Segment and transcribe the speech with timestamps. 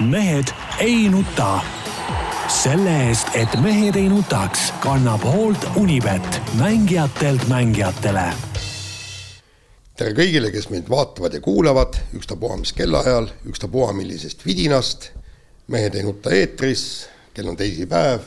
[0.00, 0.44] mehed
[0.80, 1.60] ei nuta.
[2.48, 8.24] selle eest, et mehed ei nutaks, kannab hoolt Unibet, mängijatelt mängijatele.
[9.96, 15.10] tere kõigile, kes meid vaatavad ja kuulavad, ükstapuha mis kellaajal, ükstapuha millisest vidinast.
[15.68, 18.20] mehed ei nuta eetris, kell on teisipäev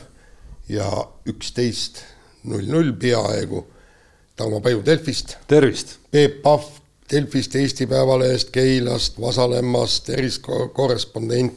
[0.68, 0.90] ja
[1.28, 2.02] üksteist
[2.44, 3.66] null null peaaegu.
[4.36, 5.36] Tarmo Paju Delfist.
[5.46, 5.98] tervist.
[6.10, 6.64] Peep Pahv
[7.10, 11.52] Delfist, Eesti Päevalehest, Keilast, Vasalemmast, erikorrespondent,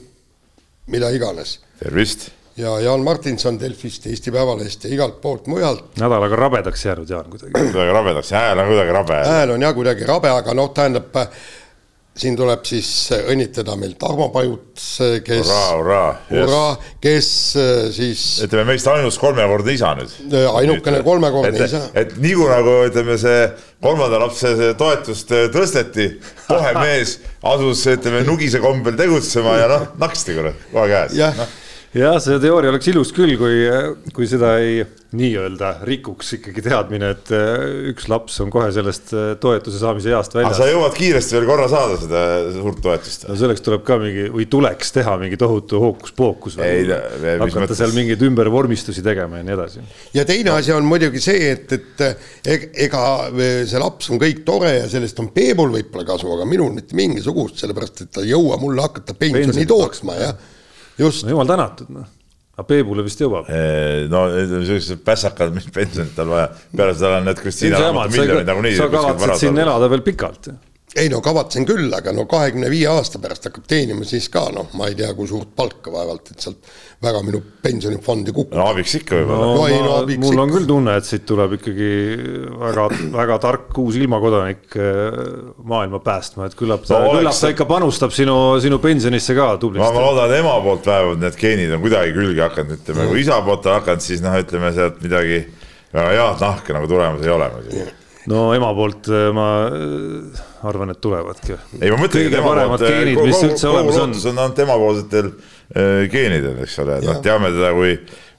[0.87, 1.59] mida iganes.
[1.79, 2.29] tervist.
[2.57, 5.97] ja Jaan Martinson Delfist, Eesti Päevalehest ja igalt poolt mujalt.
[5.97, 7.51] nädalaga rabedaks jäänud, Jaan, kuidagi.
[7.51, 9.13] kuidagi rabedaks, hääl on kuidagi rabe.
[9.25, 11.15] hääl on jah kuidagi rabe, aga noh, tähendab
[12.19, 14.81] siin tuleb siis õnnitleda meil Tarmo Pajut,
[15.25, 15.43] kes.
[15.45, 16.09] hurraa, hurraa.
[16.31, 16.73] hurraa,
[17.03, 17.29] kes
[17.59, 18.23] äh, siis.
[18.45, 20.17] ütleme meist ainus kolmekordne isa nüüd.
[20.29, 21.85] Äh, ainukene kolmekordne isa.
[21.99, 23.47] et nii kui nagu ütleme, see
[23.83, 26.11] kolmanda lapse toetust äh, tõsteti,
[26.49, 27.17] kohe mees
[27.53, 31.17] asus, ütleme, nugise kombel tegutsema ja noh, naksti kurat, kohe käes.
[31.19, 31.47] jah no
[31.95, 33.65] jah, see teooria oleks ilus küll, kui,
[34.13, 34.81] kui seda ei
[35.17, 40.35] nii-öelda rikuks ikkagi teadmine, et äh, üks laps on kohe sellest äh, toetuse saamise east
[40.37, 40.59] väljas.
[40.59, 42.21] sa jõuad kiiresti veel korra saada seda
[42.53, 43.25] suurt toetust.
[43.25, 46.59] no selleks tuleb ka mingi või tuleks teha mingi tohutu hookus-pookus.
[46.61, 49.87] hakata seal mingeid ümbervormistusi tegema ja nii edasi.
[50.13, 52.05] ja teine asi on muidugi see, et, et
[52.85, 53.03] ega
[53.33, 57.57] see laps on kõik tore ja sellest on Peebul võib-olla kasu, aga minul mitte mingisugust,
[57.63, 60.37] sellepärast et ta ei jõua mulle hakata pensioni tooksma, jah
[60.99, 61.25] just.
[61.25, 62.07] no jumal tänatud, noh.
[62.55, 63.51] aga Peebule vist jõuab.
[64.11, 68.75] no sellised pässakad, mis pensionit tal vaja, peale seda on need Kristiina miljonid nagunii.
[68.79, 70.51] sa kavatsed siin elada veel pikalt
[70.97, 74.71] ei no kavatsen küll, aga no kahekümne viie aasta pärast hakkab teenima siis ka noh,
[74.79, 76.71] ma ei tea, kui suurt palka vaevalt, et sealt
[77.05, 78.55] väga minu pensionifondi kukub.
[78.57, 79.45] no abiks ikka võib-olla.
[79.45, 80.41] no, no, no mul ikka.
[80.41, 81.91] on küll tunne, et siit tuleb ikkagi
[82.63, 82.87] väga,
[83.19, 85.21] väga tark uus ilmakodanik äh,
[85.69, 89.93] maailma päästma, et küllap ta no,, küllap ta ikka panustab sinu, sinu pensionisse ka tublisti.
[89.93, 93.37] ma loodan, et ema poolt vähemalt need geenid on kuidagi külge hakanud, ütleme kui isa
[93.45, 95.43] poolt on hakanud, siis noh, ütleme sealt midagi
[95.93, 97.89] väga head nahka nagu tulemas ei ole muidugi
[98.27, 101.55] no ema poolt äh, ma äh, arvan, et tulevadki.
[101.79, 104.55] ei, ma mõtlengi, kõige paremad poolt, geenid, mis üldse olemas on.
[104.57, 107.95] temapoolsetel äh, geenidel, eks ole, noh, teame teda kui,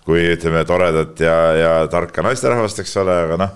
[0.06, 3.54] kui ütleme, toredat ja, ja tarka naisterahvast, eks ole, aga noh,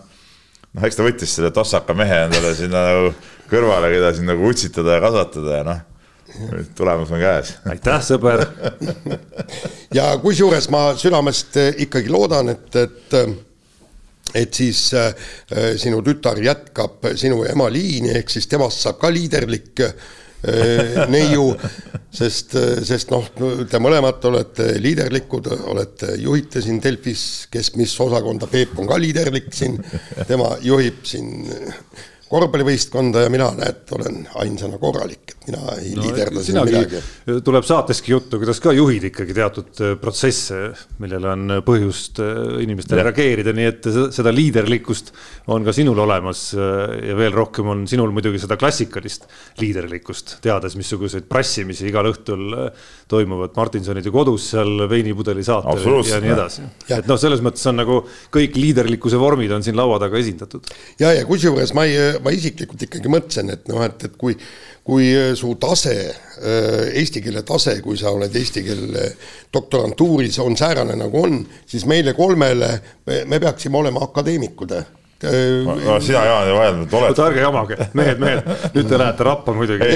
[0.73, 3.11] noh, eks ta võttis selle tossaka mehe endale sinna nagu
[3.51, 5.83] kõrvale, keda siin nagu utsitada ja kasvatada ja noh
[6.75, 7.53] tulemus on käes.
[7.71, 8.41] aitäh, sõber
[9.99, 13.15] ja kusjuures ma südamest ikkagi loodan, et, et
[14.35, 15.13] et siis äh,
[15.53, 21.51] äh, sinu tütar jätkab sinu ema liini, ehk siis temast saab ka liiderlik äh, neiu,
[22.21, 23.29] sest, äh, sest noh,
[23.71, 29.53] te mõlemad olete liiderlikud, olete, juhite siin Delfis, kes mis osakonda, Peep on ka liiderlik
[29.55, 29.79] siin,
[30.29, 31.47] tema juhib siin
[32.35, 37.03] korvpallivõistkonda ja mina, näed, olen ainsana korralik, et mina ei no, liiderda siin midagi.
[37.47, 40.61] tuleb saateski juttu, kuidas ka juhid ikkagi teatud äh, protsesse,
[41.03, 45.13] millele on põhjust äh, inimestele reageerida, nii et seda liiderlikkust
[45.55, 46.47] on ka sinul olemas.
[46.59, 49.29] Äh, ja veel rohkem on sinul muidugi seda klassikalist
[49.63, 52.51] liiderlikkust, teades, missuguseid prassimisi igal õhtul
[53.11, 56.67] toimuvad Martinsonide kodus seal veinipudeli saatel ja nii edasi.
[56.97, 58.01] et noh, selles mõttes on nagu
[58.35, 60.67] kõik liiderlikkuse vormid on siin laua taga esindatud.
[60.99, 64.37] ja, ja kusjuures ma ei ma isiklikult ikkagi mõtlesin, et noh, et, et kui,
[64.85, 65.95] kui su tase,
[66.41, 69.07] äh, eesti keele tase, kui sa oled eesti keele
[69.55, 72.75] doktorantuuris, on säärane nagu on, siis meile kolmele,
[73.07, 74.87] me peaksime olema akadeemikud äh,
[75.25, 77.13] no sina, Jaan, ju vaheldanud oled.
[77.13, 79.91] oota, ärge jamage, mehed, mehed, nüüd te lähete rappa muidugi.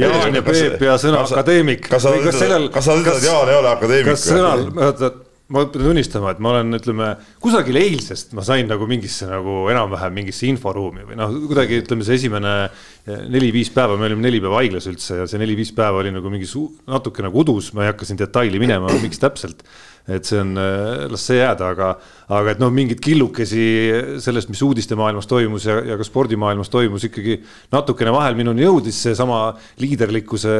[0.00, 1.86] Jaan ja Peep ja sõna akadeemik.
[1.90, 2.40] kas sa, kas,
[2.72, 4.10] kas sa ütled, et Jaan ei ole akadeemik?
[4.14, 5.12] kas sõnal, oota
[5.52, 7.08] ma pean tunnistama, et ma olen, ütleme
[7.42, 12.16] kusagil eilsest ma sain nagu mingisse nagu enam-vähem mingisse inforuumi või noh, kuidagi ütleme, see
[12.20, 16.14] esimene eh, neli-viis päeva, me olime neli päeva haiglas üldse ja see neli-viis päeva oli
[16.14, 16.48] nagu mingi
[16.88, 19.64] natuke nagu udus, ma ei hakka siin detaili minema, miks täpselt.
[20.02, 21.92] et see on, eh, las see jääda, aga,
[22.34, 27.36] aga et noh, mingeid killukesi sellest, mis uudistemaailmas toimus ja, ja ka spordimaailmas toimus ikkagi
[27.70, 30.56] natukene vahel minuni jõudis seesama liiderlikkuse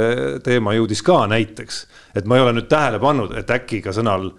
[0.47, 1.87] teema jõudis ka näiteks.
[2.15, 4.31] et ma ei ole nüüd tähele pannud, et äkki ka sõnal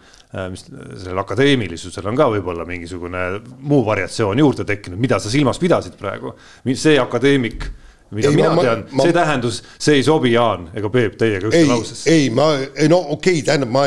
[0.49, 3.23] mis sellel akadeemilisusel on ka võib-olla mingisugune
[3.69, 6.33] muu variatsioon juurde tekkinud, mida sa silmas pidasid praegu.
[6.73, 7.67] see akadeemik,
[8.13, 11.65] mida ei, mina ma, tean, see tähendus, see ei sobi, Jaan ega Peep, teiega ühte
[11.69, 12.09] lausesse.
[12.09, 13.85] ei, ma, ei no okei okay,, tähendab, ma,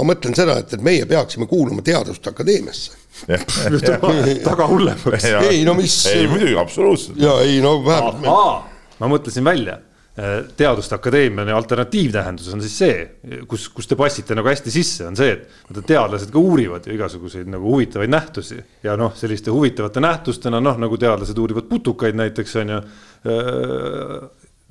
[0.00, 3.00] ma mõtlen seda, et, et meie peaksime kuuluma Teaduste Akadeemiasse
[4.48, 5.24] taga hullemaks.
[5.48, 6.02] ei no mis.
[6.12, 7.16] ei muidugi, absoluutselt.
[7.22, 8.68] ja ei no vähemalt.
[9.00, 9.91] ma mõtlesin välja Äh,
[10.56, 12.96] teaduste akadeemia alternatiivtähendus on siis see,
[13.48, 16.96] kus, kus te passite nagu hästi sisse, on see, et vaata teadlased ka uurivad ju
[16.98, 22.56] igasuguseid nagu huvitavaid nähtusi ja noh, selliste huvitavate nähtustena noh, nagu teadlased uurivad putukaid näiteks
[22.60, 22.82] on ju.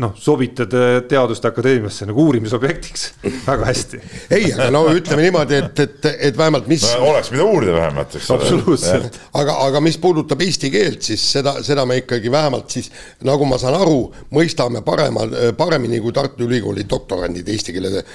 [0.01, 0.71] Noh, sobitad
[1.07, 3.03] Teaduste Akadeemiasse nagu uurimisobjektiks
[3.50, 4.00] väga hästi.
[4.33, 7.12] ei, aga no ütleme niimoodi, et, et, et vähemalt mis no,.
[7.12, 8.42] oleks mida uurida vähemalt, eks ole.
[8.42, 9.19] absoluutselt.
[9.38, 12.89] aga, aga mis puudutab eesti keelt, siis seda, seda me ikkagi vähemalt siis,
[13.27, 14.00] nagu ma saan aru,
[14.33, 15.27] mõistame parema,
[15.57, 18.06] paremini kui Tartu Ülikooli doktorandid eesti keele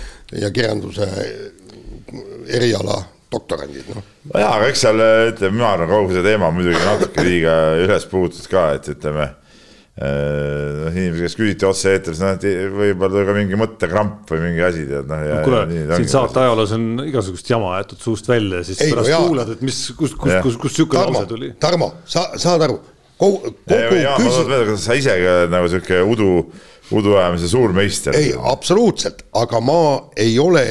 [0.41, 1.07] ja kirjanduse
[2.57, 2.99] eriala
[3.33, 4.13] doktorandid, noh.
[4.33, 5.01] nojaa, aga eks seal
[5.31, 9.31] ütleme, mina arvan, kogu see teema muidugi natuke liiga üles puhutud ka, et ütleme
[9.97, 12.35] noh, inimesed, kes küsiti otse-eetris, noh,
[12.77, 15.23] võib-olla ka mingi mõttekramp või mingi asi, tead, noh.
[15.47, 15.63] kuule,
[15.95, 19.55] siin saate ajaloos on igasugust jama jäetud suust välja ja siis Ei, pärast no, kuulad,
[19.57, 21.55] et mis, kust, kust, kust, kust sihuke lause tuli.
[21.63, 22.77] Tarmo, sa saad aru,
[23.17, 24.29] kogu, kogu ja, küsi...
[24.29, 26.29] ma tahan öelda, kas sa ise ka nagu sihuke udu,
[27.01, 28.21] uduajamise suurmeister.
[28.21, 29.81] ei, absoluutselt, aga ma
[30.13, 30.67] ei ole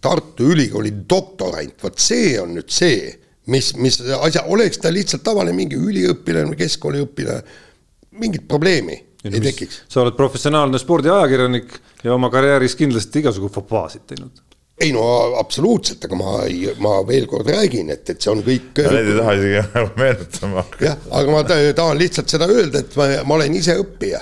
[0.00, 3.12] Tartu Ülikooli doktorant, vot see on nüüd see,
[3.52, 7.64] mis, mis asja, oleks ta lihtsalt tavaline mingi üliõpilane või keskkooliõpilane
[8.20, 9.82] mingit probleemi ja ei mis, tekiks.
[9.88, 14.42] sa oled professionaalne spordiajakirjanik ja oma karjääris kindlasti igasugu fopaasid teinud
[14.80, 15.02] ei no
[15.40, 18.76] absoluutselt, aga ma ei, ma veel kord räägin, et, et see on kõik.
[18.76, 20.84] Need ei taha isegi meenutama hakata.
[20.84, 24.20] jah, aga ma tahan lihtsalt seda öelda, et ma, ma olen ise õppija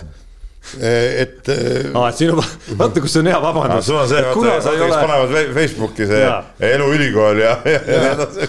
[0.81, 1.49] et
[1.95, 2.09] ah,.
[2.09, 2.41] et siin on,
[2.79, 3.87] vaata, kus on hea vabandus.
[3.87, 5.01] sul on see, vaata, kes ole...
[5.01, 6.39] panevad Facebooki see ja.
[6.73, 8.49] eluülikool ja, ja, ja nii edasi.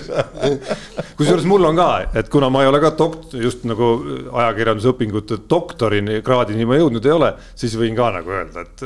[1.19, 1.89] kusjuures mul on ka,
[2.21, 3.91] et kuna ma ei ole ka dokt-, just nagu
[4.31, 8.85] ajakirjandusõpingute doktorini kraadini ma jõudnud ei ole, siis võin ka nagu öelda, et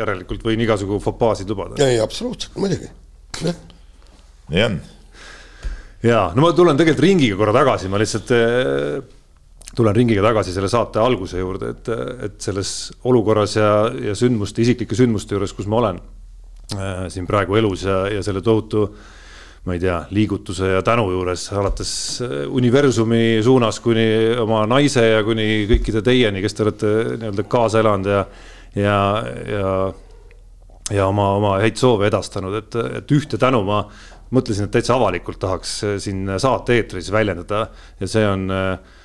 [0.00, 1.78] järelikult võin igasugu fopaasid lubada.
[1.84, 2.90] ei, absoluutselt, muidugi.
[4.50, 4.82] nii on.
[6.06, 8.34] ja no ma tulen tegelikult ringiga korra tagasi, ma lihtsalt
[9.76, 11.88] tulen ringiga tagasi selle saate alguse juurde, et,
[12.26, 13.70] et selles olukorras ja,
[14.10, 16.02] ja sündmuste, isiklike sündmuste juures, kus ma olen
[16.76, 18.88] äh, siin praegu elus ja, ja selle tohutu
[19.68, 21.92] ma ei tea, liigutuse ja tänu juures, alates
[22.24, 24.06] äh, universumi suunas kuni
[24.40, 28.22] oma naise ja kuni kõikide teieni, kes te olete nii-öelda kaasa elanud ja,
[28.74, 29.00] ja,
[29.54, 29.74] ja,
[30.90, 33.84] ja oma, oma häid soove edastanud, et, et ühte tänu ma
[34.34, 37.64] mõtlesin, et täitsa avalikult tahaks siin saate-eetris väljendada.
[37.98, 38.98] Ja see on äh,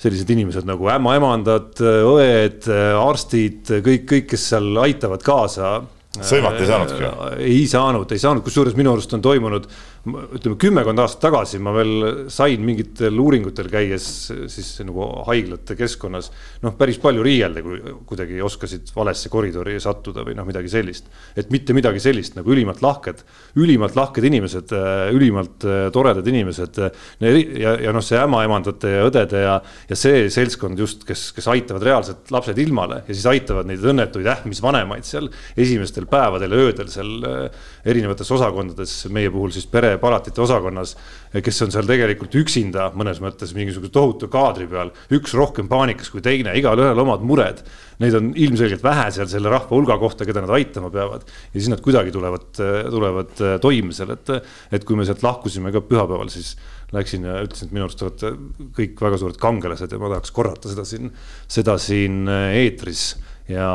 [0.00, 2.68] sellised inimesed nagu ämmaemandad, õed,
[3.00, 5.80] arstid, kõik, kõik, kes seal aitavad kaasa.
[6.16, 7.10] sõimata ei saanudki?
[7.46, 9.68] ei saanud, ei saanud, kusjuures minu arust on toimunud
[10.08, 14.04] ütleme kümmekond aastat tagasi ma veel sain mingitel uuringutel käies
[14.48, 16.30] siis nagu haiglate keskkonnas
[16.64, 21.10] noh, päris palju riielda, kui kuidagi oskasid valesse koridori sattuda või noh, midagi sellist.
[21.36, 23.20] et mitte midagi sellist nagu ülimalt lahked,
[23.60, 24.72] ülimalt lahked inimesed,
[25.12, 29.58] ülimalt äh, toredad inimesed ja, ja noh, see ämmaemandate ja õdede ja,
[29.90, 34.32] ja see seltskond just, kes, kes aitavad reaalselt lapsed ilmale ja siis aitavad neid õnnetuid
[34.38, 35.28] ähmisvanemaid seal
[35.60, 40.94] esimestel päevadel ja öödel seal äh, erinevates osakondades, meie puhul siis pere palatite osakonnas,
[41.42, 46.22] kes on seal tegelikult üksinda mõnes mõttes mingisuguse tohutu kaadri peal, üks rohkem paanikas kui
[46.24, 47.62] teine, igalühel omad mured.
[48.00, 51.68] Neid on ilmselgelt vähe seal selle rahva hulga kohta, keda nad aitama peavad ja siis
[51.72, 52.46] nad kuidagi tulevad,
[52.90, 54.32] tulevad toime seal, et,
[54.72, 56.54] et kui me sealt lahkusime ka pühapäeval, siis
[56.94, 58.32] läksin ja ütlesin, et minu arust olete
[58.78, 61.12] kõik väga suured kangelased ja ma tahaks korrata seda siin,
[61.50, 63.12] seda siin eetris
[63.50, 63.68] ja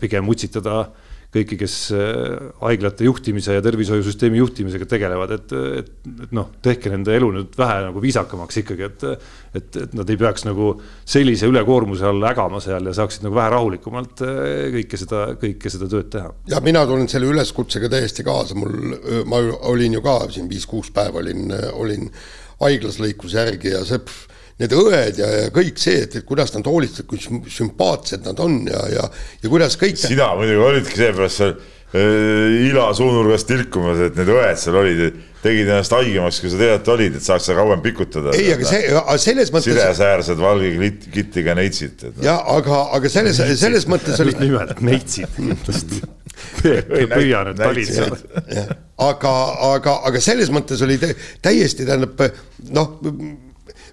[0.00, 0.88] pigem utsitada
[1.30, 5.90] kõiki, kes äh, haiglate juhtimise ja tervishoiusüsteemi juhtimisega tegelevad, et, et,
[6.26, 9.06] et noh, tehke nende elu nüüd vähe nagu viisakamaks ikkagi, et.
[9.60, 10.72] et, et nad ei peaks nagu
[11.08, 14.42] sellise ülekoormuse all ägama seal ja saaksid nagu vähe rahulikumalt äh,
[14.78, 16.34] kõike seda, kõike seda tööd teha.
[16.50, 18.96] ja mina tulen selle üleskutsega täiesti kaasa, mul,
[19.30, 22.10] ma olin ju ka siin viis-kuus päeva olin, olin
[22.60, 24.02] haiglas lõikuse järgi ja see
[24.60, 28.62] need õed ja, ja kõik see, et, et kuidas nad hoolitsevad, kui sümpaatsed nad on
[28.68, 29.10] ja, ja,
[29.42, 29.98] ja kuidas kõik.
[30.00, 35.02] sina muidugi olidki seepärast seal äh, ila suunurgas tilkumas, et need õed seal olid,
[35.40, 38.36] tegid ennast haigemaks, kui sa tegelikult olid, et saaks seal kauem pikutada.
[38.36, 38.84] ei, aga see,
[39.24, 39.72] selles mõttes.
[39.72, 42.08] sidesäärsed valge kittiga neitsid.
[42.24, 44.36] ja aga, aga selles, selles mõttes oli.
[44.44, 46.04] nimelt neitsid kindlasti
[46.60, 48.16] püüa nüüd talitseda.
[49.08, 49.36] aga,
[49.72, 52.28] aga, aga selles mõttes oli täiesti tähendab
[52.76, 52.98] noh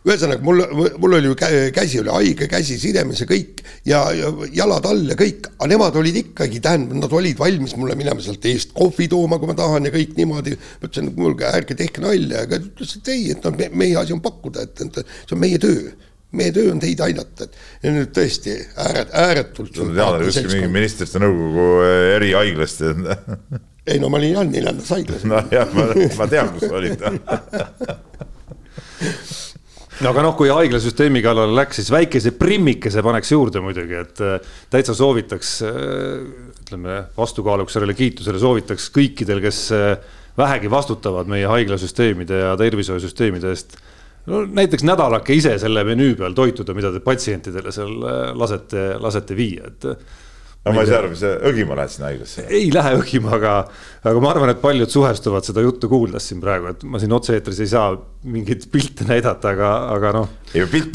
[0.08, 0.64] ühesõnaga mul,
[1.02, 1.36] mul oli ju
[1.76, 6.00] käsi oli haige, käsi sidemes ja kõik ja, ja jalad all ja kõik, aga nemad
[6.00, 9.90] olid ikkagi, tähendab, nad olid valmis mulle minema sealt eest kohvi tooma, kui ma tahan
[9.90, 10.58] ja kõik niimoodi.
[10.58, 13.98] ma ütlesin, et kuulge, ärge tehke nalja, aga ta ütles, et ei, et noh, meie
[14.00, 15.92] asi on pakkuda, et, see on meie töö
[16.38, 19.80] meie töö on teid aidata, et ja nüüd tõesti ääret-, ääretult.
[19.80, 22.84] kuskil mingi ministrite nõukogu eh, erihaiglast
[23.88, 25.24] ei no ma olin jah neljandas haiglas.
[25.28, 25.88] nojah, ma,
[26.20, 27.00] ma tean, kus sa olid
[30.04, 34.54] no aga noh, kui haiglasüsteemi kallale läks, siis väikese primmikese paneks juurde muidugi, et äh,
[34.74, 35.74] täitsa soovitaks, äh,
[36.63, 39.89] ütleme vastukaaluks sellele kiitusele soovitaks kõikidel, kes äh,
[40.38, 43.77] vähegi vastutavad meie haiglasüsteemide ja tervishoiusüsteemide eest.
[44.27, 47.98] no näiteks nädalake ise selle menüü peal toituda, mida te patsientidele seal
[48.38, 49.92] lasete, lasete viia, et
[50.68, 52.46] no ma ei saa aru, mis sa õgima lähed sinna haiglasse?
[52.54, 53.54] ei lähe õgima, aga,
[54.12, 57.62] aga ma arvan, et paljud suhestuvad seda juttu kuuldes siin praegu, et ma siin otse-eetris
[57.64, 57.94] ei saa
[58.28, 60.36] mingeid pilte näidata, aga, aga noh.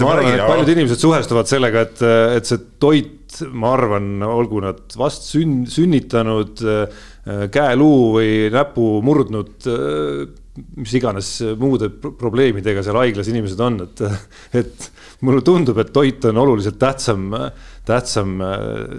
[0.04, 2.04] ma arvan, et paljud inimesed suhestuvad sellega, et,
[2.38, 6.62] et see toit, ma arvan, olgu nad vast sünn, sünnitanud,
[7.54, 9.70] käeluu või näpu murdnud
[10.52, 14.02] mis iganes muude probleemidega seal haiglas inimesed on, et,
[14.60, 14.88] et
[15.24, 17.30] mulle tundub, et toit on oluliselt tähtsam
[17.86, 18.36] tähtsam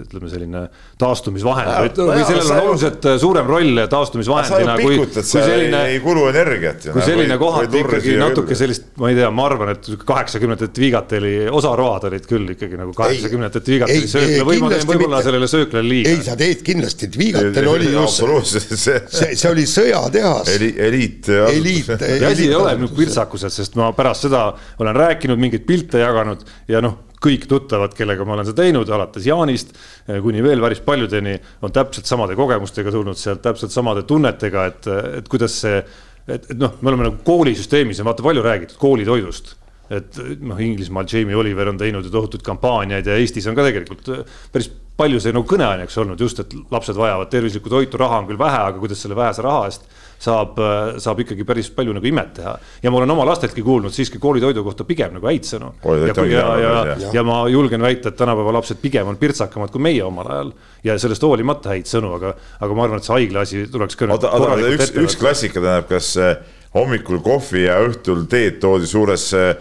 [0.02, 0.60] ütleme, selline
[1.00, 5.80] taastumisvahend või, või sellel on oluliselt äh, suurem roll taastumisvahendina kui, kui selline.
[5.94, 6.88] ei kulu energiat.
[6.92, 12.08] kui selline kohati ikkagi natuke sellist, ma ei tea, ma arvan, et kaheksakümnendate Vigateli osaroad
[12.10, 16.12] olid küll ikkagi nagu kaheksakümnendate Vigateli söökla või ma teen võib-olla sellele sööklale liiga.
[16.12, 19.00] ei, sa teed kindlasti, et Vigatel oli just, see,
[19.32, 20.70] see oli sõjatehas Eli,.
[20.90, 21.32] eliit.
[21.48, 21.90] eliit.
[21.96, 24.46] asi ei ole nüüd pirtsakuses, sest ma pärast seda
[24.82, 29.26] olen rääkinud, mingeid pilte jaganud ja noh kõik tuttavad, kellega ma olen seda teinud, alates
[29.28, 34.68] Jaanist eh, kuni veel päris paljudeni, on täpselt samade kogemustega tulnud sealt, täpselt samade tunnetega,
[34.70, 34.88] et,
[35.20, 35.82] et kuidas see,
[36.28, 39.56] et, et noh, me oleme nagu koolisüsteemis ja vaata palju räägitud koolitoidust.
[39.92, 44.08] Et noh, Inglismaal Jamie Oliver on teinud ju tohutuid kampaaniaid ja Eestis on ka tegelikult
[44.14, 48.28] äh, päris palju see nagu kõneaineks olnud just, et lapsed vajavad tervislikku toitu, raha on
[48.30, 49.84] küll vähe, aga kuidas selle vähese raha eest
[50.22, 52.54] saab, äh, saab ikkagi päris palju nagu imet teha.
[52.82, 55.72] ja ma olen oma lasteltki kuulnud siiski koolitoidu kohta pigem nagu häid sõnu.
[55.84, 60.02] ja, ja, ja, ja, ma julgen väita, et tänapäeva lapsed pigem on pirtsakamad kui meie
[60.04, 60.52] omal ajal
[60.84, 64.10] ja sellest hoolimata häid sõnu, aga, aga ma arvan, et see haigla asi tuleks ka.
[64.14, 66.36] oota, oota, üks, üks klassika tähendab, kas äh,
[66.74, 69.54] hommikul kohvi ja õhtul teed toodi suures äh,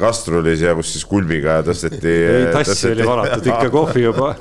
[0.00, 2.14] kastrulis ja kus siis kulbiga tõsteti.
[2.14, 2.94] ei, tassi tõsteti.
[2.96, 4.32] oli valatud, ikka kohvi juba.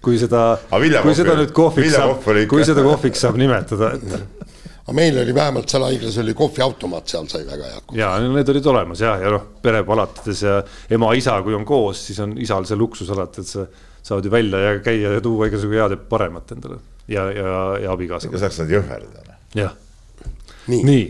[0.00, 4.48] kui seda, kui seda nüüd kohviks saab, kui seda kohviks saab nimetada, et
[4.90, 8.00] aga meil oli vähemalt seal haiglas oli kohviautomaat, seal sai väga hea kohvi.
[8.00, 10.56] ja need olid olemas jah, ja noh, perepalatides ja
[10.96, 13.66] ema-isa, kui on koos, siis on isal see luksus alati, et sa
[14.02, 17.54] saad ju välja ja käia ja tuua igasugu head ja paremat endale ja, ja,
[17.84, 18.26] ja abikaasa.
[18.26, 19.38] ikka saaks nad jõhverdada.
[19.54, 19.78] jah.
[20.66, 21.06] nii, nii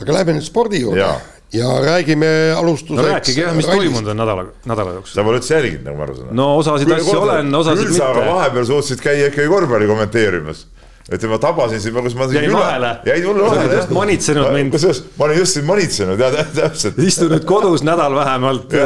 [0.00, 1.12] aga lähme nüüd spordi juurde ja,
[1.52, 5.20] ja räägime alustuseks no rääkige jah, mis toimunud on nädala, nädala jooksul.
[5.20, 6.32] sa pole üldse jälginud, nagu ma aru saan.
[6.40, 8.28] no osasid asju olen, osasid mitte.
[8.30, 10.64] vahepeal suutsid käia ikkagi korvpalli kommenteerimas
[11.10, 12.28] ütleme, ma tabasin sind, kus ma.
[12.32, 12.96] jäin vahele.
[13.04, 13.88] jäid mulle vahele jah.
[13.92, 14.74] manitsenud mind.
[14.74, 16.98] kusjuures ma olin just sind manitsenud ja täpselt.
[16.98, 18.76] istu nüüd kodus nädal vähemalt,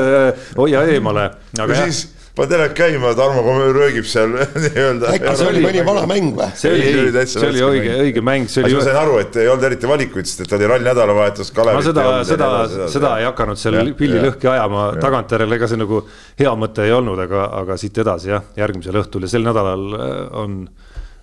[0.59, 1.31] hoia eemale.
[1.59, 1.99] aga jah
[2.39, 4.31] paned ära käima, Tarmo röögib seal
[4.63, 5.11] nii-öelda.
[5.17, 6.49] äkki see oli mõni vana mäng või?
[6.59, 8.77] see oli, see oli õige, õige mäng, see oli.
[8.79, 11.51] ma sain aru, et ei olnud eriti valikuid, sest et oli rall nädalavahetus.
[11.59, 12.51] ma seda, seda,
[12.93, 16.03] seda ei hakanud seal pilli lõhki ajama, tagantjärele ega see nagu
[16.39, 20.21] hea mõte ei olnud, aga, aga siit edasi jah, järgmisel õhtul ja sel nädalal äh,
[20.43, 20.61] on,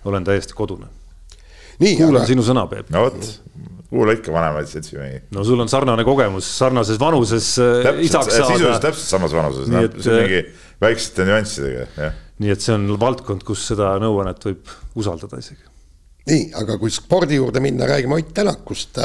[0.06, 0.86] olen täiesti kodune.
[1.78, 2.90] kuulan sinu sõna, Peep.
[2.90, 3.28] no vot
[3.90, 5.20] kuula ikka vanemaid seltsimehi.
[5.34, 8.48] no sul on sarnane kogemus sarnases vanuses äh, täpselt, isaks saada.
[8.52, 10.42] sisuliselt täpselt samas vanuses, noh, see on mingi
[10.82, 12.18] väiksete nüanssidega, jah.
[12.42, 15.62] nii et see on valdkond, kus seda nõuannet võib usaldada isegi.
[16.32, 19.00] nii, aga kui spordi juurde minna, räägime Ott Tänakust.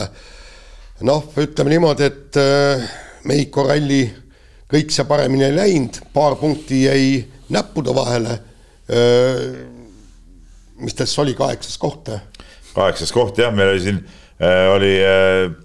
[1.07, 2.89] noh, ütleme niimoodi, et äh,
[3.29, 4.01] Mehhiko ralli
[4.71, 7.19] kõik see paremini ei läinud, paar punkti jäi
[7.53, 8.39] näppude vahele.
[10.81, 12.11] Äh, mis siis oli, kaheksas koht?
[12.73, 14.03] kaheksas koht jah, meil oli siin,
[14.41, 14.93] äh, oli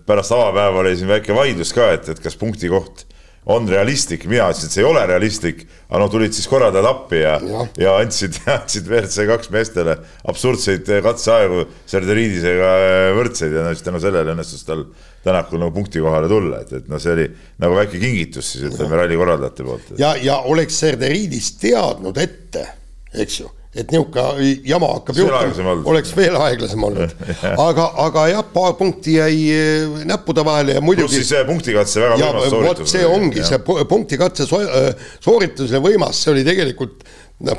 [0.07, 3.07] pärast avapäeva oli siin väike vaidlus ka, et, et kas punkti koht
[3.47, 7.21] on realistlik, mina ütlesin, et see ei ole realistlik, aga no tulid siis korraldajad appi
[7.21, 9.95] ja, ja., ja andsid, andsid WRC kaks meestele
[10.33, 12.73] absurdseid katseaegu Serderiidisega
[13.15, 14.89] võrdseid ja no siis tänu sellele õnnestus tal
[15.27, 17.25] Tänakul nagu punkti kohale tulla, et, et noh, see oli
[17.63, 19.89] nagu väike kingitus siis ütleme ralli korraldajate poolt.
[19.99, 22.67] ja, ja oleks Serderiidis teadnud ette,
[23.15, 27.15] eks ju et niisugune jama hakkab juhtuma, oleks veel aeglasem olnud.
[27.69, 31.19] aga, aga jah, paar punkti jäi eh, näppude vahele ja muidugi.
[31.19, 32.95] pluss siis punktikatse väga võimas sooritus.
[32.95, 33.51] see ongi ja.
[33.51, 37.05] see punktikatse eh, sooritusele võimas, see oli tegelikult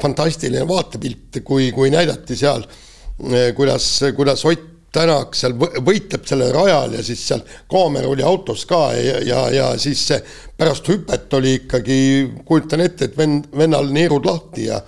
[0.01, 2.65] fantastiline vaatepilt, kui, kui näidati seal,
[3.29, 8.63] eh, kuidas, kuidas Ott Tänak seal võitleb sellel rajal ja siis seal kaamera oli autos
[8.65, 10.05] ka ja, ja, ja siis
[10.57, 11.97] pärast hüpet oli ikkagi,
[12.47, 14.79] kujutan ette, et vend, vennal neerud lahti ja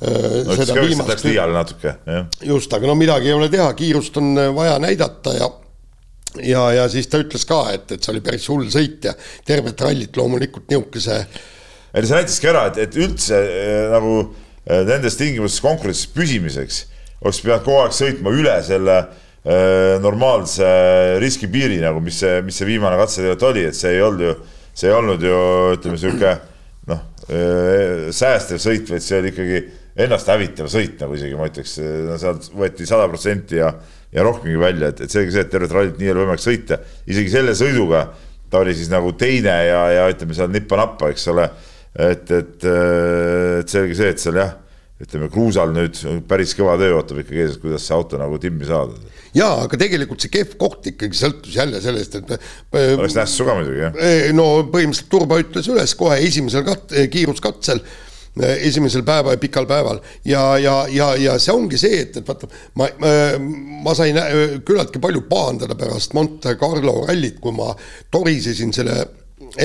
[0.00, 1.10] no, seda viimast.
[1.12, 2.26] Läks liiale natuke, jah.
[2.42, 5.50] just, aga no midagi ei ole teha, kiirust on äh, vaja näidata ja
[6.42, 9.14] ja, ja siis ta ütles ka, et, et see oli päris hull sõit ja
[9.46, 11.20] tervet rallit loomulikult nihukese.
[11.94, 16.84] ei see näitaski ära, et, et üldse äh, nagu äh, nendes tingimustes konkurentsis püsimiseks
[17.24, 20.66] oleks pidanud kogu aeg sõitma üle selle äh, normaalse
[21.22, 24.34] riskipiiri nagu, mis see, mis see viimane katse tegelikult oli, et see ei olnud ju,
[24.74, 25.38] see ei olnud ju
[25.78, 26.34] ütleme sihuke
[26.90, 31.76] noh äh,, säästev sõit, vaid see oli ikkagi ennast hävitav sõit, nagu isegi ma ütleks,
[32.20, 33.70] sealt võeti sada protsenti ja,
[34.14, 36.80] ja rohkemgi välja, et, et selge see, et tervet rallit nii ei ole võimalik sõita,
[37.10, 38.08] isegi selle sõiduga
[38.50, 41.48] ta oli siis nagu teine ja, ja ütleme seal nippa-nappa, eks ole.
[41.94, 44.52] et, et, et selge see, et seal jah,
[45.02, 45.98] ütleme, Kruusal nüüd
[46.30, 48.94] päris kõva töö ootab ikkagi ees, kuidas see auto nagu timmi saada.
[49.34, 52.34] jaa, aga tegelikult see kehv koht ikkagi sõltus jälle sellest, et
[52.94, 54.00] oleks nässu ka muidugi, jah.
[54.38, 57.82] no põhimõtteliselt Turba ütles üles kohe esimesel kat-, kiiruskatsel
[58.42, 60.00] esimesel päeval, pikal päeval.
[60.24, 62.48] Ja, ja, ja, ja see ongi see, et, et vaata,
[62.80, 62.88] ma,
[63.84, 64.18] ma sain
[64.66, 67.70] küllaltki palju pahandada pärast Monte Carlo rallit, kui ma
[68.10, 69.04] torisesin selle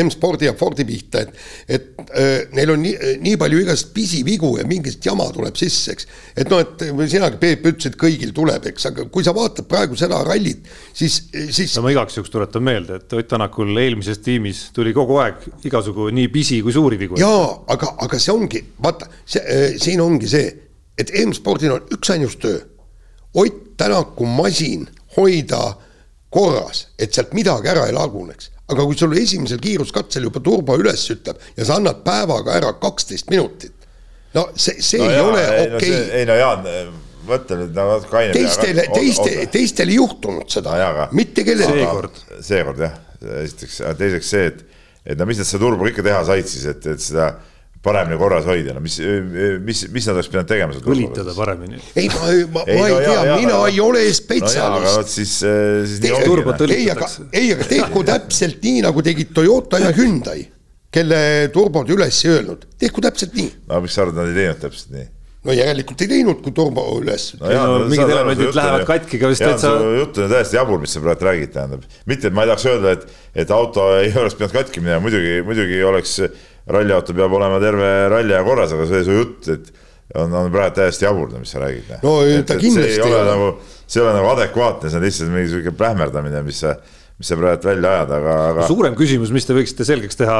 [0.03, 4.65] M-spordi ja Fordi pihta, et, et äh, neil on nii, nii palju igast pisivigu ja
[4.69, 6.07] mingit jama tuleb sisse, eks.
[6.37, 10.21] et noh, et sinagi, Peep, ütlesid, kõigil tuleb, eks, aga kui sa vaatad praegu seda
[10.27, 11.73] rallit, siis, siis.
[11.77, 16.09] no ma igaks juhuks tuletan meelde, et Ott Tänakul eelmises tiimis tuli kogu aeg igasugu
[16.15, 17.19] nii pisi kui suuri vigu.
[17.19, 20.53] jaa, aga, aga see ongi, vaata, see äh,, siin ongi see,
[20.99, 22.59] et M-spordil on üksainus töö.
[23.37, 25.61] Ott Tänaku masin hoida
[26.29, 31.03] korras, et sealt midagi ära ei laguneks aga kui sul esimesel kiiruskatsel juba turbo üles
[31.13, 33.75] ütleb ja sa annad päevaga ära kaksteist minutit,
[34.37, 35.91] no see, see no ei jaa, ole okei okay.
[35.91, 36.17] no.
[36.21, 36.65] ei no Jaan,
[37.29, 38.33] mõtle nüüd nagu natuke kaine.
[38.37, 41.83] teistele, teiste, teistel ei juhtunud seda no,, mitte kellelgi.
[41.83, 42.97] seekord, seekord jah,
[43.43, 44.65] esiteks, teiseks see, et,
[45.13, 47.31] et no mis nad seda turbo ikka teha said siis, et, et seda
[47.83, 48.97] paremini korras hoida, no mis,
[49.63, 50.79] mis, mis nad oleks pidanud tegema?
[50.93, 51.79] õlitada paremini.
[51.95, 54.79] ei, ma, ma, ma ei no, tea, mina ja, ei ole spetsialist no.
[54.81, 56.71] aga vot siis, eh, siis nii ongi.
[56.75, 60.43] ei, aga, ei, aga tehku täpselt nii, nagu tegid Toyota ja Hyundai,
[60.91, 61.21] kelle
[61.55, 63.53] turbod üles ei öelnud, tehku täpselt nii.
[63.71, 65.07] no mis sa arvad, nad ei teinud täpselt nii?
[65.47, 67.31] no järelikult ei teinud, kui turbo üles.
[67.39, 69.71] no, no, no mingid elemendid lähevad katki ka vist täitsa.
[70.01, 71.87] jutt on täiesti jabur, mis sa praegu räägid, tähendab.
[72.09, 75.39] mitte, et ma ei tahaks öelda, et, et auto ei oleks pidanud katki minema, muidugi,
[75.47, 76.17] muidugi oleks
[76.69, 79.71] ralliauto peab olema terve ralli aja korras, aga see su jutt, et
[80.19, 81.91] on, on praegu täiesti jabur, mis sa räägid.
[82.03, 83.49] no et, ta kindlasti ei ole nagu,
[83.85, 86.75] see ei ole nagu adekvaatne, see on lihtsalt mingi sihuke plähmerdamine, mis sa
[87.19, 88.65] mis sa praegu välja ajad, aga, aga.
[88.69, 90.35] suurem küsimus, mis te võiksite selgeks teha,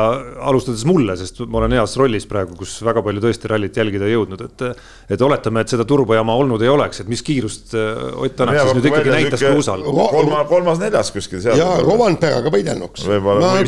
[0.48, 4.14] alustades mulle, sest ma olen heas rollis praegu, kus väga palju tõesti rallit jälgida ei
[4.14, 4.64] jõudnud, et.
[5.12, 8.78] et oletame, et seda turbojama olnud ei oleks, et mis kiirust äh, Ott Tänak siis
[8.78, 9.84] nüüd ikkagi näitas kruusal.
[9.90, 11.60] kolmas, kolmas-neljas kuskil seal.
[11.60, 13.04] ja Rovanperaga võidelnuks.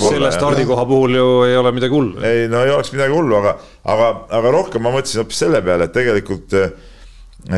[0.06, 2.24] selle stardikoha puhul ju ei ole midagi hullu.
[2.24, 3.58] ei, no ei oleks midagi hullu, aga,
[3.92, 6.72] aga, aga rohkem ma mõtlesin hoopis selle peale, et tegelikult äh,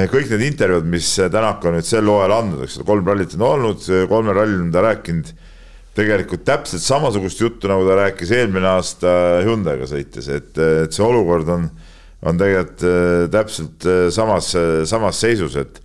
[0.10, 3.50] kõik need intervjuud, mis Tänak on nüüd sel hooajal andnud, eks ole, kolm rallit on
[3.54, 5.36] olnud, kolmel rallil on ta rääkinud
[5.98, 9.10] tegelikult täpselt samasugust juttu, nagu ta rääkis eelmine aasta
[9.46, 11.68] Hyundai'ga sõites, et, et see olukord on,
[12.26, 14.54] on tegelikult äh, täpselt äh, samas,
[14.90, 15.82] samas seisus, et,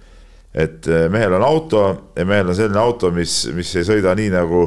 [0.57, 1.83] et äh, mehel on auto
[2.16, 4.64] ja mehel on selline auto, mis, mis ei sõida nii, nagu,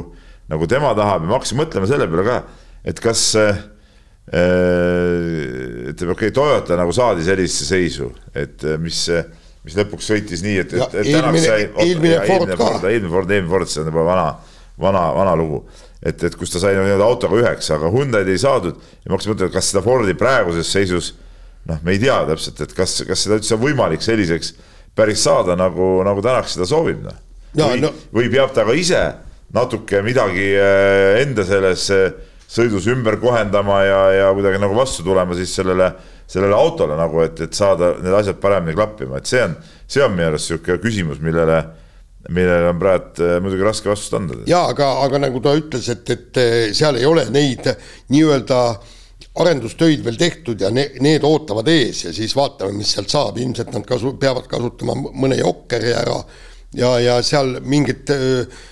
[0.52, 2.38] nagu tema tahab ja ma hakkasin mõtlema selle peale ka,
[2.92, 3.22] et kas
[4.22, 8.06] ütleme, okei okay,, Toyota nagu saadi sellisesse seisu,
[8.38, 9.00] et mis,
[9.66, 12.68] mis lõpuks sõitis nii, et, et, et eelmine, sai, eelmine Ford ka.
[12.86, 14.28] eelmine Ford, eelmine Ford, see on juba vana
[14.82, 15.62] vana, vana lugu.
[16.02, 19.34] et, et kus ta sai nii-öelda autoga üheksa, aga Hyundai'd ei saadud ja ma hakkasin
[19.34, 21.12] mõtlema, kas seda Fordi praeguses seisus
[21.70, 24.56] noh, me ei tea täpselt, et kas, kas seda üldse on võimalik selliseks
[24.98, 27.20] päris saada, nagu, nagu Tänak seda soovib, noh.
[27.54, 29.02] või no., või peab ta ka ise
[29.54, 31.86] natuke midagi eh, enda selles
[32.52, 35.88] sõidus ümber kohendama ja, ja kuidagi nagu vastu tulema siis sellele,
[36.28, 39.54] sellele autole nagu, et, et saada need asjad paremini klappima, et see on,
[39.88, 41.62] see on minu arust niisugune küsimus, millele
[42.30, 44.38] millele on praegu äh, muidugi raske vastust anda.
[44.46, 47.66] ja aga, aga nagu ta ütles, et, et äh, seal ei ole neid
[48.12, 48.60] nii-öelda
[49.42, 53.72] arendustöid veel tehtud ja ne, need ootavad ees ja siis vaatame, mis sealt saab, ilmselt
[53.74, 56.18] nad kasu-, peavad kasutama mõne jokkeri ära
[56.76, 58.62] ja, ja seal mingid äh,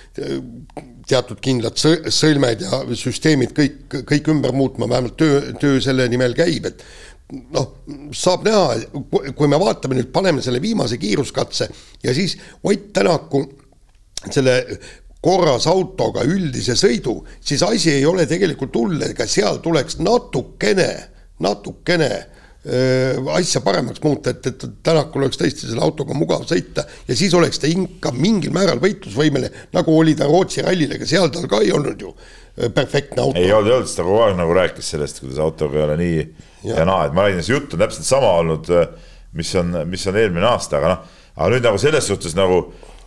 [1.11, 6.67] teatud kindlad sõlmed ja süsteemid kõik, kõik ümber muutma, vähemalt töö, töö selle nimel käib,
[6.69, 6.83] et
[7.31, 7.67] noh,
[8.15, 8.75] saab näha,
[9.37, 11.69] kui me vaatame nüüd, paneme selle viimase kiiruskatse
[12.03, 13.45] ja siis Ott Tänaku
[14.31, 14.57] selle
[15.21, 20.89] korras autoga üldise sõidu, siis asi ei ole tegelikult hull, ega seal tuleks natukene,
[21.45, 27.17] natukene äh, asja paremaks muuta, et, et Tänakul oleks tõesti selle autoga mugav sõita ja
[27.17, 31.49] siis oleks ta ikka mingil määral võitlusvõimeline, nagu oli ta Rootsi rallil, ega seal tal
[31.49, 32.15] ka ei olnud ju
[32.73, 33.39] perfektne auto.
[33.39, 36.23] ei olnud, ei olnud, ta kogu aeg nagu rääkis sellest, kuidas autoga ei ole nii
[36.63, 38.69] ja, ja naa, et ma räägin, see jutt on täpselt sama olnud,
[39.37, 42.61] mis on, mis on eelmine aasta, aga noh, aga nüüd nagu selles suhtes nagu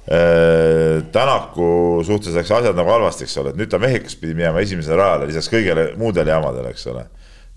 [0.09, 1.69] äh, Tänaku
[2.07, 5.29] suhtes läks asjad nagu halvasti, eks ole, et nüüd ta Mehhikos pidi minema esimesele rajale
[5.31, 7.07] lisaks kõigele muudele jamadele, eks ole.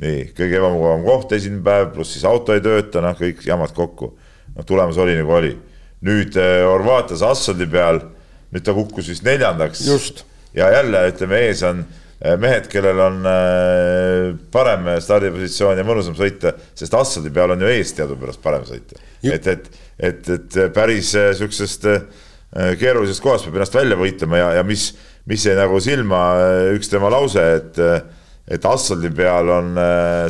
[0.03, 4.13] nii, kõige ebamugavam koht esimene päev, pluss siis auto ei tööta, noh, kõik jamad kokku.
[4.55, 5.55] noh, tulemus oli nagu oli.
[6.05, 8.03] nüüd äh, Horvaatias asfaldi peal,
[8.53, 9.88] nüüd ta kukkus vist neljandaks.
[10.53, 12.03] ja jälle ütleme, ees on äh,
[12.41, 17.93] mehed, kellel on äh, parem stardipositsioon ja mõnusam sõita, sest asfaldi peal on ju ees
[17.97, 18.97] teadupärast parem sõita.
[19.21, 21.89] et, et, et, et päris äh, sihukesest
[22.80, 24.89] keerulisest kohast peab ennast välja võitlema ja, ja mis,
[25.27, 26.21] mis jäi nagu silma,
[26.77, 27.75] üks tema lause, et,
[28.47, 29.75] et asfaldi peal on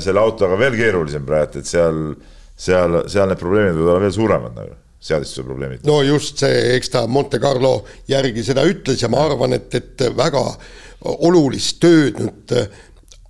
[0.03, 2.01] selle autoga veel keerulisem praegu, et seal
[2.57, 5.85] seal, seal need probleemid võivad olla veel suuremad nagu, seadistuse probleemid.
[5.87, 7.79] no just see, eks ta Monte Carlo
[8.09, 10.43] järgi seda ütles ja ma arvan, et, et väga
[11.27, 12.55] olulist tööd nüüd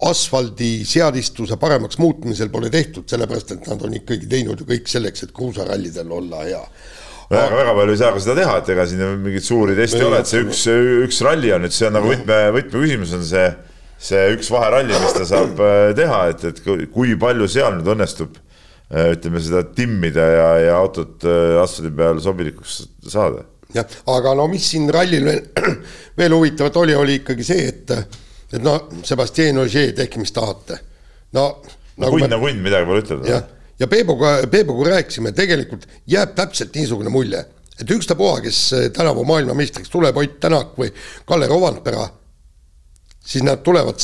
[0.08, 5.26] asfaldi seadistuse paremaks muutmisel pole tehtud, sellepärast et nad on ikkagi teinud ju kõik selleks,
[5.26, 6.64] et kruusarallidel olla hea.
[7.28, 10.08] Väga, väga palju ei saa ka seda teha, et ega siin mingeid suuri teste ei
[10.08, 10.62] ole, et see üks,
[11.10, 13.48] üks ralli on nüüd, see on nagu võtme, võtmeküsimus on see,
[14.10, 16.62] see üks vaheralli, mis ta saab äh, teha, et, et
[16.94, 18.47] kui palju seal nüüd õnnestub äh,
[18.88, 23.44] ütleme seda timmida ja, ja autot äh, asfaldi peal sobilikuks saada.
[23.76, 25.42] jah, aga no mis siin rallil veel,
[26.20, 27.92] veel huvitavat oli, oli ikkagi see, et
[28.54, 30.80] et no Sebastian Ogier, tehke mis tahate.
[31.36, 31.50] no
[32.00, 33.30] nagu kunn on kunn, midagi pole ütelda.
[33.34, 33.44] jah,
[33.80, 37.44] ja Peebuga, Peebuga rääkisime, tegelikult jääb täpselt niisugune mulje,
[37.76, 38.62] et ükstapuha, kes
[38.96, 40.94] tänavu maailmameistriks tuleb, Ott Tänak või
[41.28, 42.08] Kalle Rovandpera,
[43.20, 44.00] siis nad tulevad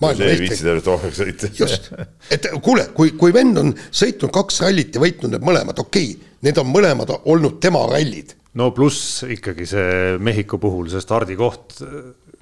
[0.00, 1.90] sellepärast just,
[2.32, 6.34] et kuule, kui, kui vend on sõitnud kaks rallit ja võitnud need mõlemad, okei okay,,
[6.46, 8.36] need on mõlemad olnud tema rallid.
[8.56, 11.80] no pluss ikkagi see Mehhiko puhul see stardikoht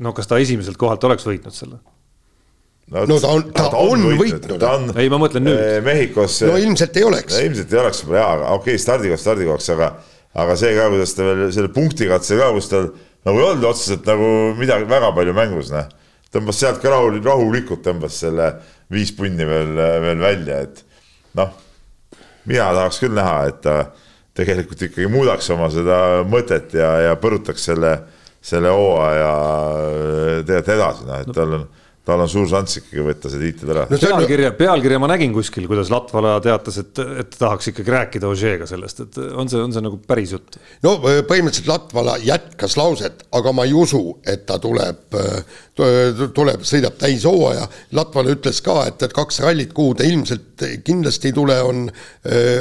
[0.02, 1.78] no kas ta esimeselt kohalt oleks võitnud selle?
[2.90, 4.96] no, no ta on, ta, ta on, võitnud, võitnud..
[5.00, 5.60] ei, ma mõtlen nüüd.
[5.60, 6.42] Eh, Mehhikos.
[6.48, 7.38] no ilmselt ei oleks.
[7.40, 9.90] ilmselt ei oleks, jaa, aga okei okay,, stardikoht stardikohaks, aga,
[10.44, 12.90] aga see ka, kuidas ta veel selle punktikatse ka, kus tal
[13.24, 15.88] nagu ei olnud otseselt nagu midagi väga palju mängus, noh.
[16.34, 18.50] Tõmbas sealt ka rahul, rahulikult tõmbas selle
[18.92, 20.82] viis punni veel, veel välja, et
[21.38, 21.54] noh,
[22.50, 23.78] mina tahaks küll näha, et ta
[24.34, 27.94] tegelikult ikkagi muudaks oma seda mõtet ja, ja põrutaks selle
[28.44, 29.30] selle hooaja
[30.44, 31.64] tegelikult edasi, noh, et tal on
[32.04, 33.98] tal on suur šanss ikkagi võtta see tiitel ära no,.
[34.00, 39.00] pealkirja, pealkirja ma nägin kuskil, kuidas Latvala teatas, et, et tahaks ikkagi rääkida Ožeega sellest,
[39.06, 40.58] et on see, on see nagu päris jutt?
[40.84, 45.16] no põhimõtteliselt Latvala jätkas lauset, aga ma ei usu, et ta tuleb,
[46.36, 47.64] tuleb, sõidab täishooaja.
[47.96, 51.86] Latvala ütles ka, et, et kaks rallit, kuhu ta ilmselt kindlasti ei tule, on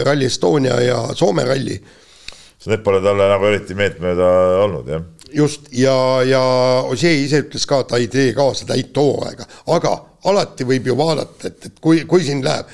[0.08, 1.76] Rally Estonia ja Soome ralli.
[2.64, 4.30] Need pole talle nagu eriti meeltmööda
[4.64, 5.04] olnud, jah
[5.34, 5.96] just, ja,
[6.28, 6.42] ja
[6.90, 9.98] Ossier ise ütles ka, ta ei tee kaasa täit hooaega, aga
[10.30, 12.70] alati võib ju vaadata, et, et kui, kui siin läheb,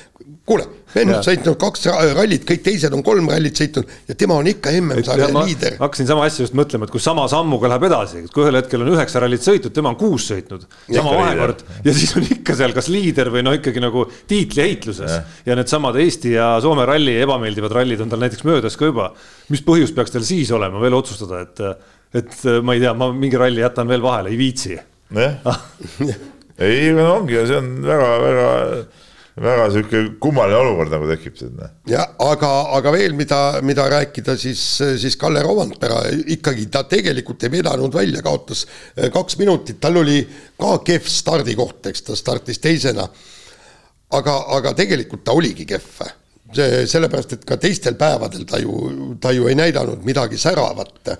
[0.50, 4.48] kuule, vend on sõitnud kaks rallit, kõik teised on kolm rallit sõitnud ja tema on
[4.50, 5.76] ikka MM-sarja liider.
[5.78, 8.82] hakkasin sama asja just mõtlema, et kui sama sammuga läheb edasi, et kui ühel hetkel
[8.84, 12.74] on üheksa rallit sõitnud, tema on kuus sõitnud, sama vahekord ja siis on ikka seal
[12.76, 17.78] kas liider või no ikkagi nagu tiitliheitluses ja, ja needsamad Eesti ja Soome ralli ebameeldivad
[17.80, 19.12] rallid on tal näiteks möödas ka juba.
[19.50, 21.66] mis põhjus peaks tal siis olema veel otsustada, et
[22.14, 24.78] et äh, ma ei tea, ma mingi ralli jätan veel vahele, ei viitsi.
[25.14, 25.62] jah,
[26.66, 28.50] ei, no ongi, see on väga-väga
[29.40, 31.58] väga sihuke kummaline olukord nagu tekib siin.
[31.88, 34.62] ja aga, aga veel, mida, mida rääkida, siis,
[35.00, 36.02] siis Kalle Rovandpera
[36.34, 40.22] ikkagi ta tegelikult ei vedanud välja, kaotas äh, kaks minutit, tal oli
[40.60, 43.08] ka kehv stardikoht, eks ta startis teisena.
[44.10, 46.02] aga, aga tegelikult ta oligi kehv
[46.54, 51.12] see sellepärast, et ka teistel päevadel ta ju, ta ju ei näidanud midagi säravat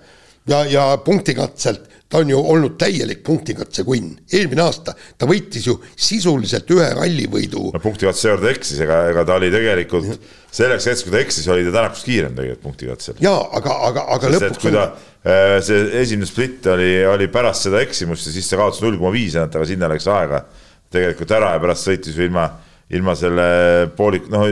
[0.48, 4.16] ja, ja punktikatselt ta on ju olnud täielik punktikatse kunn.
[4.32, 7.68] eelmine aasta ta võitis ju sisuliselt ühe rallivõidu.
[7.74, 10.08] no punktikatse juurde eksis, ega, ega ta oli tegelikult
[10.50, 13.20] selleks hetkeks, kui ta eksis, oli ta tänakust kiirem tegelikult punktikatsel.
[13.22, 14.62] jaa, aga, aga, aga Sest, lõpuks.
[14.64, 18.82] kui ta äh,, see esimene split oli, oli pärast seda eksimust ja siis ta kaotas
[18.82, 20.42] null koma viis ainult, aga sinna läks aega
[20.90, 22.48] tegelikult ära ja pärast sõitis ju ilma,
[22.90, 23.46] ilma selle
[23.94, 24.48] poolik, noh,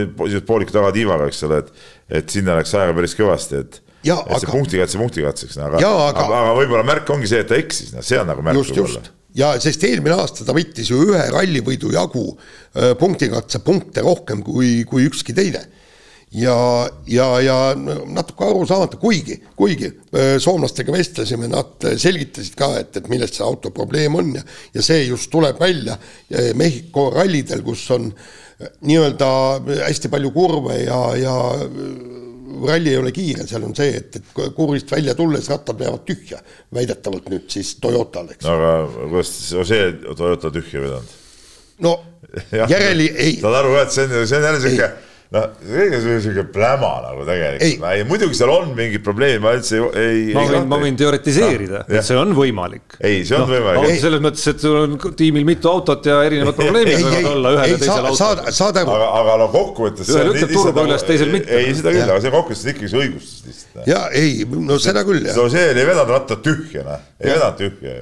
[0.47, 1.85] pooliku tagatiivaga, eks ole, et,
[2.21, 3.81] et sinna läks aega päris kõvasti, et
[4.25, 4.41] et aga...
[4.43, 8.05] see punktikatse punktikatseks, aga, aga, aga, aga võib-olla märk ongi see, et ta eksis, noh,
[8.05, 8.75] see on nagu märk.
[8.75, 12.31] just ja sest eelmine aasta ta võttis ju ühe rallivõidu jagu
[12.99, 15.61] punktikatse punkte rohkem kui, kui ükski teine.
[16.29, 16.55] ja,
[17.09, 19.89] ja, ja natuke arusaamatu, kuigi, kuigi
[20.37, 24.43] soomlastega vestlesime, nad selgitasid ka, et, et millest see auto probleem on ja,
[24.75, 25.97] ja see just tuleb välja
[26.55, 28.11] Mehhiko rallidel, kus on
[28.59, 29.31] nii-öelda
[29.87, 31.35] hästi palju kurve ja, ja
[32.67, 36.39] ralli ei ole kiire, seal on see, et, et kurvist välja tulles rattad jäävad tühja,
[36.75, 38.47] väidetavalt nüüd siis Toyotal, eks.
[38.49, 39.33] aga kuidas
[39.69, 41.17] see Toyota tühja vedanud?
[41.85, 41.95] no
[42.75, 43.37] järeli ei.
[43.41, 44.89] saad aru ka, et see on, see on jälle sihuke
[45.29, 49.77] noh, see on sihuke pläma nagu tegelikult, ei muidugi seal on mingid probleemid, ma üldse
[49.77, 50.23] ei, ei.
[50.33, 52.97] ma võin, ma võin teoritiseerida no,, et see on võimalik.
[52.97, 54.01] ei, see on no, võimalik.
[54.01, 57.79] selles mõttes, et sul on tiimil mitu autot ja erinevad probleemid võivad olla ühel ja
[57.83, 58.51] teisel autol.
[58.57, 58.97] saad aru.
[58.97, 60.09] aga, aga no kokkuvõttes.
[60.15, 61.61] ühel ütleb turba üles, teisel mitte.
[61.61, 63.81] ei, seda küll, aga see kokkuvõttes on ikkagi see õigustus lihtsalt.
[63.93, 65.43] ja ei, no seda küll jah.
[65.53, 67.99] see ei vedanud rattad tühja, noh, ei vedanud tühja.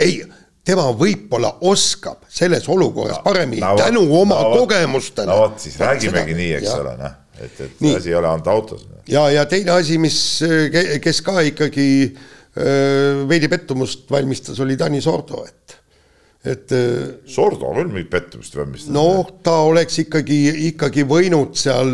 [0.00, 0.22] ei
[0.66, 5.30] tema võib-olla oskab selles olukorras no, paremini no, tänu oma no, kogemustele.
[5.30, 7.94] no vot, siis räägimegi nii, eks ole, noh, et, et nii.
[7.98, 8.86] asi ei ole ainult autos.
[9.08, 10.18] ja, ja teine asi, mis,
[11.02, 15.78] kes ka ikkagi öö, veidi pettumust valmistas, oli Tanis Ordo, et
[16.40, 16.72] et
[17.28, 18.96] Sordo on küll mingit pettumust vämmistanud.
[18.96, 20.38] noh, ta oleks ikkagi,
[20.70, 21.90] ikkagi võinud seal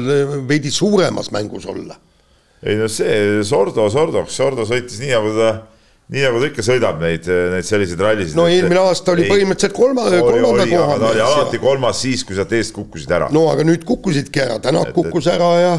[0.47, 1.97] veidi suuremas mängus olla.
[2.63, 5.51] ei no see Sordo, Sordoks, Sordo sõitis nii, nagu ta,
[6.13, 8.39] nii nagu ta ikka sõidab neid, neid selliseid rallisid.
[8.39, 10.99] no eelmine aasta oli ei, põhimõtteliselt kolma, kolmanda koha.
[11.03, 13.31] ta oli alati kolmas siis, kui sealt eest kukkusid ära.
[13.35, 15.77] no aga nüüd kukkusidki ära, Tänak kukkus ära ja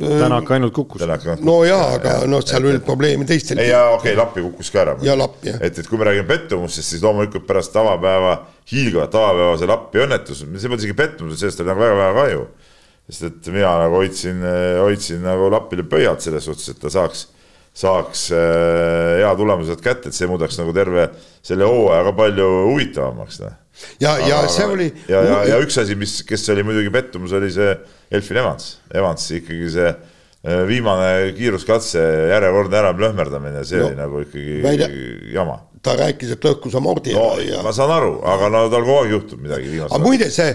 [0.00, 1.02] Tänak ainult kukkus.
[1.44, 3.58] no jaa, aga noh, seal oli probleeme teistel.
[3.60, 4.94] ei, jaa, okei okay,, Lappi kukkus ka ära.
[5.04, 5.58] ja Lapp, jah.
[5.60, 8.38] et, et kui me räägime pettumusest, siis loomulikult pärast tavapäeva,
[8.72, 12.46] hiilgavat tavapäeva see Lappi õnnetus, see polnud isegi pettumus, sellest oli nagu väga-väga kahju.
[13.10, 14.40] sest et mina nagu hoidsin,
[14.80, 17.26] hoidsin nagu Lapile pöialt selles suhtes, et ta saaks,
[17.76, 21.08] saaks äh, hea tulemuse sealt kätte, et see muudaks nagu terve
[21.46, 23.58] selle hooaja ka palju huvitavamaks noh
[24.00, 24.88] ja, ja see oli.
[25.08, 27.72] ja, ja, ja üks asi, mis, kes oli muidugi pettumus, oli see
[28.12, 32.02] Elfin Evans, Evans ikkagi see äh, viimane kiiruskatse,
[32.34, 34.90] järjekordne ära plõhmerdamine, see no, oli nagu ikkagi välja,
[35.34, 35.58] jama.
[35.84, 37.62] ta rääkis, et lõhkus amordi no, ja.
[37.64, 40.06] ma saan aru, aga no tal kogu aeg juhtub midagi viimasel ajal.
[40.06, 40.52] muide, see,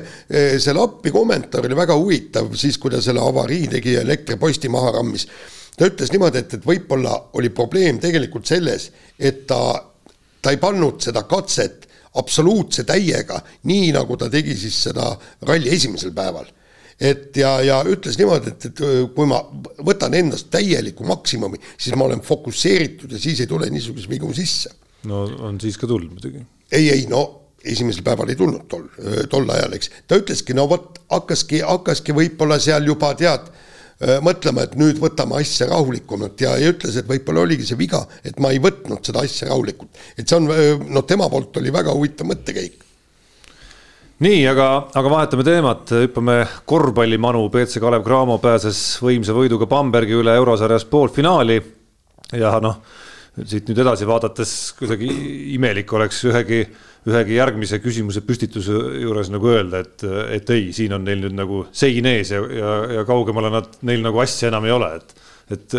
[0.61, 4.97] see Lappi kommentaar oli väga huvitav, siis kui ta selle avarii tegi ja elektriposti maha
[4.99, 5.29] rammis.
[5.77, 9.59] Ta ütles niimoodi, et, et võib-olla oli probleem tegelikult selles, et ta,
[10.41, 11.85] ta ei pannud seda katset
[12.15, 15.09] absoluutse täiega, nii nagu ta tegi siis seda
[15.47, 16.47] ralli esimesel päeval.
[16.95, 18.83] et ja, ja ütles niimoodi, et, et
[19.15, 19.41] kui ma
[19.83, 24.71] võtan endast täieliku maksimumi, siis ma olen fokusseeritud ja siis ei tule niisuguseid vigu sisse.
[25.03, 26.45] no on siis ka tulnud muidugi.
[26.71, 27.25] ei, ei no
[27.65, 28.87] esimesel päeval ei tulnud tol,
[29.29, 29.91] tol ajal, eks.
[30.07, 33.51] ta ütleski, no vot, hakkaski, hakkaski võib-olla seal juba tead
[34.23, 38.39] mõtlema, et nüüd võtame asja rahulikumalt ja, ja ütles, et võib-olla oligi see viga, et
[38.43, 39.89] ma ei võtnud seda asja rahulikult.
[40.17, 40.49] et see on,
[40.91, 42.83] noh, tema poolt oli väga huvitav mõttekäik.
[44.25, 44.67] nii, aga,
[44.99, 51.61] aga vahetame teemat, hüppame korvpallimanu, BC Kalev Cramo pääses võimsa võiduga Bambergi üle eurosarjas poolfinaali
[52.35, 52.81] ja noh,
[53.43, 55.07] siit nüüd edasi vaadates kuidagi
[55.55, 56.65] imelik oleks ühegi
[57.05, 60.05] ühegi järgmise küsimuse püstituse juures nagu öelda, et,
[60.39, 64.01] et ei, siin on neil nüüd nagu sein ees ja, ja, ja kaugemale nad, neil
[64.05, 65.15] nagu asja enam ei ole, et,
[65.53, 65.77] et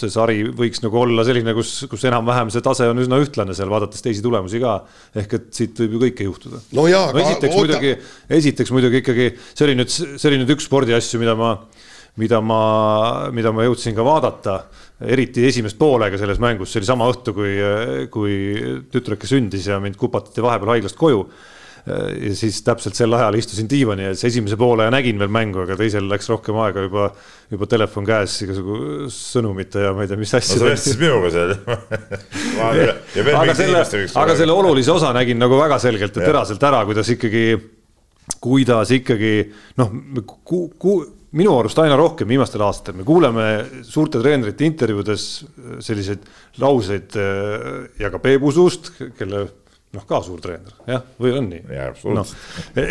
[0.00, 3.70] see sari võiks nagu olla selline, kus, kus enam-vähem see tase on üsna ühtlane seal,
[3.72, 4.78] vaadates teisi tulemusi ka.
[5.22, 6.62] ehk et siit võib ju kõike juhtuda.
[6.76, 7.58] no jaa no, esiteks oota.
[7.60, 7.92] muidugi,
[8.40, 11.54] esiteks muidugi ikkagi see oli nüüd, see oli nüüd üks spordiasju, mida ma,
[12.20, 12.62] mida ma,
[13.34, 14.60] mida ma jõudsin ka vaadata
[15.00, 17.54] eriti esimest poolega selles mängus, see oli sama õhtu, kui,
[18.12, 18.34] kui
[18.92, 21.24] tütreke sündis ja mind kupatati vahepeal haiglast koju.
[21.80, 26.04] ja siis täpselt sel ajal istusin diivani ees, esimese poole nägin veel mängu, aga teisel
[26.10, 27.06] läks rohkem aega juba,
[27.48, 30.58] juba telefon käes igasugu sõnumite ja ma ei tea, mis asja.
[30.58, 31.54] no sa vestlesid minuga seal
[33.40, 33.80] aga selle,
[34.20, 37.46] aga selle olulise osa nägin nagu väga selgelt ja teraselt ära, kuidas ikkagi,
[38.44, 39.32] kuidas ikkagi
[39.80, 40.98] noh ku,, ku,
[41.38, 43.46] minu arust aina rohkem viimastel aastatel me kuuleme
[43.86, 45.26] suurte treenerite intervjuudes
[45.84, 46.26] selliseid
[46.62, 49.44] lauseid äh, ja ka Peebu suust, kelle
[49.94, 51.62] noh, ka suur treener, jah, või on nii?
[52.14, 52.24] No,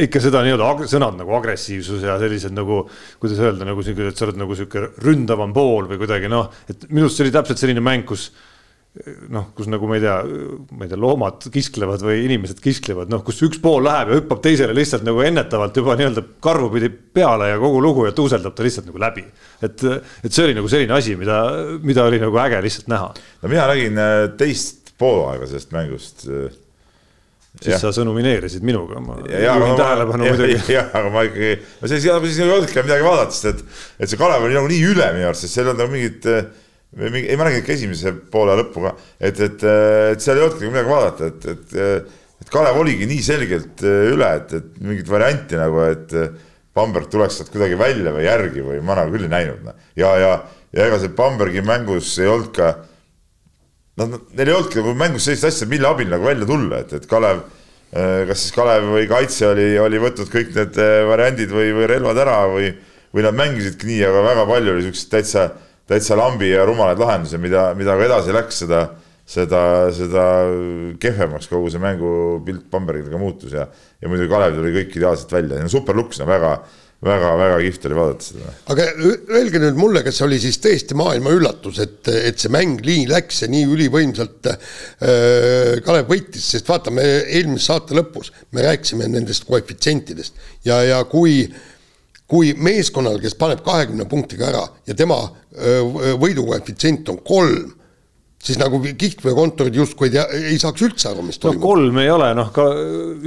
[0.06, 2.82] ikka seda nii-öelda sõnad nagu agressiivsus ja sellised nagu,
[3.22, 6.90] kuidas öelda, nagu sihuke, et sa oled nagu sihuke ründavam pool või kuidagi noh, et
[6.90, 8.30] minu arust see oli täpselt selline mäng, kus
[9.32, 10.16] noh, kus nagu ma ei tea,
[10.76, 14.42] ma ei tea, loomad kisklevad või inimesed kisklevad, noh, kus üks pool läheb ja hüppab
[14.44, 18.90] teisele lihtsalt nagu ennetavalt juba nii-öelda karvupidi peale ja kogu lugu ja tuuseldab ta lihtsalt
[18.90, 19.24] nagu läbi.
[19.64, 19.86] et,
[20.24, 21.40] et see oli nagu selline asi, mida,
[21.84, 23.14] mida oli nagu äge lihtsalt näha.
[23.16, 26.28] no mina nägin äh, teist poolaega sellest mängust.
[26.28, 26.52] Äh,
[27.60, 27.80] siis ja.
[27.82, 30.60] sa sõnumineerisid minuga, ma ja, juhin tähelepanu muidugi.
[30.76, 33.64] jah, aga ma ikkagi, no siis, siis ei olnudki midagi vaadata, sest et,
[34.00, 36.28] et see Kalev oli nagu nii üle minu arust, sest seal ei olnud nagu mingit
[36.30, 39.66] äh, või mingi, ei ikka esimese poole lõppu ka, et, et,
[40.16, 44.56] et seal ei olnudki midagi vaadata, et, et, et Kalev oligi nii selgelt üle, et,
[44.58, 46.16] et mingit varianti nagu, et
[46.76, 49.62] Bamberg tuleks sealt kuidagi välja või järgi või ma nagu küll ei näinud.
[49.68, 49.78] Noh.
[50.00, 50.34] ja, ja,
[50.74, 52.74] ja ega see Bambergi mängus ei olnud ka,
[54.02, 57.08] noh, neil ei olnudki nagu mängus sellist asja, mille abil nagu välja tulla, et, et
[57.10, 57.46] Kalev,
[57.94, 62.44] kas siis Kalev või kaitse oli, oli võtnud kõik need variandid või, või relvad ära
[62.50, 62.74] või,
[63.14, 65.50] või nad mängisidki nii, aga väga palju oli siukseid täitsa
[65.90, 68.84] täitsa lambi ja rumalaid lahendusi, mida, mida ka edasi läks, seda,
[69.30, 69.62] seda,
[69.96, 70.26] seda
[71.02, 73.66] kehvemaks kogu see mängupilt Bambergiga muutus ja,
[74.00, 76.60] ja muidugi Kalev tuli kõik ideaalselt välja, super luks, väga
[77.06, 78.54] väga-väga kihvt oli vaadata seda.
[78.74, 78.86] aga
[79.38, 83.06] öelge nüüd mulle, kas see oli siis tõesti maailma üllatus, et, et see mäng nii
[83.08, 89.08] läks ja nii ülivõimsalt äh, Kalev võitis, sest vaata, me eelmise saate lõpus me rääkisime
[89.08, 90.36] nendest koefitsientidest.
[90.68, 91.69] Ja, ja kui äh,
[92.30, 95.18] kui meeskonnal, kes paneb kahekümne punktiga ära ja tema
[96.22, 97.72] võidukoefitsient on kolm,
[98.40, 101.64] siis nagu kihlveokontorid justkui ei tea, ei saaks üldse aru, mis no toimub.
[101.64, 102.66] kolm ei ole, noh ka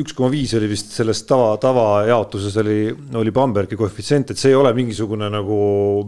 [0.00, 2.76] üks koma viis oli vist selles tava, tavajaotuses oli,
[3.20, 5.58] oli Bambergi koefitsient, et see ei ole mingisugune nagu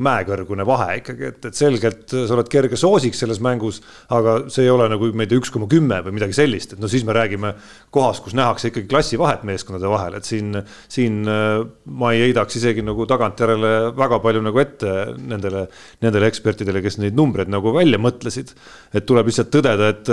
[0.01, 3.83] mäekõrgune vahe ikkagi, et, et selgelt sa oled kerge soosik selles mängus,
[4.17, 6.81] aga see ei ole nagu, ma ei tea, üks koma kümme või midagi sellist, et
[6.81, 7.53] no siis me räägime
[7.93, 10.57] kohast, kus nähakse ikkagi klassivahet meeskondade vahel, et siin,
[10.89, 11.61] siin äh,
[11.93, 15.69] ma ei heidaks isegi nagu tagantjärele väga palju nagu ette nendele,
[16.01, 18.57] nendele ekspertidele, kes neid numbreid nagu välja mõtlesid
[18.95, 20.11] et tuleb lihtsalt tõdeda, et,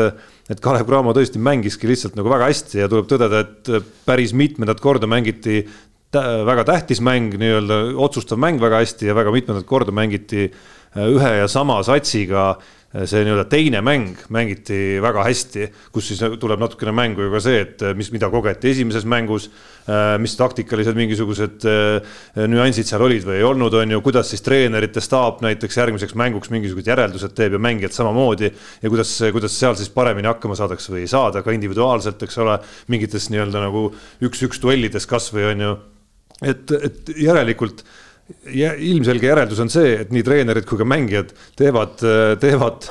[0.52, 3.72] et Kalev Cramo tõesti mängiski lihtsalt nagu väga hästi ja tuleb tõdeda, et
[4.08, 5.62] päris mitmendat korda mängiti
[6.12, 10.50] väga tähtis mäng, nii-öelda otsustav mäng väga hästi ja väga mitmendat korda mängiti
[10.98, 12.58] ühe ja sama satsiga
[12.92, 17.62] see nii-öelda teine mäng mängiti väga hästi, kus siis tuleb natukene mängu ju ka see,
[17.64, 19.48] et mis, mida kogeti esimeses mängus,
[20.20, 21.68] mis taktikalised mingisugused
[22.52, 26.52] nüansid seal olid või ei olnud, on ju, kuidas siis treenerite staap näiteks järgmiseks mänguks
[26.52, 31.06] mingisugused järeldused teeb ja mängijad samamoodi ja kuidas, kuidas seal siis paremini hakkama saadakse või
[31.06, 32.60] ei saada ka individuaalselt, eks ole,
[32.92, 33.88] mingites nii-öelda nagu
[34.28, 35.74] üks-üks duellides kasvõi on ju,
[36.44, 37.86] et, et järelikult
[38.56, 42.02] ja ilmselge järeldus on see, et nii treenerid kui ka mängijad teevad,
[42.42, 42.88] teevad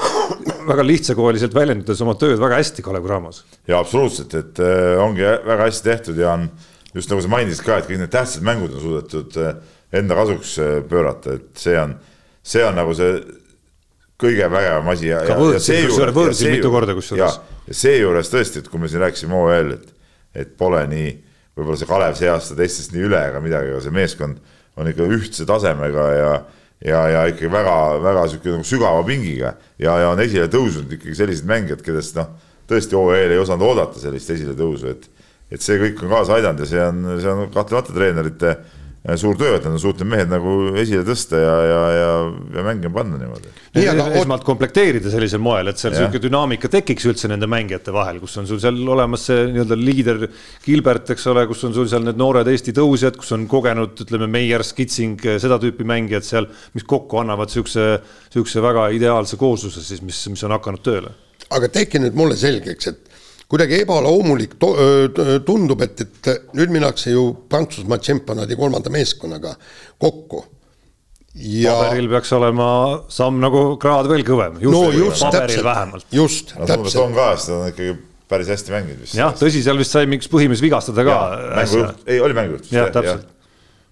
[0.68, 3.42] väga lihtsakoeliselt väljendudes oma tööd väga hästi Kalev Cramos.
[3.68, 6.48] ja absoluutselt, et äh, ongi väga hästi tehtud ja on
[6.94, 9.54] just nagu sa mainisid ka, et kõik need tähtsad mängud on suudetud äh,
[10.00, 11.96] enda kasuks äh, pöörata, et see on,
[12.42, 13.20] see on nagu see
[14.20, 15.10] kõige vägevam asi.
[15.26, 17.40] ka võõrsil, kusjuures võõrsil mitu korda kusjuures.
[17.70, 19.92] seejuures tõesti, et kui me siin rääkisime OEL, et,
[20.44, 21.12] et pole nii,
[21.56, 24.40] võib-olla see Kalev see aasta teistest nii üle ega midagi, aga see meeskond
[24.76, 26.32] on ikka ühtse tasemega ja,
[26.84, 29.54] ja, ja ikkagi väga-väga sihuke nagu sügava pingiga.
[29.78, 32.30] Ja, ja on esile tõusnud ikkagi sellised mängijad, kellest noh,
[32.70, 35.08] tõesti OEL ei osanud oodata sellist esiletõusu, et,
[35.50, 38.79] et see kõik on kaasa aidanud ja see on, see on kahtlemata treenerite Äh,
[39.16, 42.08] suur töö, et nad on suutnud mehed nagu esile tõsta ja, ja, ja,
[42.58, 43.52] ja mängima panna niimoodi.
[44.20, 48.48] esmalt komplekteerida sellisel moel, et seal niisugune dünaamika tekiks üldse nende mängijate vahel, kus on
[48.50, 50.26] sul seal olemas see nii-öelda liider
[50.66, 54.28] Gilbert, eks ole, kus on sul seal need noored Eesti tõusjad, kus on kogenud, ütleme,
[54.30, 57.88] Meier, Skitsing, seda tüüpi mängijad seal, mis kokku annavad niisuguse,
[58.28, 61.16] niisuguse väga ideaalse koosluse siis, mis, mis on hakanud tööle.
[61.50, 63.09] aga tehke nüüd mulle selgeks, et
[63.50, 64.56] kuidagi ebaloomulik
[65.46, 69.56] tundub, et, et nüüd minnakse ju Prantsusmaa tšempionaadi kolmanda meeskonnaga
[70.00, 70.44] kokku.
[71.34, 71.76] Ja...
[71.78, 72.68] paberil peaks olema
[73.12, 74.56] samm nagu kraad veel kõvem.
[74.66, 76.06] no just, täpselt, vähemalt.
[76.14, 76.96] just no,, täpselt.
[76.96, 77.92] Tom ka, seda on ikkagi
[78.30, 79.14] päris hästi mänginud vist.
[79.18, 81.20] jah, tõsi, seal vist sai mingiks põhimees vigastada ka.
[81.60, 82.72] mängujuht, ei oli mängujuht.
[82.74, 83.28] jah, täpselt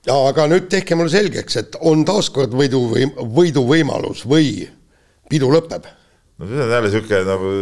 [0.08, 4.68] ja aga nüüd tehke mulle selgeks, et on taaskord võidu või võiduvõimalus või
[5.30, 5.88] pidu lõpeb.
[6.38, 7.52] no see on jälle sihuke nagu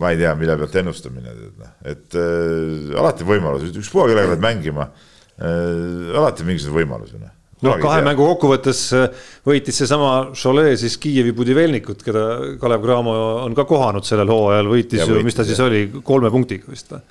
[0.00, 4.88] ma ei tea, mille pealt ennustamine, noh, et äh, alati võimalus, ükspuha kellega pead mängima
[4.88, 10.96] äh,, alati mingisugune võimalus ju noh noh, kahe mängu kokkuvõttes äh, võitis seesama Cholet siis
[11.02, 12.24] Kiievi Budivelnikut, keda
[12.60, 15.68] Kalev Cramo on ka kohanud sellel hooajal, võitis ju, mis ta siis ja.
[15.68, 17.02] oli, kolme punktiga vist või?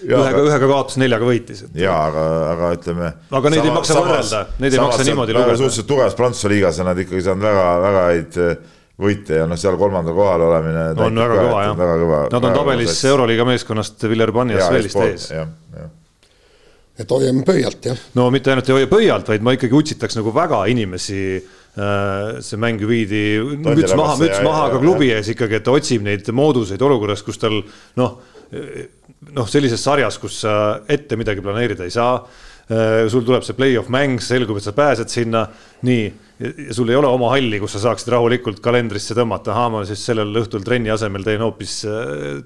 [0.00, 1.64] ühega, ühega kaotas, neljaga võitis.
[1.76, 3.12] ja aga, aga ütleme.
[3.28, 5.56] aga neid sama, ei maksa võrrelda, neid ei maksa niimoodi lugeda.
[5.60, 8.38] suhteliselt tugevas Prantsuse liigas on nad ikkagi saanud väga, väga häid
[9.00, 10.90] võite ja noh, seal kolmandal kohal olemine.
[11.06, 15.30] on väga kõva jah, nad on tabelis Euroliiga meeskonnast Villerbanjas välist ees.
[17.00, 18.04] et hoiame pöialt jah.
[18.18, 22.60] no mitte ainult ei hoia pöialt, vaid ma ikkagi utsitaks nagu väga inimesi äh, see
[22.60, 23.24] mäng viidi
[23.64, 27.40] müts maha, müts maha ka klubi ees ikkagi, et ta otsib neid mooduseid olukorras, kus
[27.40, 27.62] tal
[28.00, 28.20] noh,
[29.34, 30.54] noh, sellises sarjas, kus sa
[30.90, 32.18] ette midagi planeerida ei saa.
[32.70, 35.46] Äh, sul tuleb see play-off mäng, selgub, et sa pääsed sinna,
[35.86, 36.04] nii
[36.40, 40.00] ja sul ei ole oma halli, kus sa saaksid rahulikult kalendrisse tõmmata, ahaa, ma siis
[40.08, 41.74] sellel õhtul trenni asemel teen hoopis,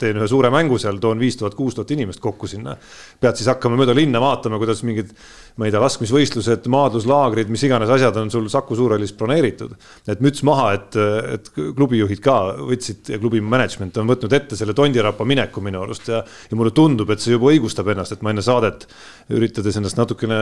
[0.01, 2.75] teen ühe suure mängu seal, toon viis tuhat, kuus tuhat inimest kokku sinna.
[3.21, 5.13] pead siis hakkama mööda linna vaatama, kuidas mingid,
[5.55, 9.77] ma ei tea, laskmisvõistlused, maadluslaagrid, mis iganes asjad on sul Saku Suurhallis broneeritud.
[10.11, 10.99] et müts maha, et,
[11.37, 16.11] et klubijuhid ka võtsid ja klubi management on võtnud ette selle tondirappa mineku minu arust
[16.11, 18.89] ja, ja mulle tundub, et see juba õigustab ennast, et ma enne saadet
[19.31, 20.41] üritades ennast natukene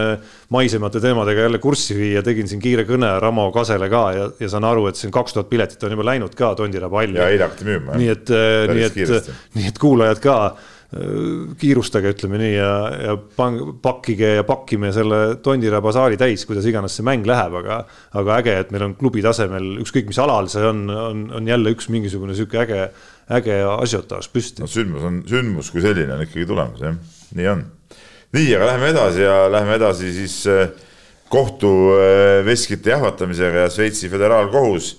[0.55, 4.65] maisemate teemadega jälle kurssi viia, tegin siin kiire kõne Ramo Kasele ka ja, ja saan
[4.65, 7.21] aru, et siin kaks tuhat piletit on juba läinud ka Tondiraba halli.
[7.21, 8.01] ja eile hakati müüma.
[8.01, 10.39] nii et, äh, nii et, nii et kuulajad ka
[10.93, 16.99] kiirustage, ütleme nii ja, ja pang, pakkige ja pakkime selle Tondiraba saali täis, kuidas iganes
[16.99, 17.79] see mäng läheb, aga,
[18.21, 21.73] aga äge, et meil on klubi tasemel, ükskõik mis alal see on, on, on jälle
[21.73, 22.85] üks mingisugune sihuke äge,
[23.33, 24.67] äge asiotaaž püsti.
[24.67, 27.01] no sündmus on, sündmus kui selline on ikkagi tulemas, jah,
[27.41, 27.67] nii on.
[28.37, 30.67] nii, aga läheme edasi ja läheme edasi siis äh,
[31.33, 34.99] kohtuveskite jahvatamisega ja Šveitsi föderaalkohus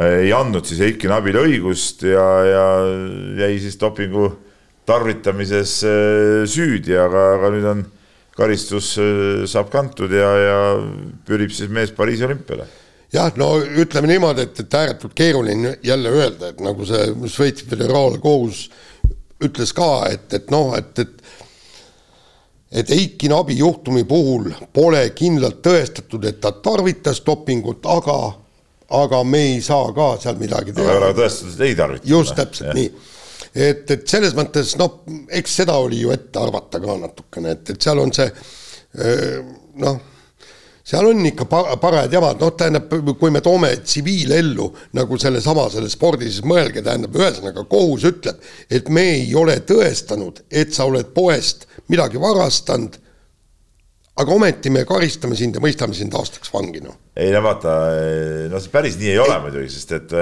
[0.00, 2.70] äh, ei andnud siis Heiki Nabile õigust ja, ja
[3.44, 4.30] jäi siis dopingu
[4.90, 7.86] tarvitamises äh, süüdi, aga, aga nüüd on
[8.36, 10.60] karistus äh, saab kantud ja, ja
[11.28, 12.68] pürib siis mees Pariisi olümpiale
[13.12, 18.68] jah, no ütleme niimoodi, et, et ääretult keeruline jälle öelda, et nagu see Šveitsi föderaalkohus
[19.40, 21.16] ütles ka, et, et noh, et, et
[22.70, 28.18] et Eiki Nabi juhtumi puhul pole kindlalt tõestatud, et ta tarvitas dopingut, aga,
[28.94, 30.98] aga me ei saa ka seal midagi teha.
[31.00, 32.06] aga tõestatud, et ei tarvita.
[32.06, 32.76] just täpselt ja.
[32.78, 32.92] nii.
[33.54, 37.88] Et, et selles mõttes noh, eks seda oli ju ette arvata ka natukene, et, et
[37.88, 38.30] seal on see
[39.80, 40.00] noh
[40.90, 41.44] seal on ikka
[41.80, 42.90] parajad jamad, noh, tähendab,
[43.20, 44.66] kui me toome tsiviilellu
[44.98, 48.40] nagu sellesama, selle spordi, siis mõelge, tähendab, ühesõnaga kohus ütleb,
[48.72, 52.98] et me ei ole tõestanud, et sa oled poest midagi varastanud,
[54.20, 56.96] aga ometi me karistame sind ja mõistame sind aastaks vangi, noh.
[57.16, 57.76] ei no vaata,
[58.50, 60.16] no see päris nii ei ole muidugi, sest et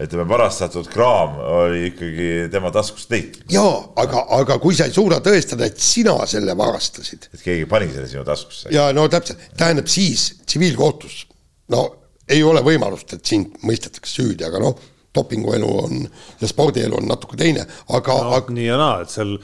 [0.00, 3.42] ütleme, varastatud kraam oli ikkagi tema taskust leitud.
[3.52, 7.28] jaa, aga, aga kui sa ei suuda tõestada, et sina selle varastasid.
[7.34, 8.72] et keegi pani selle sinu taskusse.
[8.72, 11.26] ja no täpselt, tähendab siis tsiviilkohtus,
[11.74, 11.84] no
[12.32, 14.78] ei ole võimalust, et sind mõistetakse süüdi, aga noh,
[15.12, 16.06] dopinguelu on
[16.40, 18.56] ja spordielu on natuke teine, aga no, aga....
[18.56, 19.36] nii ja naa, et seal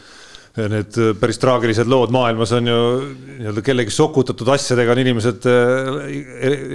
[0.56, 2.78] need äh, päris traagilised lood maailmas on ju
[3.38, 6.00] nii-öelda kellegi sokutatud asjadega on inimesed äh,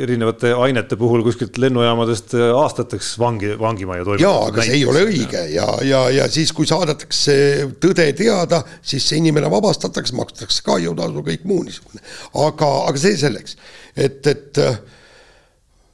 [0.05, 4.29] erinevate ainete puhul kuskilt lennujaamadest äh, aastateks vangi, vangimajja toimetatud.
[4.29, 7.35] jaa, aga see ei ole õige ja, ja, ja siis, kui saadetakse
[7.83, 12.03] tõde teada, siis see inimene vabastatakse, makstakse kahjutasu, kõik muu niisugune.
[12.45, 13.57] aga, aga see selleks,
[13.97, 14.63] et, et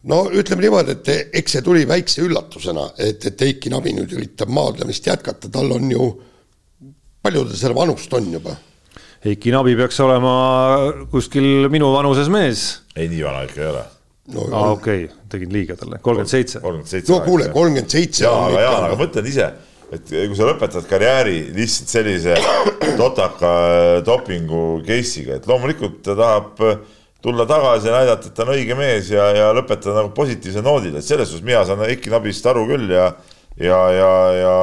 [0.10, 4.52] no ütleme niimoodi, et eks see tuli väikse üllatusena, et, et Eiki Nabi nüüd üritab
[4.54, 6.10] maadlemist jätkata, tal on ju
[7.30, 8.58] palju tal seda vanust on juba?
[9.26, 10.34] Heiki Nabi peaks olema
[11.12, 12.68] kuskil minu vanuses mees.
[12.96, 13.88] ei, nii vana ikka ei ole.
[14.36, 16.62] no aa, okei okay., tegin liiga talle, kolmkümmend seitse.
[16.62, 18.24] no kuule, kolmkümmend seitse.
[18.26, 19.50] jaa, aga Jaan, aga mõtlen ise,
[19.90, 22.38] et kui sa lõpetad karjääri lihtsalt sellise
[23.02, 23.52] totaka
[24.06, 26.64] dopingu case'iga, et loomulikult ta tahab
[27.20, 30.96] tulla tagasi ja näidata, et ta on õige mees ja, ja lõpetada nagu positiivsel noodil,
[30.96, 33.12] et selles suhtes mina saan Heiki Nabist aru küll ja
[33.60, 34.54] ja, ja, ja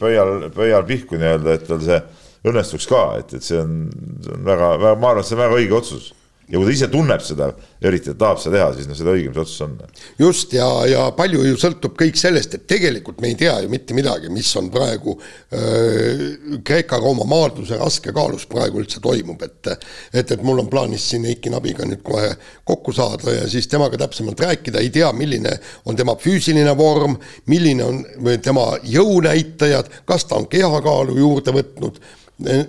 [0.00, 2.00] pöial, pöial pihku nii-öelda, et tal see
[2.44, 3.78] õnnestuks ka, et, et see on,
[4.24, 6.12] see on väga, väga, ma arvan, et see on väga õige otsus
[6.48, 7.48] ja kui ta ise tunneb seda,
[7.84, 9.76] eriti ta tahab seda teha, siis noh, seda õigem see otsus on.
[10.20, 13.96] just ja, ja palju ju sõltub kõik sellest, et tegelikult me ei tea ju mitte
[13.96, 15.16] midagi, mis on praegu
[16.64, 19.72] Kreeka-Rooma maadluse raskekaalus praegu üldse toimub, et
[20.12, 22.34] et, et mul on plaanis siin Eiki Nabiga nüüd kohe
[22.68, 25.56] kokku saada ja siis temaga täpsemalt rääkida, ei tea, milline
[25.88, 27.16] on tema füüsiline vorm,
[27.50, 28.04] milline on
[28.44, 32.02] tema jõunäitajad, kas ta on kehakaalu juurde võtnud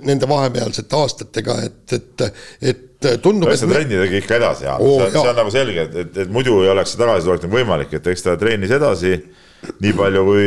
[0.05, 2.25] nende vahepealsete aastatega, et, et,
[2.61, 2.83] et
[3.23, 3.49] tundub.
[3.51, 6.21] eks ta trenni tegi ikka edasi ja oh, see, see on nagu selge, et, et,
[6.25, 9.15] et muidu ei oleks see tagasitulek nagu võimalik, et eks ta trennis edasi
[9.81, 10.43] nii palju, kui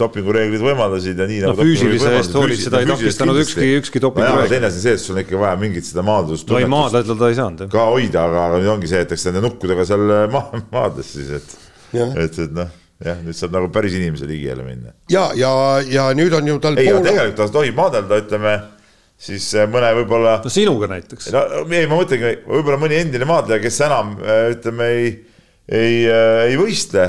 [0.00, 1.66] dopingureeglid võimaldasid ja nii no, nagu.
[1.66, 4.48] füüsilise eest hoolitseda ei takistanud ükski, ükski dopingureegel.
[4.54, 6.48] teine asi on see, et sul on ikka vaja mingit seda maadlust.
[6.48, 7.68] no ei maadleda ta ei saanud.
[7.72, 11.36] ka hoida, aga, aga nüüd ongi see, et eks nende nukkudega seal ma maadles siis,
[11.36, 11.56] et,
[11.92, 12.72] et, et noh
[13.04, 14.94] jah, nüüd saab nagu päris inimese ligi jälle minna.
[15.12, 15.50] ja, ja,
[15.90, 16.78] ja nüüd on ju tal.
[16.80, 18.54] ei pool..., tegelikult ta tohib maadelda, ütleme
[19.18, 20.38] siis äh, mõne võib-olla.
[20.44, 21.30] no sinuga näiteks.
[21.34, 25.06] no ei, ma mõtlengi, võib-olla mõni endine maadleja, kes enam äh, ütleme ei,
[25.68, 27.06] ei, äh, ei võistle.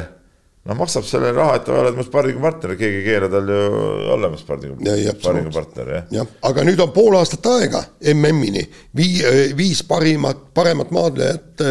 [0.67, 3.63] no maksab selle raha, et sa oled mu spardingupartner, keegi ei keela tal ju
[4.15, 6.07] olla mu spardingupartner, jah.
[6.19, 7.83] jah, aga nüüd on pool aastat aega
[8.13, 8.63] MM-ini,
[8.97, 11.67] Vii-, viis parimat, paremat maadlejat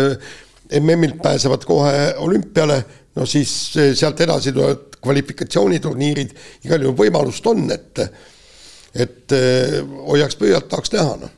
[0.81, 2.81] MM-ilt pääsevad kohe olümpiale
[3.17, 6.33] no siis eh, sealt edasi tulevad kvalifikatsiooniturniirid,
[6.67, 8.03] igal juhul võimalust on, et
[9.03, 11.35] et eh, hoiaks pöialt, tahaks näha, noh.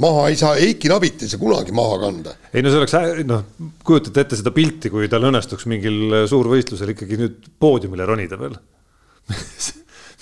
[0.00, 2.36] maha ei saa, Eiki Nabit ei saa kunagi maha kanda.
[2.52, 2.96] ei no see oleks,
[3.28, 3.44] noh,
[3.86, 8.58] kujutate ette seda pilti, kui tal õnnestuks mingil suurvõistlusel ikkagi nüüd poodiumile ronida veel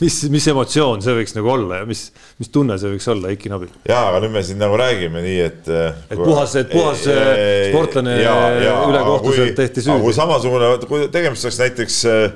[0.00, 2.04] mis, mis emotsioon see võiks nagu olla ja mis,
[2.40, 3.70] mis tunne see võiks olla Eiki Nabil?
[3.88, 5.70] jaa, aga nüüd me siin nagu räägime nii, et.
[5.72, 10.04] Äh, et puhas, et puhas ei, sportlane ülekohtuselt tehti süüdi.
[10.04, 12.28] kui samasugune, kui tegemist oleks näiteks äh,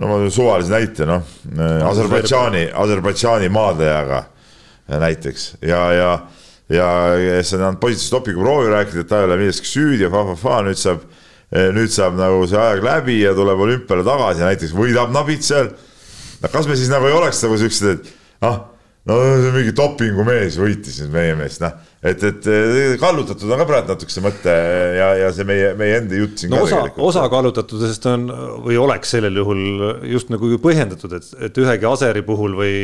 [0.00, 1.24] no ma suvalise näite, noh,
[1.54, 4.24] äh, Aserbaidžaani, Aserbaidžaani maadlejaga
[4.88, 5.46] näiteks.
[5.64, 6.10] Ja, ja,
[6.72, 6.88] ja
[7.20, 10.80] kes on andnud positiivse dopinguproovi, rääkinud, et ta ei ole milleski süüdi ja fa-fa-fa, nüüd
[10.80, 11.06] saab,
[11.76, 15.72] nüüd saab nagu see aeg läbi ja tuleb olümpiale tagasi, näiteks võidab Nabit seal.
[16.42, 18.60] No kas me siis nagu ei oleks nagu siuksed, et ah,
[19.08, 19.20] no
[19.54, 22.48] mingi dopingumees võitis nüüd meie meest, noh et, et
[23.00, 24.54] kallutatud on ka praegu natuke see mõte
[24.98, 27.06] ja, ja see meie, meie enda jutt siin no ka osa, tegelikult.
[27.08, 28.26] osa kallutatusest on
[28.66, 29.62] või oleks sellel juhul
[30.10, 32.74] just nagu põhjendatud, et, et ühegi aseri puhul või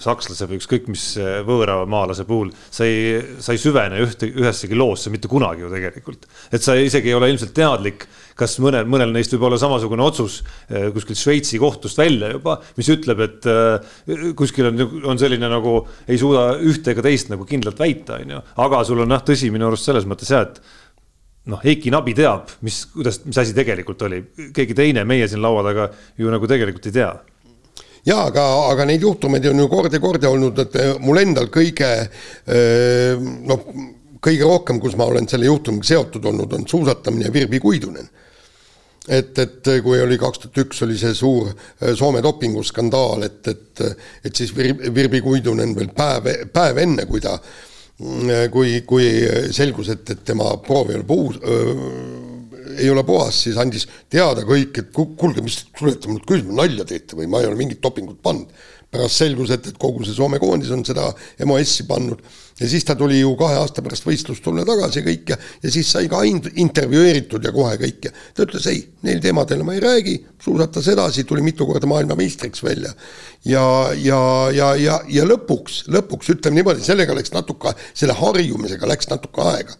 [0.00, 1.06] sakslase või ükskõik mis
[1.46, 6.26] võõramaalase puhul sa ei, sa ei süvene ühte, ühessegi loosse mitte kunagi ju tegelikult.
[6.50, 8.08] et sa isegi ei ole ilmselt teadlik,
[8.40, 12.90] kas mõnel, mõnel neist võib olla samasugune otsus eh, kuskilt Šveitsi kohtust välja juba, mis
[12.92, 15.76] ütleb, et eh, kuskil on, on selline nagu
[16.08, 19.52] ei suuda ühte ega teist nagu kindlalt väita, on ju, aga sul on jah, tõsi
[19.52, 20.60] minu arust selles mõttes jah, et
[21.50, 24.22] noh, Eiki Nabi teab, mis, kuidas, mis asi tegelikult oli,
[24.56, 27.12] keegi teine meie siin laua taga ju nagu tegelikult ei tea.
[28.08, 31.50] Jaa, aga, aga neid juhtumeid on ju kord ja kord olnud, et eh, mul endal
[31.52, 31.88] kõige
[33.50, 33.66] noh,
[34.20, 38.08] kõige rohkem, kus ma olen selle juhtumiga seotud olnud, on suusatamine ja Virbi Kuidunen.
[39.08, 43.82] Et, et kui oli kaks tuhat üks, oli see suur eh, Soome dopinguskandaal, et, et,
[44.24, 47.38] et siis Virbi, Virbi Kuidunen veel päev, päev enne, kui ta,
[48.52, 49.06] kui, kui
[49.52, 51.40] selgus, et, et tema proov ei ole puus,
[52.80, 56.86] ei ole puhas, siis andis teada kõik, et kuulge, mis te tulete mult küsima, nalja
[56.88, 58.52] teete või ma ei ole mingit dopingut pannud.
[58.90, 61.06] Pärast selgus, et, et kogu see Soome koondis on seda
[61.46, 62.22] MOS-i pannud
[62.60, 65.92] ja siis ta tuli ju kahe aasta pärast võistlustulle tagasi ja kõik ja, ja siis
[65.94, 70.16] sai ka intervjueeritud ja kohe kõik ja ta ütles ei, neil teemadel ma ei räägi,
[70.42, 72.92] suusatas edasi, tuli mitu korda maailmameistriks välja.
[73.44, 73.64] ja,
[73.96, 74.20] ja,
[74.54, 79.78] ja, ja, ja lõpuks, lõpuks ütleme niimoodi, sellega läks natuke, selle harjumisega läks natuke aega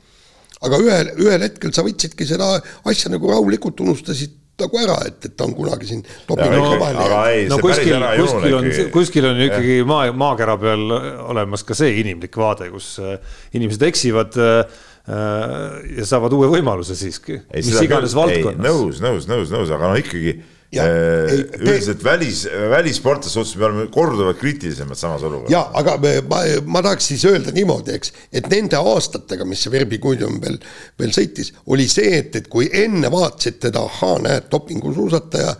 [0.60, 2.52] aga ühel, ühel hetkel sa võtsidki seda
[2.88, 7.96] asja nagu rahulikult unustasid nagu ära, et, et ta on kunagi siin no, no kuskil,
[8.20, 10.86] kuskil on, kuskil on ikkagi maa, maakera peal
[11.30, 13.18] olemas ka see inimlik vaade, kus äh,
[13.56, 15.66] inimesed eksivad äh, äh,
[15.98, 18.62] ja saavad uue võimaluse siiski, mis iganes valdkonnas.
[18.64, 20.38] nõus, nõus, nõus, nõus, aga no ikkagi
[20.70, 25.50] Äh, üldiselt välis, välissportlaste suhtes me oleme korduvalt kriitilisemad samas olukorras.
[25.50, 25.96] ja aga
[26.30, 30.60] ma, ma tahaks siis öelda niimoodi, eks, et nende aastatega, mis see Verbi Kuidum veel,
[31.00, 35.56] veel sõitis, oli see, et, et kui enne vaatasid teda, ahaa, näed, dopingusuusataja,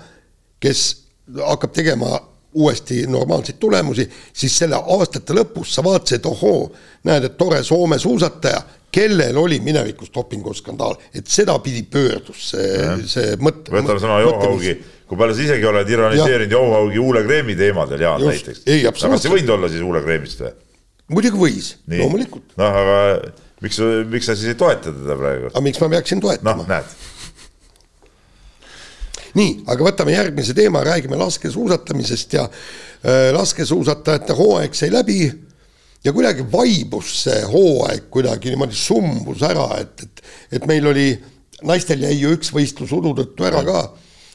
[0.63, 0.85] kes
[1.41, 2.13] hakkab tegema
[2.55, 6.69] uuesti normaalseid tulemusi, siis selle aastate lõpus sa vaatasid, ohoo,
[7.11, 8.63] näed, et tore Soome suusataja,
[8.95, 13.75] kellel oli minevikus dopinguskandaal, et sedapidi pöördus see, see mõte.
[13.75, 14.79] võtame sama Johaugi
[15.11, 18.63] kui palju sa isegi oled ironiseerinud Jouhaugi huulekreemi teemadel, Jaan näiteks.
[18.63, 20.53] aga kas see võinud olla siis huulekreemist või?
[21.11, 22.53] muidugi võis, loomulikult.
[22.61, 22.99] noh, aga
[23.65, 23.81] miks,
[24.13, 25.49] miks sa siis ei toeta teda praegu?
[25.51, 26.63] aga miks ma peaksin toetama?
[26.63, 26.93] noh, näed.
[29.41, 35.25] nii, aga võtame järgmise teema, räägime laskesuusatamisest ja äh, laskesuusatajate hooaeg sai läbi
[36.07, 40.23] ja kuidagi vaibus see hooaeg kuidagi niimoodi sumbus ära, et, et,
[40.61, 41.09] et meil oli,
[41.67, 43.83] naistel jäi ju üks võistlus udu tõttu ära ka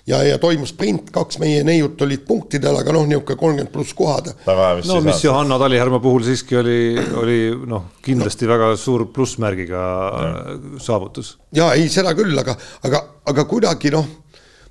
[0.08, 4.32] ja, ja toimus sprint, kaks meie neiut olid punktidel, aga noh, niisugune kolmkümmend pluss kohad.
[4.46, 6.80] no mis Johanna Talihärma puhul siiski oli,
[7.22, 8.54] oli noh, kindlasti no.
[8.54, 10.60] väga suur plussmärgiga ja.
[10.82, 11.36] saavutus.
[11.56, 13.02] ja ei, seda küll, aga, aga,
[13.32, 14.06] aga kuidagi noh,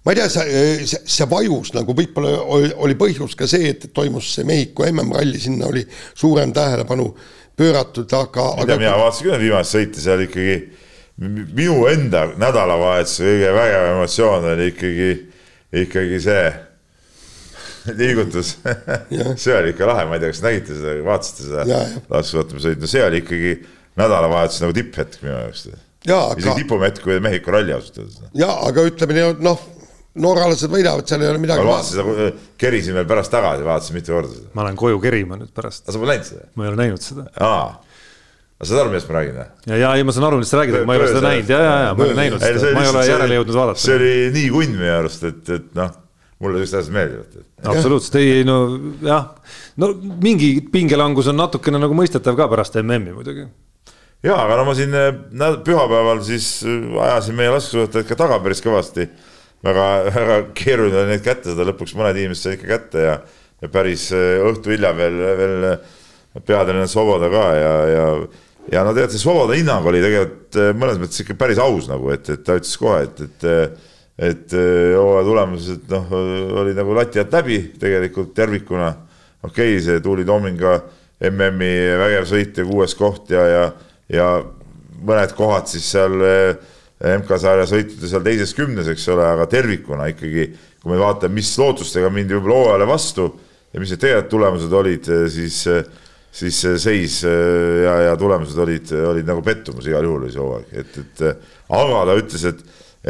[0.04, 3.90] ma ei tea, see, see, see vajus nagu võib-olla oli, oli põhjus ka see, et
[3.96, 5.82] toimus see Mehhiko MM-ralli, sinna oli
[6.14, 7.10] suurem tähelepanu
[7.58, 8.48] pööratud, aga.
[8.54, 10.58] ma ei tea, mina vaatasin küll viimast sõiti seal ikkagi
[11.22, 15.10] minu enda nädalavahetuse kõige vägevam emotsioon oli ikkagi,
[15.84, 16.46] ikkagi see
[18.00, 18.56] liigutus
[19.42, 21.66] see oli ikka lahe, ma ei tea, kas nägite seda, vaatasite seda
[22.10, 23.54] laskesuusatamise sõitu, see oli ikkagi
[24.00, 25.68] nädalavahetuse nagu tipphetk minu jaoks.
[25.68, 26.56] isegi aga...
[26.58, 28.18] tipum hetk, kui Mehhiko ralli ausalt öeldes.
[28.34, 29.62] ja aga ütleme nii, noh,
[30.24, 31.62] norralased võidavad, seal ei ole midagi.
[31.62, 34.50] ma vaatasin seda, kerisin veel pärast tagasi, vaatasin mitu korda seda.
[34.58, 35.86] ma lähen koju kerima nüüd pärast.
[35.86, 36.50] sa pole näinud seda?
[36.58, 37.30] ma ei ole näinud seda.
[37.38, 37.83] aa
[38.64, 39.46] aga saad aru, millest ma räägin või?
[39.68, 41.50] ja, ja ei, ma saan aru, millest sa räägid, aga ma ei ole seda näinud
[41.52, 43.82] ja, ja, ja ma ei ole näinud seda, ma ei ole järele jõudnud vaadata.
[43.84, 45.92] see oli nii kunn minu arust, et, et noh,
[46.44, 47.44] mulle sellised asjad meeldivad.
[47.74, 48.56] absoluutselt, ei no
[49.04, 49.28] jah,
[49.80, 49.90] no
[50.24, 53.46] mingi pingelangus on natukene nagu mõistetav ka pärast MM-i muidugi.
[54.24, 55.12] ja, aga no ma siin eh,
[55.66, 59.08] pühapäeval siis eh, ajasin meie laskesuusatajad ka taga päris kõvasti.
[59.64, 63.18] väga, väga keeruline oli neid kätte saada, lõpuks mõned inimesed said ikka kätte ja,
[63.62, 65.68] ja päris eh, õhtu hilja veel, veel
[66.42, 68.06] peatreener Soboda ka ja, ja
[68.72, 72.10] ja no tegelikult see Svoboda hinnang oli tegelikult eh, mõnes mõttes ikka päris aus nagu,
[72.14, 76.12] et, et ta ütles kohe, et, et eh, et eh, hooaja tulemused noh,
[76.62, 78.92] olid nagu lati alt läbi tegelikult tervikuna.
[79.42, 80.76] okei okay,, see Tuuli Toominga
[81.30, 83.64] MM-i vägev sõit ja kuues koht ja, ja,
[84.12, 84.28] ja
[85.04, 86.14] mõned kohad siis seal
[87.04, 90.46] MK-sarja sõitude seal teises kümnes, eks ole, aga tervikuna ikkagi,
[90.80, 93.26] kui me vaatame, mis lootustega mindi võib-olla hooajale vastu
[93.74, 95.58] ja mis need tegelikult tulemused olid, siis
[96.34, 100.72] siis seis äh, ja, ja tulemused olid, olid nagu pettumus igal juhul oli see hooaeg,
[100.80, 102.64] et, et äh, aga ta ütles, et,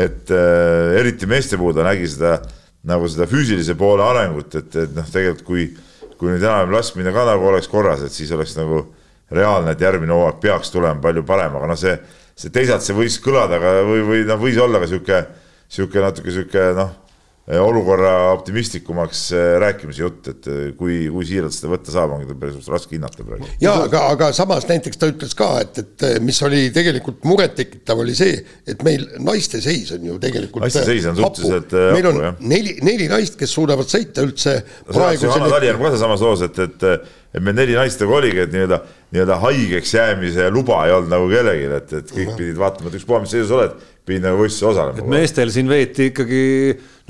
[0.05, 2.37] et äh, eriti meeste puhul ta nägi seda
[2.85, 5.70] nagu seda füüsilise poole arengut, et, et noh, tegelikult kui,
[6.20, 8.83] kui nüüd enam laskmine ka nagu oleks korras, et siis oleks nagu
[9.35, 11.97] reaalne, et järgmine hooaeg peaks tulema palju parem, aga noh, see,
[12.37, 15.22] see teisalt see võis kõlada ka või, või noh, võis olla ka sihuke,
[15.72, 16.93] sihuke natuke sihuke noh
[17.45, 22.69] olukorra optimistlikumaks eh, rääkimise jutt, et eh, kui, kui siiralt seda võtta saab, ongi päris
[22.73, 23.49] raske hinnata praegu.
[23.61, 28.17] ja aga, aga samas näiteks ta ütles ka, et, et mis oli tegelikult murettekitav, oli
[28.17, 30.65] see, et meil naiste seis on ju tegelikult.
[30.65, 31.85] naiste seis on suhteliselt hapu.
[31.99, 32.41] meil on jah.
[32.55, 34.57] neli, neli naist, kes suudavad sõita üldse.
[34.89, 36.89] Johanna Talihärm ka sealsamas loos, et, et,
[37.35, 38.81] et meil neli naist nagu oligi, et nii-öelda
[39.15, 43.21] nii-öelda haigeks jäämise luba ei olnud nagu kellelgi, et, et kõik pidid vaatama, et ükspuha,
[43.23, 45.07] mis seisus oled, pidid nagu võistluses osalema.
[45.15, 46.43] meestel siin veeti ikkagi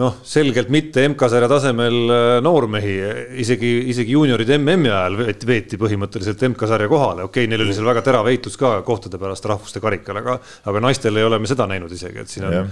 [0.02, 2.94] noh, selgelt mitte MK-sarja tasemel äh, noormehi,
[3.40, 7.88] isegi, isegi juuniorid MM-i ajal veeti, veeti põhimõtteliselt MK-sarja kohale, okei okay,, neil oli seal
[7.88, 10.38] väga terav heitlus ka kohtade pärast rahvuste karikal, aga,
[10.70, 12.64] aga naistel ei ole me seda näinud isegi, et siin on ja.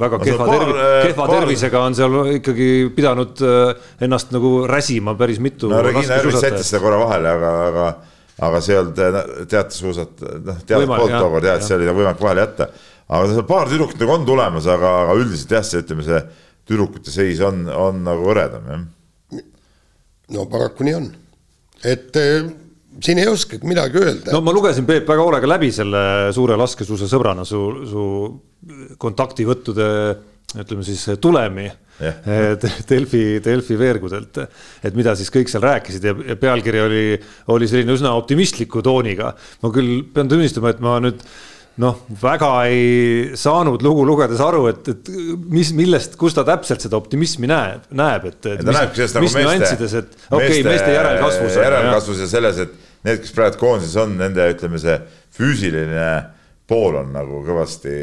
[0.00, 0.78] väga no, kehva, tervi,
[1.08, 1.34] kehva paar...
[1.36, 5.68] tervisega on seal ikkagi pidanud äh, ennast nagu räsima päris mitu.
[5.68, 7.90] no Regina Järvis jättis seda korra vahele, aga, aga,
[8.40, 12.22] aga see ei olnud teatesuusat, noh, teadet poolt tookord jah, et see oli nagu võimalik
[12.24, 12.70] vahele jätta.
[13.10, 16.22] aga seal paar tüdrukut nagu on tulemas, aga, aga üldiselt jah, see ütleme, see
[16.70, 19.44] tüdrukute seis on, on nagu hõredam, jah.
[20.36, 21.10] no paraku nii on,
[21.84, 22.50] et äh,
[23.04, 24.32] siin ei oskagi midagi öelda.
[24.34, 26.02] no ma lugesin, Peep, väga hoolega läbi selle
[26.36, 28.04] suure laskesuusasõbrana su, su
[29.00, 29.90] kontaktivõttude
[30.58, 31.68] ütleme siis tulemi
[32.00, 32.56] yeah.
[32.90, 34.40] Delfi, Delfi veergudelt,
[34.82, 37.04] et mida siis kõik seal rääkisid ja, ja pealkiri oli,
[37.54, 39.34] oli selline üsna optimistliku tooniga.
[39.62, 41.22] ma küll pean tunnistama, et ma nüüd
[41.80, 45.10] noh, väga ei saanud lugu lugedes aru, et, et
[45.52, 48.64] mis, millest, kus ta täpselt seda optimismi näeb, näeb, et, et.
[48.66, 51.56] ta näebki sellest nagu meeste, et okei okay,, meeste järelkasvus.
[51.62, 52.76] järelkasvus ja selles, et
[53.06, 54.98] need, kes praegu koondises on, nende ütleme, see
[55.36, 56.10] füüsiline
[56.70, 57.94] pool on nagu kõvasti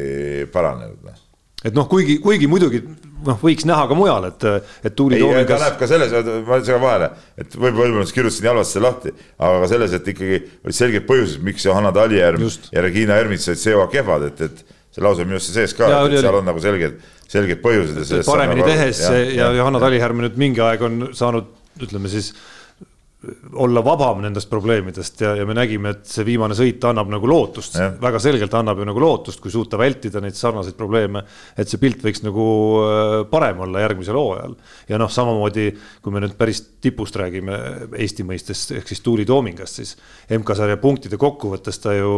[0.54, 1.27] paranenud.
[1.66, 2.84] Et noh, kuigi, kuigi muidugi
[3.26, 4.44] noh, võiks näha ka mujal, et,
[4.86, 5.48] et Tuuli Toomingas.
[5.50, 6.14] ta näeb ka selles,
[6.46, 7.10] ma segan vahele,
[7.42, 11.66] et võib-olla ma kirjutasin halvasti lahti, aga ka selles, et ikkagi olid selged põhjused, miks
[11.66, 14.62] Johanna Talijärv ja Regina Ermits olid CO kehvad, et, et
[14.94, 18.14] see lause on minu arust sees ka, et seal on nagu selged, selged põhjused.
[18.30, 21.50] paremini tehes ja, ja, ja Johanna Talijärv nüüd mingi aeg on saanud,
[21.82, 22.36] ütleme siis
[23.58, 27.80] olla vabam nendest probleemidest ja, ja me nägime, et see viimane sõit annab nagu lootust,
[28.02, 31.24] väga selgelt annab ju nagu lootust, kui suuta vältida neid sarnaseid probleeme.
[31.58, 32.46] et see pilt võiks nagu
[32.84, 34.54] äh, parem olla järgmisel hooajal
[34.92, 35.72] ja noh, samamoodi
[36.06, 37.58] kui me nüüd päris tipust räägime
[37.98, 39.96] Eesti mõistes ehk siis Tuuli Toomingast, siis
[40.38, 42.14] MK-sarja punktide kokkuvõttes ta ju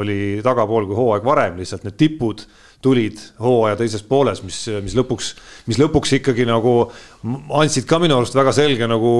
[0.00, 2.46] oli tagapool kui hooaeg varem, lihtsalt need tipud
[2.84, 5.32] tulid hooaja teises pooles, mis, mis lõpuks,
[5.70, 6.74] mis lõpuks ikkagi nagu
[7.58, 9.12] andsid ka minu arust väga selge nagu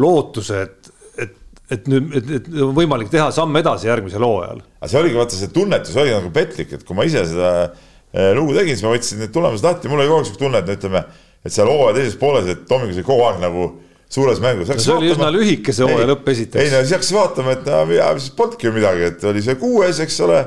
[0.00, 1.34] lootuse, et, et,
[1.76, 4.64] et nüüd, et, et on võimalik teha samm edasi järgmisel hooajal.
[4.80, 8.32] aga see oligi, vaata see tunnetus oli nagu petlik, et kui ma ise seda eh,
[8.36, 10.72] lugu tegin, siis ma võtsin need tulemused lahti, mul oli kogu aeg sihuke tunne, et
[10.72, 11.06] no ütleme,
[11.44, 13.68] et seal hooaja teises pooles, et Tomingus oli kogu aeg nagu
[14.14, 14.70] suures mängus.
[14.70, 16.60] No see oli vaatama, üsna lühike see hooaja lõpp esiteks.
[16.62, 19.60] ei no siis hakkas vaatama, et no ja siis polnudki ju midagi, et oli see
[19.60, 20.44] kuues, eks ole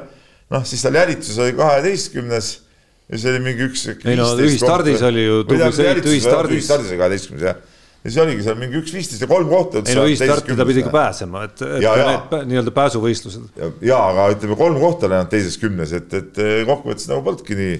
[0.54, 2.52] noh, siis tal jälitus oli kaheteistkümnes
[3.08, 3.88] ja see oli mingi üks.
[3.94, 6.30] ei no ühistardis oli ju ühistardis.
[6.78, 7.66] oli kaheteistkümnes jah
[8.04, 9.82] ja siis oligi seal mingi üks viisteist ja kolm kohta.
[9.84, 13.62] ei no ühistarti ta pidi ka pääsema, et, et ja, need nii-öelda pääsuvõistlused.
[13.84, 17.78] ja aga ütleme kolm kohta ainult teises kümnes, et, et kokkuvõttes nagu polnudki nii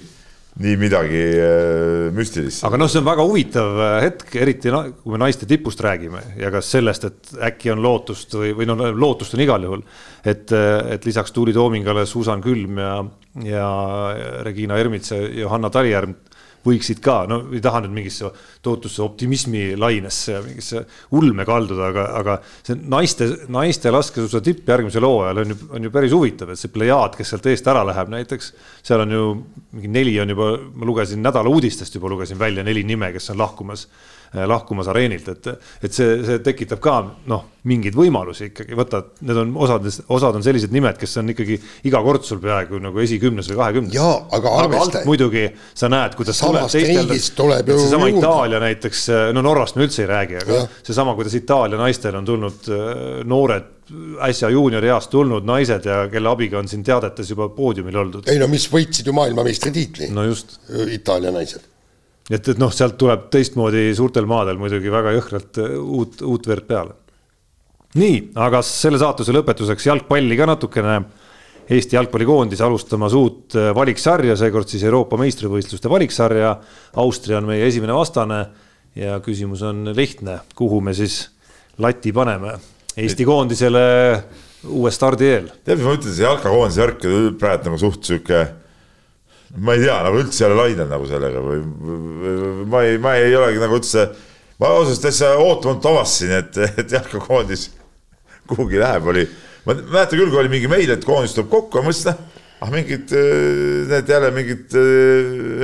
[0.58, 2.64] nii midagi äh, müstilist.
[2.66, 6.22] aga noh, see on väga huvitav äh, hetk, eriti no, kui me naiste tipust räägime
[6.40, 9.84] ja ka sellest, et äkki on lootust või, või noh, lootust on igal juhul.
[10.24, 12.96] et, äh, et lisaks Tuuli Toomingale Susan Külm ja,
[13.46, 13.68] ja
[14.46, 16.16] Regina Ermits ja Johanna Talijärv
[16.68, 18.30] võiksid ka, no ei taha nüüd mingisse
[18.64, 20.84] tohutusse optimismi lainesse ja mingisse
[21.18, 25.94] ulme kalduda, aga, aga see naiste, naiste laskesuusa tipp järgmisel hooajal on ju, on ju
[25.94, 28.52] päris huvitav, et see plejaad, kes sealt eest ära läheb näiteks.
[28.86, 29.24] seal on ju
[29.72, 33.42] mingi neli on juba, ma lugesin nädala uudistest juba lugesin välja neli nime, kes on
[33.42, 33.88] lahkumas
[34.34, 35.46] lahkumas areenilt, et,
[35.82, 36.96] et see, see tekitab ka
[37.30, 41.58] noh, mingeid võimalusi ikkagi, vaata, need on osades, osad on sellised nimed, kes on ikkagi
[41.88, 43.96] iga kord sul peaaegu nagu esikümnes või kahekümnes.
[43.96, 45.02] jaa, aga arvesta.
[45.08, 46.76] muidugi sa näed, kuidas samast
[47.38, 51.80] tuleb ju seesama Itaalia näiteks, no Norrast me üldse ei räägi, aga seesama, kuidas Itaalia
[51.80, 52.94] naistel on tulnud äh,
[53.28, 53.74] noored
[54.20, 58.28] äsja juuniorieast tulnud naised ja kelle abiga on siin teadetes juba poodiumil oldud.
[58.28, 60.10] ei no mis võitsid ju maailmameistritiitli.
[60.12, 60.58] no just.
[60.92, 61.64] Itaalia naised
[62.30, 66.68] et, et noh, sealt tuleb teistmoodi suurtel maadel muidugi väga jõhkralt äh, uut, uut verd
[66.68, 66.96] peale.
[67.98, 71.00] nii, aga selle saatuse lõpetuseks jalgpalli ka natukene.
[71.68, 76.54] Eesti jalgpallikoondis alustamas uut äh, valiksarja, seekord siis Euroopa meistrivõistluste valiksarja.
[77.02, 78.38] Austria on meie esimene vastane
[78.96, 81.26] ja küsimus on lihtne, kuhu me siis
[81.78, 82.56] lati paneme
[82.98, 83.82] Eesti koondisele
[84.74, 85.50] uue stardi eel.
[85.62, 87.04] tead, mis ma ütlen, see jalkakoondise värk
[87.38, 88.40] praegu nagu suht sihuke
[89.56, 93.14] ma ei tea, nagu üldse ei ole lainel nagu sellega või, või, ma ei, ma
[93.16, 94.04] ei olegi nagu üldse,
[94.60, 97.70] ma ausalt täitsa ootamatult avastasin, et, et jalkakoondis
[98.48, 99.24] kuhugi läheb, oli,
[99.64, 102.20] ma mäletan küll, kui oli mingi meil, et koondis tuleb kokku, ma mõtlesin,
[102.58, 103.12] ah mingid,
[103.88, 104.78] need jälle mingid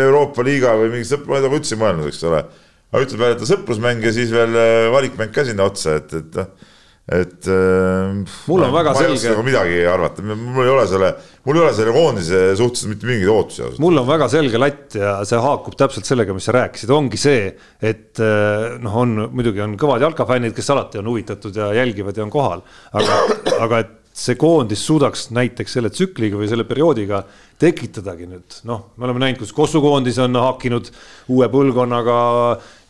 [0.04, 2.44] Euroopa liiga või mingi sõpra, ma ei ole üldse mõelnud, eks ole.
[2.92, 4.54] aga ütleb jälle, et sõprusmäng ja siis veel
[4.94, 6.72] valikmäng ka sinna otsa, et, et noh
[7.04, 8.14] et äh,
[8.48, 9.08] mul on ma, väga selge.
[9.10, 11.10] ma oska nagu midagi arvata, mul ei ole selle,
[11.44, 13.66] mul ei ole selle koondise suhtes mitte mingeid ootusi.
[13.84, 17.50] mul on väga selge latt ja see haakub täpselt sellega, mis sa rääkisid, ongi see,
[17.84, 22.24] et äh, noh, on muidugi on kõvad jalkafännid, kes alati on huvitatud ja jälgivad ja
[22.24, 22.64] on kohal,
[22.96, 23.20] aga,
[23.66, 27.24] aga et see koondis suudaks näiteks selle tsükliga või selle perioodiga
[27.58, 30.90] tekitadagi nüüd, noh, me oleme näinud, kus Kossu koondis on hakkinud
[31.34, 32.18] uue põlvkonnaga,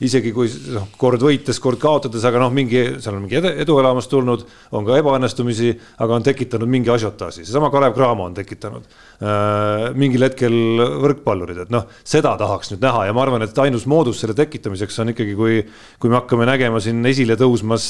[0.03, 4.43] isegi kui noh, kord võites, kord kaotades, aga noh, mingi, seal on mingi eduelamus tulnud,
[4.75, 5.71] on ka ebaõnnestumisi,
[6.03, 10.59] aga on tekitanud mingi asiotaaži, seesama Kalev Cramo on tekitanud äh, mingil hetkel
[11.05, 14.99] võrkpallurid, et noh, seda tahaks nüüd näha ja ma arvan, et ainus moodus selle tekitamiseks
[15.05, 15.63] on ikkagi, kui,
[16.03, 17.89] kui me hakkame nägema siin esile tõusmas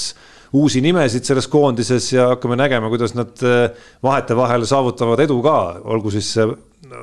[0.55, 3.73] uusi nimesid selles koondises ja hakkame nägema, kuidas nad äh,
[4.05, 5.57] vahetevahel saavutavad edu ka,
[5.97, 6.47] olgu siis see,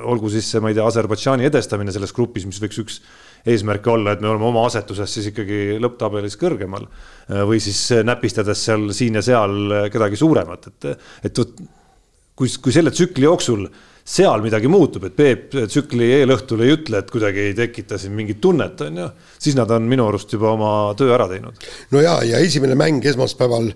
[0.08, 3.02] olgu siis see, ma ei tea, Aserbaidžaani edestamine selles grupis, mis võiks üks
[3.46, 8.66] eesmärke olla, et me oleme oma asetuses siis ikkagi lõpptabelis kõrgemal äh, või siis näpistades
[8.68, 11.42] seal siin ja seal kedagi suuremat, et, et
[12.36, 13.66] kui, kui selle tsükli jooksul
[14.04, 18.40] seal midagi muutub, et Peep tsükli eelõhtul ei ütle, et kuidagi ei tekita siin mingit
[18.42, 21.68] tunnet, on ju, siis nad on minu arust juba oma töö ära teinud.
[21.94, 23.70] no ja, ja esimene mäng esmaspäeval,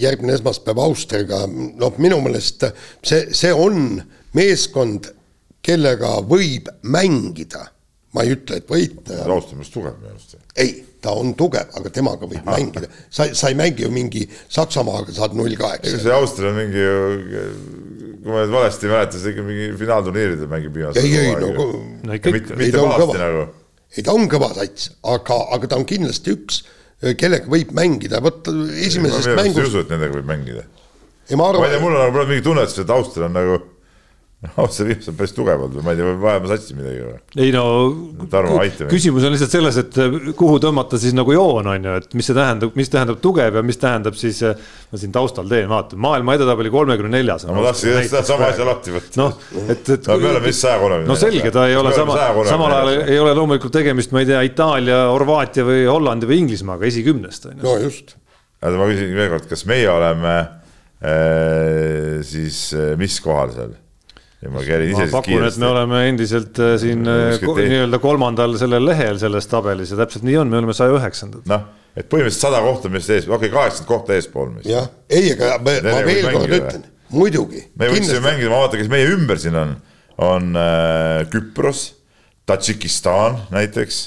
[0.00, 2.64] järgmine esmaspäev Austriaga, noh, minu meelest
[3.04, 4.00] see, see on
[4.34, 5.12] meeskond,
[5.64, 7.68] kellega võib mängida.
[8.14, 9.20] Ma ei ütle, et võita.
[9.26, 10.36] On just tugev minu arust.
[10.60, 12.54] ei, ta on tugev, aga temaga võib Aha.
[12.56, 12.90] mängida.
[13.10, 15.90] sa, sa ei mängi ju mingi Saksamaaga saad null kaheksa.
[15.90, 16.86] ega see Austria on mingi
[18.24, 21.66] kui ma nüüd valesti ei mäleta, see ikka mingi finaalturniiridel mängib viimasel ei, ei no,
[22.08, 22.56] no ikka, ikka.
[22.60, 23.44] ei, ta on kõva nagu.,
[23.94, 26.62] ei ta on kõva sats, aga, aga ta on kindlasti üks,
[27.20, 29.60] kellega võib mängida, vot esimesest mängust.
[29.60, 30.64] ei usu, et nendega võib mängida.
[31.28, 31.66] ei ma arvan.
[31.66, 33.60] ma ei tea, mul on nagu mingi tunnetus, et Austria on nagu
[34.64, 37.18] otse viimsed on päris tugevad või ma ei tea, vajame satsi midagi või?
[37.44, 37.64] ei no
[38.30, 42.16] Tarmo, küsimus on lihtsalt selles, et äh, kuhu tõmmata siis nagu joon on ju, et
[42.18, 44.42] mis see tähendab, mis tähendab tugev ja mis tähendab siis.
[44.44, 44.56] Äh,
[44.94, 47.44] ma siin taustal teen, vaatan, maailma edetabeli kolmekümne neljas.
[47.48, 49.18] no ma tahtsin just seda sama asja lahti võtta.
[49.18, 50.06] noh, et, et.
[50.06, 51.10] no me oleme vist saja kolmekümne.
[51.10, 54.42] no selge, ta ei ole sama, samal ajal ei ole loomulikult tegemist, ma ei tea,
[54.46, 57.64] Itaalia, Horvaatia või Hollandi või Inglismaaga esikümnest on ju.
[57.66, 58.14] no just.
[58.62, 63.74] ma küsin veel kord, kas meie oleme äh, siis äh, mis kohal seal?
[64.44, 65.62] Ja ma kärin ise siis kiiresti.
[65.62, 70.36] me oleme endiselt äh, siin äh, nii-öelda kolmandal sellel lehel selles tabelis ja täpselt nii
[70.42, 71.46] on, me oleme saja üheksandad.
[71.50, 71.66] noh,
[71.96, 74.68] et põhimõtteliselt sada kohta meist ees, okei okay,, kaheksakümmend kohta eespool meist.
[74.68, 77.66] jah, ei, aga ma, ma veel kord ütlen, muidugi.
[77.80, 79.76] me võiksime mängida, ma vaatan, kes meie ümber siin on,
[80.30, 81.86] on äh, Küpros,
[82.44, 84.00] Tadžikistan näiteks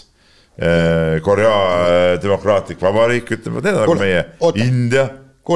[0.61, 4.27] äh,, Korea äh, Demokraatlik Vabariik, ütleme, need on nagu meie,
[4.61, 5.09] India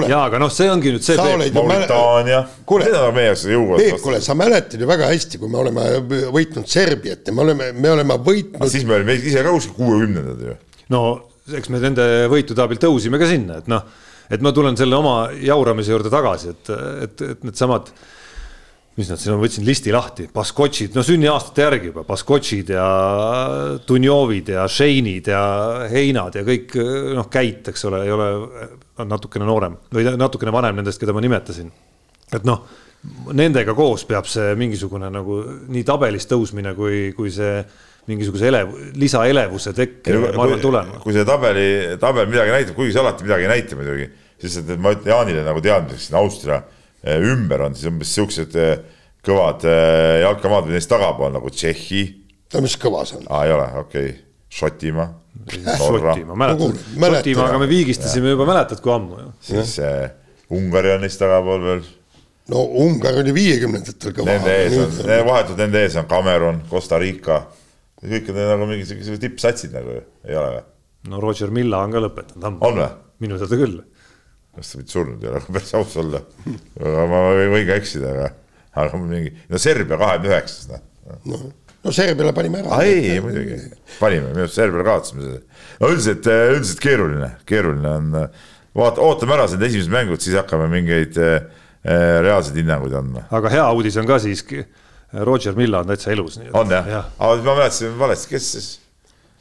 [0.07, 1.17] jaa, aga noh, see ongi nüüd see.
[1.19, 3.81] Mauritaania, need on meie jaoks jõuavad.
[3.83, 5.87] Peep, kuule, sa mäletad ju väga hästi, kui me oleme
[6.31, 8.69] võitnud Serbiat ja me oleme, me oleme võitnud.
[8.71, 10.55] siis me olime ise ka kuskil kuuekümnendad ju.
[10.95, 11.03] no
[11.57, 13.83] eks me nende võitude abil tõusime ka sinna, et noh,
[14.31, 16.73] et ma tulen selle oma jauramise juurde tagasi, et,
[17.07, 17.91] et, et needsamad
[18.99, 22.87] mis nad siin on, võtsin listi lahti, Baskotšid, no sünniaastate järgi juba, Baskotšid ja
[23.87, 25.43] Dunjovid ja Šeinid ja
[25.91, 26.75] Heinad ja kõik
[27.15, 31.23] noh, Käit, eks ole, ei ole, on natukene noorem või natukene vanem nendest, keda ma
[31.23, 31.71] nimetasin.
[32.35, 32.65] et noh,
[33.33, 35.39] nendega koos peab see mingisugune nagu
[35.71, 37.63] nii tabelis tõusmine kui, kui see
[38.09, 40.99] mingisuguse elev, lisaelevuse tekke, ma arvan, tulema.
[41.03, 44.11] kui see tabeli, tabel midagi näitab, kuigi see alati midagi ei näita muidugi,
[44.41, 46.61] siis et ma ütlen Jaanile nagu teadmiseks siin Austria
[47.01, 48.75] Eh, ümber on siis umbes siuksed eh,
[49.25, 52.01] kõvad eh, jalkamaad või neist tagapool nagu Tšehhi.
[52.53, 53.23] no mis kõva see on?
[53.25, 54.19] aa, ei ole, okei okay.,
[54.51, 55.07] Šotimaa.
[55.79, 59.29] Šotimaa, mäletad, Šotimaaga me viigistasime juba, mäletad, kui ammu ju.
[59.47, 60.11] siis äh,
[60.51, 61.85] Ungari on neist tagapool veel.
[62.51, 64.33] no Ungari oli viiekümnendatel kõva.
[64.33, 64.99] Nende ees on,
[65.29, 67.45] vahetult nende ees on Cameron, Costa Rica,
[68.03, 70.67] kõik on nagu mingisugused tippsatsid nagu ju, ei ole või?
[71.11, 72.67] no Roger Milla on ka lõpetanud ammu.
[72.67, 72.91] on või?
[73.23, 73.79] minu teada küll
[74.55, 76.21] kas ta mitte surnud ei ole, aga päris aus olla.
[77.11, 78.29] ma võin ka eksida, aga,
[78.83, 80.83] aga mingi, no Serbia kahekümne üheksas, noh.
[81.29, 81.41] no
[81.89, 82.81] Serbiale panime ära.
[82.85, 83.57] ei, muidugi,
[83.99, 85.41] panime, minu arust Serbiale kaotasime selle.
[85.81, 88.11] no üldiselt, üldiselt keeruline, keeruline on,
[88.77, 91.41] vaata, ootame ära need esimesed mängud, siis hakkame mingeid äh,
[92.21, 93.25] reaalseid hinnanguid andma.
[93.33, 94.61] aga hea uudis on ka siiski,
[95.25, 96.37] Roger Milla on täitsa elus.
[96.53, 97.01] on jah ja.?
[97.17, 98.69] aga ma mäletasin valesti, kes siis?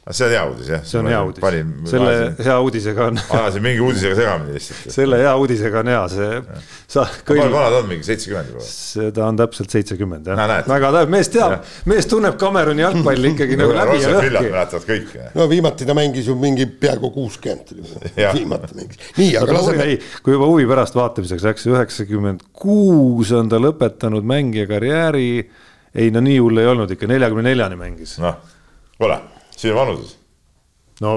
[0.09, 0.81] See on hea uudis jah.
[0.83, 1.43] see on hea uudis,
[1.91, 3.19] selle ajasin, hea uudisega on.
[3.37, 4.93] ajasin mingi uudisega segamini lihtsalt.
[4.95, 6.29] selle hea uudisega on hea, see.
[6.89, 7.03] sa.
[7.27, 8.63] palju vana ta on, mingi seitsekümmend juba?
[8.65, 10.39] seda on täpselt seitsekümmend jah.
[10.71, 14.39] väga täpselt, mees teab, mees tunneb Cameroni jalgpalli ikkagi nagu läbi ja lõhki.
[14.47, 15.11] mäletavad kõik.
[15.37, 17.69] no viimati ta mängis ju mingi peaaegu kuuskümmend
[18.39, 19.03] viimati mängis.
[19.19, 19.85] nii, aga laseme.
[20.25, 25.29] kui juba huvi pärast vaatamiseks läks, üheksakümmend kuus on ta lõpetanud mängija karjääri.
[25.93, 28.17] ei no nii hull ei olnud ikka, neljakümne neljani mängis.
[28.23, 28.41] noh,
[28.97, 29.19] kuule
[29.61, 30.17] sinu vanuses?
[31.01, 31.15] no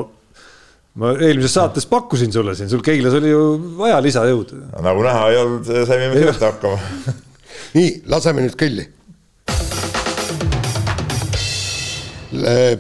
[1.01, 3.45] ma eelmises saates pakkusin sulle siin, sul Keilas oli ju
[3.79, 4.61] vaja lisajõudu.
[4.85, 7.15] nagu näha ei olnud, saime me tööta hakkama
[7.77, 8.91] nii, laseme nüüd kõlli.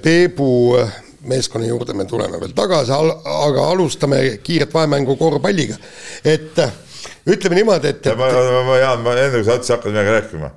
[0.03, 0.49] Peebu
[1.31, 5.77] meeskonna juurde me tuleme veel tagasi, aga alustame kiiret vahemängu korvpalliga.
[6.25, 6.59] et
[7.27, 10.17] ütleme niimoodi, et, ma, et ma, ma, Jaan, ma enne kui sa üldse hakkad midagi
[10.19, 10.51] rääkima.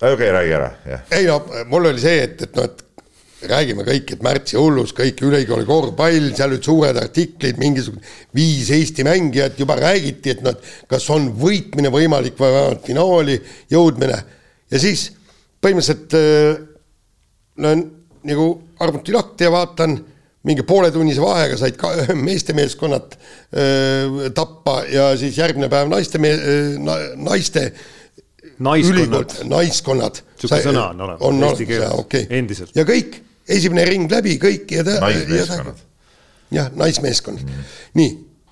[0.00, 1.06] okei okay,, räägi ära, jah.
[1.18, 1.40] ei no
[1.70, 2.87] mul oli see, et, et noh, et
[3.46, 8.02] räägime kõik, et märtsi hullus, kõik ülikooli korvpall, seal olid suured artiklid, mingisugune
[8.34, 13.38] viis Eesti mängijat, juba räägiti, et et kas on võitmine võimalik või vähemalt finaali
[13.70, 14.18] jõudmine
[14.70, 15.10] ja siis
[15.62, 16.62] põhimõtteliselt äh,
[17.62, 17.84] löön
[18.28, 18.48] nagu
[18.80, 19.98] arvuti lahti ja vaatan,
[20.48, 21.90] mingi pooletunnise vahega said ka
[22.26, 26.20] meestemeeskonnad öö, tappa ja siis järgmine päev naiste,
[27.16, 27.64] naiste
[28.58, 29.34] Naiskonnad.
[29.46, 30.20] naiskonnad.
[30.38, 32.72] Sihuke sõna on olemas eesti keeles, okei endiselt.
[32.74, 35.84] ja kõik, esimene ring läbi, kõik ja ta- naismeeskonnad.
[36.54, 37.68] jah, naismeeskond mm..
[38.00, 38.10] nii,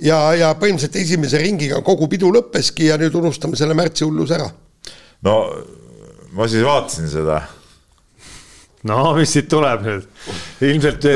[0.09, 4.49] ja, ja põhimõtteliselt esimese ringiga kogu pidu lõppeski ja nüüd unustame selle märtsihulluse ära.
[5.27, 5.37] no
[6.37, 7.41] ma siis vaatasin seda
[8.87, 10.07] no mis siit tuleb nüüd?
[10.67, 11.07] ilmselt,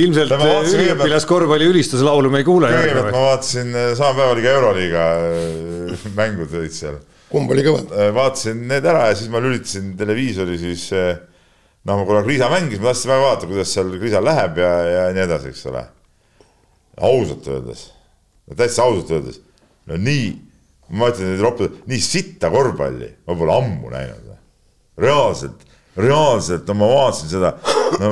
[0.00, 2.70] ilmselt üliõpilaskorvpalli ülistuslaulu me ei kuule.
[2.74, 6.98] kõigepealt ma vaatasin, sama päev oli ka Euroliiga äh, mängud olid seal.
[7.30, 7.86] kumb oli kõvem?
[8.16, 11.14] vaatasin need ära ja siis ma lülitasin televiisori siis äh,
[11.84, 15.24] noh, kuna Kriisa mängis, ma tahtsin väga vaadata, kuidas seal Kriisal läheb ja, ja nii
[15.26, 15.84] edasi, eks ole.
[16.94, 17.88] ausalt öeldes,
[18.56, 19.40] täitsa ausalt öeldes,
[19.90, 20.32] no nii,
[20.94, 24.32] ma ütlen nüüd roppu, nii sitta korvpalli ma pole ammu näinud.
[24.98, 25.64] reaalselt,
[25.96, 27.54] reaalselt, no ma vaatasin seda,
[28.00, 28.10] no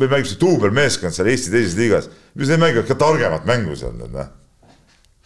[0.00, 4.30] me mängisime duubelmeeskond seal Eesti teises liigas, mis need mängivad ka targemat mängu seal noh.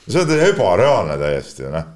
[0.06, 1.86] see on ebareaalne täiesti noh,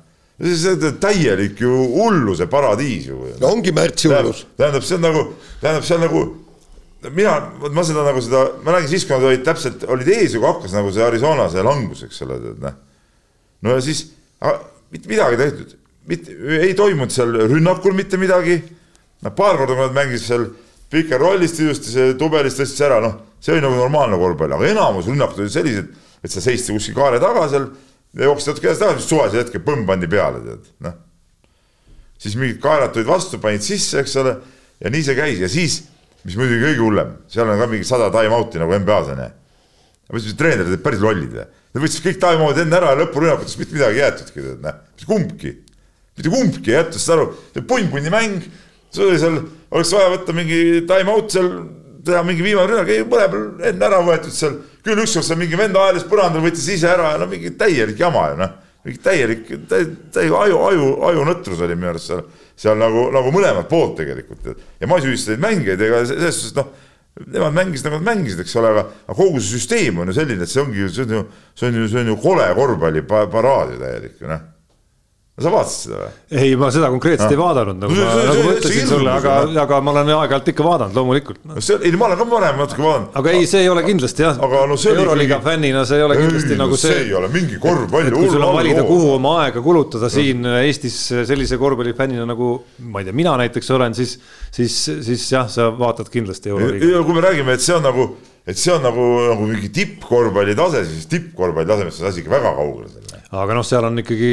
[0.41, 3.18] see on täielik ju hulluse paradiis ju.
[3.41, 4.47] no ongi märtsihullus.
[4.57, 5.24] tähendab, see on nagu,
[5.61, 6.22] tähendab, see on nagu
[7.09, 7.34] mina,
[7.72, 10.49] ma seda nagu seda, ma nägin siis, kui nad olid täpselt, olid ees ju, kui
[10.49, 12.80] hakkas nagu see Arizona see langus, eks ole, tead noh.
[13.64, 14.07] no ja siis
[14.91, 15.76] mitte midagi tehtud,
[16.11, 18.61] mitte ei toimunud seal rünnakul mitte midagi.
[19.20, 20.49] noh, paar korda, kui nad mängisid seal
[20.91, 24.72] pick and roll'ist ilusti, see tubelis tõstis ära, noh, see oli nagu normaalne korvpall, aga
[24.72, 25.93] enamus rünnakud olid sellised,
[26.24, 27.68] et sa seisid kuskil kaare taga seal
[28.16, 30.98] ja jooksid natuke edasi tagasi, suvalisel hetkel põmm pandi peale, tead, noh
[32.20, 34.34] siis mingid kaelad tulid vastu, panid sisse, eks ole,
[34.80, 35.80] ja nii see käis ja siis,
[36.26, 39.30] mis muidugi kõige hullem, seal on ka mingi sada time-out'i nagu NBA-s on ju.
[40.11, 41.36] ütlesin, treenerid olid päris lollid?
[41.70, 45.08] Nad võtsid kõik time-out'id enne ära ja lõpurünnakutest mitte midagi ei jäetudki, tead noh, mitte
[45.08, 45.52] kumbki.
[46.18, 48.48] mitte kumbki ei jäetud, saad aru, see punn-punni mäng,
[48.92, 49.38] sul oli seal,
[49.70, 51.50] oleks vaja võtta mingi time-out seal,
[52.04, 55.76] teha mingi viimane rünnak, ei mõlemal enne ära võetud seal, küll ükskord seal mingi vend
[55.76, 60.37] aelas põrandal, võttis ise ära ja no mingi täielik jama ju noh mingi täielik, täielik
[60.37, 62.22] aju, aju, ajunõtrus oli minu arust seal,
[62.57, 64.55] seal nagu, nagu mõlemat poolt tegelikult.
[64.81, 66.70] ja ma ei süüdista neid mängijaid ega selles suhtes noh,
[67.26, 70.53] nemad mängisid nagu nad mängisid, eks ole, aga, kogu see süsteem on ju selline, et
[70.53, 71.26] see ongi, see on ju,
[71.59, 74.49] see on ju, see on ju kole korvpalli pa- paraad ju täielik ju noh.
[75.41, 76.41] Sa vaatasid seda või?
[76.43, 79.95] ei, ma seda konkreetselt ei vaadanud, nagu ma nagu mõtlesin hirmus sulle, aga aga ma
[79.95, 81.59] olen aeg-ajalt ikka vaadanud, loomulikult no..
[81.64, 83.12] see, ei ma olen ka varem natuke vaadanud.
[83.20, 86.01] aga ei, see ei ole kindlasti jah Aga no see oli euroliiga ikkagi- fännina see
[86.01, 88.84] ei ole kindlasti ei, nagu see see ei ole mingi korvpalli kui sul on valida,
[88.88, 92.53] kuhu oma aega kulutada siin Eestis sellise korvpallifännina nagu
[92.91, 94.16] ma ei tea, mina näiteks olen, siis,
[94.55, 94.76] siis,
[95.07, 96.93] siis jah, sa vaatad kindlasti euroliiga.
[96.97, 98.11] ja kui me räägime, et see on nagu,
[98.49, 102.32] et see on nagu, nagu mingi tippkorvpalli tase, siis tippkorvpalli tasemest on see asi ikka
[102.38, 102.88] väga kaugel
[103.30, 104.30] aga noh, seal on ikkagi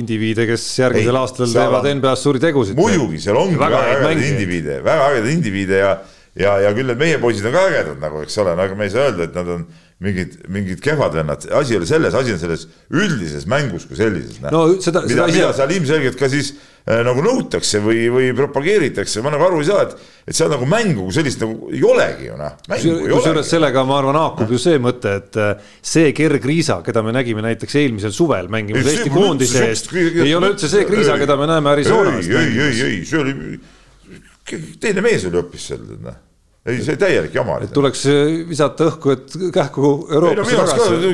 [0.00, 2.74] indiviide, kes järgmisel Ei, aastal teevad on- NBA-s suuri tegusid.
[2.78, 5.92] muidugi, seal ongi väga, ägedaid indiviide, väga ägedaid indiviide ja,
[6.34, 8.94] ja, ja küll need meie poisid on ka ägedad nagu, eks ole, aga me ei
[8.96, 9.66] saa öelda, et nad on
[10.04, 14.42] mingid, mingid kehvad vennad, asi ei ole selles, asi on selles üldises mängus kui sellises.
[14.44, 16.50] No seda- mida seda, mida seal ilmselgelt ka siis
[16.84, 19.94] äh, nagu nõutakse või, või propageeritakse, ma nagu aru ei saa, et,
[20.28, 22.58] et seal nagu mängu kui sellist nagu ei olegi ju noh.
[22.68, 27.16] kusjuures sellega ma arvan, haakub ju see mõte, et äh, see Gerg Riisa, keda me
[27.16, 31.48] nägime näiteks eelmisel suvel mängimas Eesti koondise eest, ei ole üldse see Kriisa, keda me
[31.54, 33.34] näeme Arizonas ei, ei, ei, ei, see oli,
[34.76, 36.20] teine mees oli hoopis seal, noh.
[36.66, 41.12] ei, see täielik jama tuleks äh, visata õhku, et kähku no Euroopasse arust tagasi.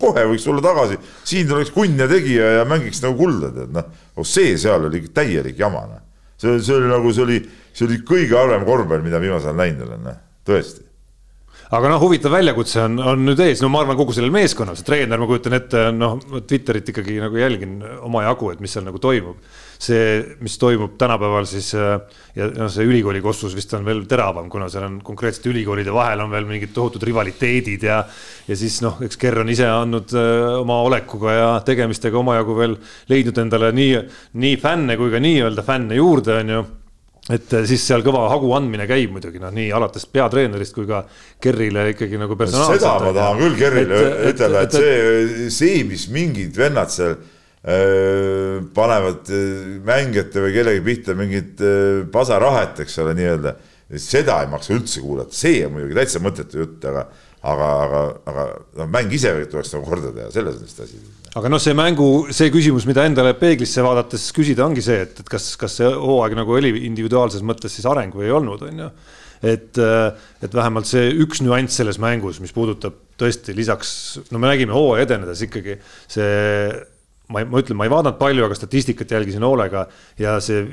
[0.00, 0.98] kohe- võiks tulla tagasi,
[1.28, 3.90] siin tuleks kunn ja tegija ja mängiks nagu kulda, tead noh.
[4.26, 6.06] see seal oli täielik jama, noh.
[6.40, 7.42] see, see oli nagu, see oli,
[7.72, 10.86] see oli kõige halvem korvpall, mida viimasel ajal näinud olen, noh, tõesti.
[11.72, 14.88] aga noh, huvitav väljakutse on, on nüüd ees, no ma arvan, kogu sellel meeskonnal, see
[14.88, 16.16] treener, ma kujutan ette, noh,
[16.48, 17.76] Twitterit ikkagi nagu jälgin
[18.08, 19.36] omajagu, et mis seal nagu toimub.
[19.82, 21.96] see, mis toimub tänapäeval siis äh,
[22.38, 26.22] ja noh, see ülikooli kossus vist on veel teravam, kuna seal on konkreetsete ülikoolide vahel
[26.24, 28.02] on veel mingid tohutud rivaliteedid ja
[28.48, 32.78] ja siis noh, eks Ker on ise andnud äh, oma olekuga ja tegemistega omajagu veel
[33.10, 33.98] leidnud endale nii,
[34.42, 36.62] nii fänne kui ka nii-öelda fänne juurde, on ju
[37.30, 41.04] et eh, siis seal kõva hagu andmine käib muidugi noh, nii alates peatreenerist kui ka
[41.42, 42.82] Kerrile ikkagi nagu personaalselt.
[42.82, 44.00] seda ma tahan küll Kerrile
[44.32, 47.14] ütelda, et see, see, mis mingid vennad seal
[47.62, 53.52] panevad öö, mängijate või kellegi pihta mingit öö, pasarahet, eks ole, nii-öelda,
[54.02, 57.06] seda ei maksa üldse kuulata, see on muidugi täitsa mõttetu jutt, aga
[57.42, 58.44] aga, aga, aga
[58.78, 61.00] noh, mäng ise tuleks nagu korda teha, selles on vist asi.
[61.38, 65.32] aga noh, see mängu, see küsimus, mida endale peeglisse vaadates küsida, ongi see, et, et
[65.32, 68.90] kas, kas see hooaeg nagu oli individuaalses mõttes siis areng või ei olnud, on ju.
[69.54, 69.82] et,
[70.46, 73.92] et vähemalt see üks nüanss selles mängus, mis puudutab tõesti lisaks,
[74.30, 76.30] no me nägime hooaja edenedes ikkagi see
[77.32, 79.86] ma, ma ütlen, ma ei vaadanud palju, aga statistikat jälgisin hoolega
[80.20, 80.66] ja see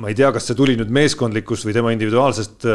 [0.00, 2.66] ma ei tea, kas see tuli nüüd meeskondlikust või tema individuaalsest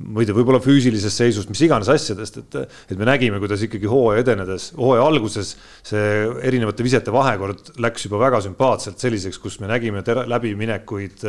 [0.00, 2.56] või võib-olla füüsilisest seisust, mis iganes asjadest, et,
[2.88, 5.52] et me nägime, kuidas ikkagi hooaja edenedes, hooaja alguses
[5.86, 6.06] see
[6.46, 11.26] erinevate visete vahekord läks juba väga sümpaatselt selliseks, kus me nägime läbiminekuid,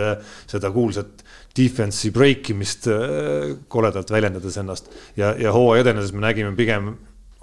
[0.52, 1.26] seda kuulsat
[1.58, 2.88] defense'i break imist
[3.72, 4.92] koledalt väljendades ennast.
[5.20, 6.94] Ja, ja hooaja edenedes me nägime pigem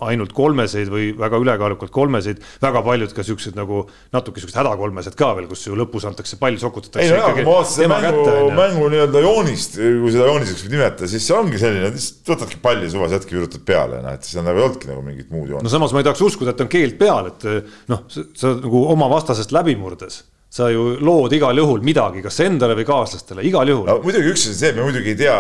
[0.07, 3.83] ainult kolmeseid või väga ülekaalukalt kolmeseid, väga paljud ka siuksed nagu
[4.15, 7.03] natuke siuksed hädakolmesed ka veel, kus ju lõpus antakse pall, sokutatakse.
[7.09, 11.11] ei no jaa, kui ma vaatasin mängu, mängu nii-öelda joonist, kui seda jooniseks võib nimetada,
[11.11, 14.63] siis see ongi selline, lihtsalt võtadki palli suvas hetk virutad peale, noh, et seal nagu
[14.63, 15.67] ei olnudki nagu mingit muud joonist.
[15.67, 17.49] no samas ma ei tahaks uskuda, et on keeld peal, et
[17.91, 22.73] noh, sa nagu oma vastasest läbi murdes sa ju lood igal juhul midagi, kas endale
[22.79, 23.99] või kaaslastele, igal juhul no,.
[24.05, 25.35] muidugi üks asi on see, et me muidugi ei tea,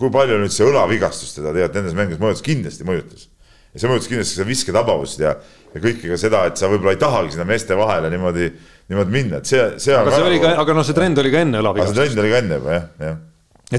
[0.00, 3.28] kui palju nüüd see õlavigastus teda tegelikult nendes mängudes mõjutas, kindlasti mõjutas
[3.70, 5.34] ja see mõjutas kindlasti seda visketabavust ja,
[5.70, 8.48] ja kõike ka seda, et sa võib-olla ei tahagi sinna meeste vahele niimoodi,
[8.90, 11.44] niimoodi minna, et see, see aga see oli ka, aga noh, see trend oli ka
[11.44, 11.94] enne õlavigastust.
[11.94, 13.20] see trend oli ka enne juba jah, jah.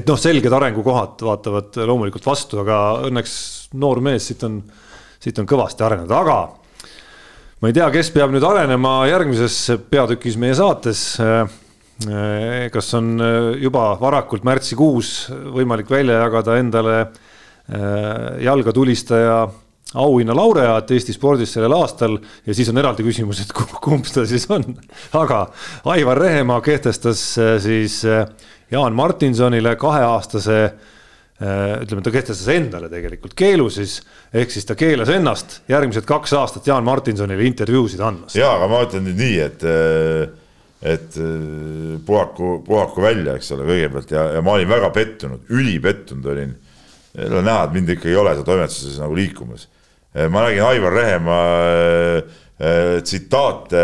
[0.00, 2.78] et noh, selged arengukohad vaatavad loomulikult vastu, aga
[3.10, 3.34] õnneks
[3.82, 4.62] noor mees siit on,
[5.20, 6.38] siit on kõvasti arenenud, aga
[7.60, 9.58] ma ei tea, kes peab nüüd arenema järgmises
[9.92, 11.04] peatükis meie saates
[12.72, 13.20] kas on
[13.60, 16.96] juba varakult märtsikuus võimalik välja jagada endale
[18.42, 19.36] jalga tulistaja
[19.94, 22.16] auhinna laureaat Eesti spordis sellel aastal
[22.46, 24.64] ja siis on eraldi küsimus, et kumb ta siis on.
[25.18, 25.44] aga
[25.92, 28.24] Aivar Rehemaa kehtestas äh, siis äh,
[28.72, 33.98] Jaan Martinsonile kaheaastase äh, ütleme, ta kehtestas endale tegelikult keelu siis,
[34.32, 38.38] ehk siis ta keelas ennast järgmised kaks aastat Jaan Martinsonile intervjuusid andmast.
[38.38, 39.68] ja, aga ma ütlen nüüd nii, et,
[40.94, 41.20] et
[42.06, 46.56] puhaku, puhaku välja, eks ole, kõigepealt ja, ja ma olin väga pettunud, ülipettunud olin.
[47.12, 49.68] näha, et mind ikka ei ole seal toimetuses nagu liikumas
[50.12, 53.82] ma nägin Aivar Rehemaa eh, eh, tsitaate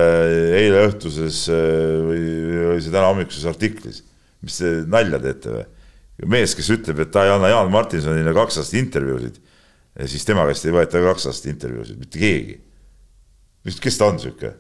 [0.59, 2.23] eile õhtuses või,
[2.75, 4.03] või see täna hommikuses artiklis.
[4.45, 5.67] mis te nalja teete või?
[6.27, 9.37] mees, kes ütleb, et ta ei anna Jaan Martinsonile kaks aastat intervjuusid,
[10.11, 12.57] siis tema käest ei võeta kaks aastat intervjuusid, mitte keegi.
[13.79, 14.53] kes ta on sihuke?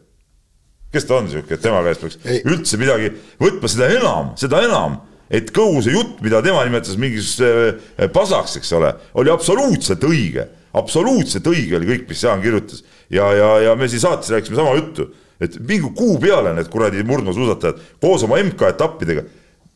[0.92, 2.40] kes ta on sihuke, et tema käest peaks ei.
[2.48, 3.10] üldse midagi
[3.42, 5.00] võtma, seda enam, seda enam,
[5.30, 10.46] et kogu see jutt, mida tema nimetas mingisuguseks pasaks, eks ole, oli absoluutselt õige.
[10.78, 12.84] Absoluutselt õige oli kõik, mis Jaan kirjutas.
[13.10, 15.08] Ja, ja, ja me siin saates rääkisime sama juttu,
[15.40, 19.24] et mingi kuu peale need kuradi murdmaasuusatajad koos oma MK-etappidega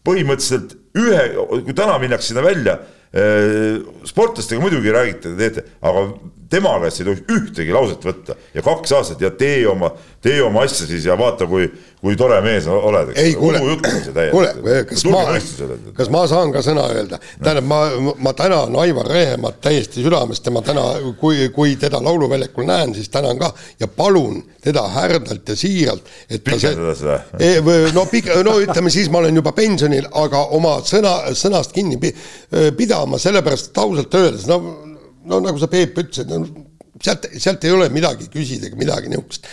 [0.06, 1.22] põhimõtteliselt ühe,
[1.64, 2.78] kui täna minnakse sinna välja,
[3.12, 6.06] eh, sportlastega muidugi räägite, teete, aga
[6.52, 10.66] tema käest ei tohiks ühtegi lauset võtta ja kaks aastat ja tee oma, tee oma
[10.66, 11.70] asja siis ja vaata, kui
[12.02, 13.12] kui tore mees oled.
[13.14, 13.60] ei kuule,
[14.32, 14.48] kuule,
[14.90, 15.20] kas ma,
[15.94, 17.20] kas ma saan ka sõna öelda?
[17.38, 17.78] tähendab, ma,
[18.26, 20.82] ma tänan Aivar Rehemat täiesti südamest, tema täna,
[21.20, 26.42] kui, kui teda lauluväljakul näen, siis tänan ka ja palun teda härdalt ja siiralt, et
[26.42, 27.52] pikendada seda e,?
[27.94, 31.98] no pik-, no ütleme siis ma olen juba pensionil, aga oma sõna, sõnast kinni
[32.76, 34.58] pidama, sellepärast et ausalt öeldes, no,
[35.28, 36.66] no nagu sa, Peep, ütlesid, no
[37.02, 39.48] sealt, sealt ei ole midagi küsida ega midagi niisugust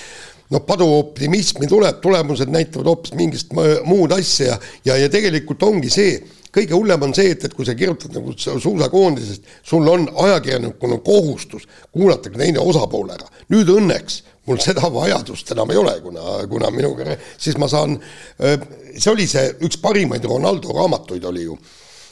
[0.50, 3.54] noh, paduoptimismi tuleb, tulemused näitavad hoopis mingist
[3.86, 6.18] muud asja ja, ja, ja tegelikult ongi see,
[6.56, 11.68] kõige hullem on see, et, et kui sa kirjutad nagu suusakoondisest, sul on ajakirjanikuna kohustus
[11.92, 13.30] kuulata ka teine osapool ära.
[13.54, 18.00] nüüd õnneks mul seda vajadust enam ei ole, kuna, kuna minuga, siis ma saan,
[18.40, 21.60] see oli see üks parimaid Ronaldo raamatuid oli ju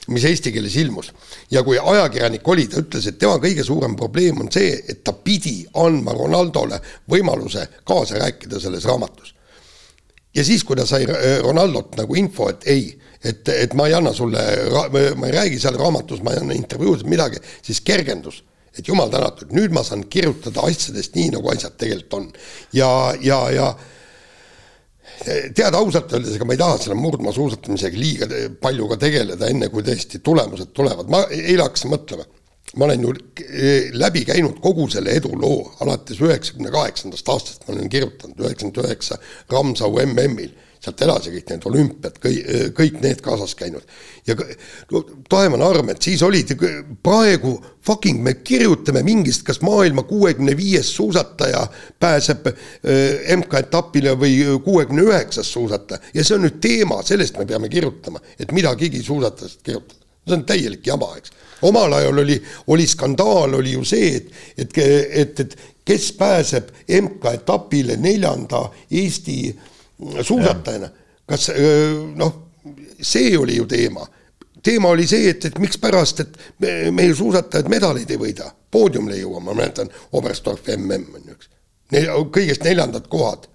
[0.07, 1.11] mis eesti keeles ilmus.
[1.51, 5.11] ja kui ajakirjanik oli, ta ütles, et tema kõige suurem probleem on see, et ta
[5.13, 6.79] pidi andma Ronaldole
[7.11, 9.33] võimaluse kaasa rääkida selles raamatus.
[10.35, 11.07] ja siis, kui ta sai
[11.43, 12.88] Ronaldolt nagu info, et ei,
[13.23, 14.43] et, et ma ei anna sulle,
[15.15, 18.43] ma ei räägi seal raamatus, ma ei anna intervjuusid midagi, siis kergendus
[18.78, 22.28] et jumal tänatud, nüüd ma saan kirjutada asjadest nii, nagu asjad tegelikult on.
[22.78, 22.89] ja,
[23.21, 23.69] ja, ja
[25.25, 28.28] tead ausalt öeldes, ega ma ei taha selle murdmaasuusatamisega liiga
[28.61, 32.28] palju ka tegeleda, enne kui tõesti tulemused tulevad, ma eile hakkasin mõtlema.
[32.78, 33.13] ma olen ju
[33.95, 39.17] läbi käinud kogu selle eduloo alates üheksakümne kaheksandast aastast, ma olen kirjutanud üheksakümmend üheksa
[39.51, 40.51] Ramsau MM-il
[40.88, 43.83] sealt edasi kõik need olümpiad, kõik, kõik need kaasas käinud.
[44.27, 44.35] ja
[44.91, 46.53] no, taevane arm, et siis olid,
[47.03, 47.53] praegu
[47.88, 51.67] fucking me kirjutame mingist, kas maailma kuuekümne viies suusataja
[51.99, 57.71] pääseb äh, MK-etapile või kuuekümne üheksas suusataja ja see on nüüd teema, sellest me peame
[57.71, 61.31] kirjutama, et midagigi suusatajast kirjutada see on täielik jama, eks.
[61.61, 62.35] omal ajal oli,
[62.67, 64.77] oli skandaal, oli ju see, et, et,
[65.23, 65.55] et, et
[65.88, 66.69] kes pääseb
[67.01, 69.55] MK-etapile neljanda Eesti
[70.21, 70.89] suusatajana.
[71.27, 71.49] kas
[72.15, 72.35] noh,
[73.01, 74.07] see oli ju teema.
[74.63, 79.21] teema oli see, et, et mikspärast, et me, meie suusatajad medaleid ei võida, poodiumile ei
[79.21, 81.49] jõua, ma mäletan, Oberstdorf mm on ju, eks.
[82.33, 83.47] kõigest neljandad kohad,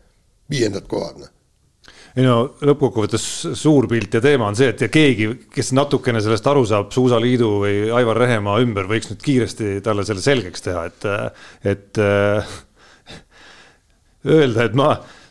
[0.51, 1.33] viiendad kohad, noh
[2.17, 3.25] ei no lõppkokkuvõttes
[3.57, 7.79] suur pilt ja teema on see, et keegi, kes natukene sellest aru saab, Suusaliidu või
[7.97, 11.07] Aivar Rehemaa ümber, võiks nüüd kiiresti talle selle selgeks teha, et,
[11.73, 12.53] et äh,
[14.29, 14.91] öelda, et ma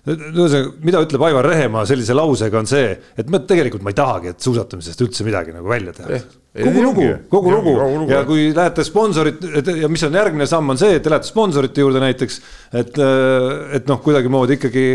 [0.10, 4.34] ühesõnaga, mida ütleb Aivar Rehemaa sellise lausega, on see, et ma tegelikult ma ei tahagi,
[4.34, 6.26] et suusatamisest üldse midagi nagu välja teha eh,.
[6.52, 8.12] Kogu lugu, kogu lugu.
[8.12, 9.44] ja kui lähete sponsorit
[9.80, 12.40] ja mis on järgmine samm, on see, et te lähete sponsorite juurde näiteks,
[12.76, 13.04] et,
[13.78, 14.88] et noh, kuidagimoodi ikkagi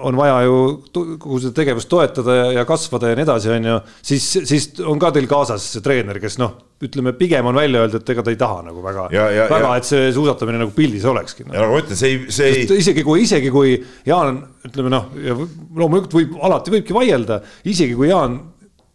[0.00, 0.54] on vaja ju
[0.94, 3.74] kogu seda tegevust toetada ja, ja kasvada ja nii edasi, on ju,
[4.10, 6.54] siis, siis on ka teil kaasas treener, kes noh,
[6.86, 9.08] ütleme pigem on välja öeldud, et ega ta ei taha nagu väga,
[9.50, 11.52] väga, et see suusatamine nagu pildis olekski no..
[11.52, 12.68] ja nagu ma ütlen, see ei, see ei.
[12.78, 13.74] isegi kui, isegi kui
[14.08, 18.38] Jaan, ütleme noh, ja loomulikult võib, alati võibki vaielda, isegi kui Jaan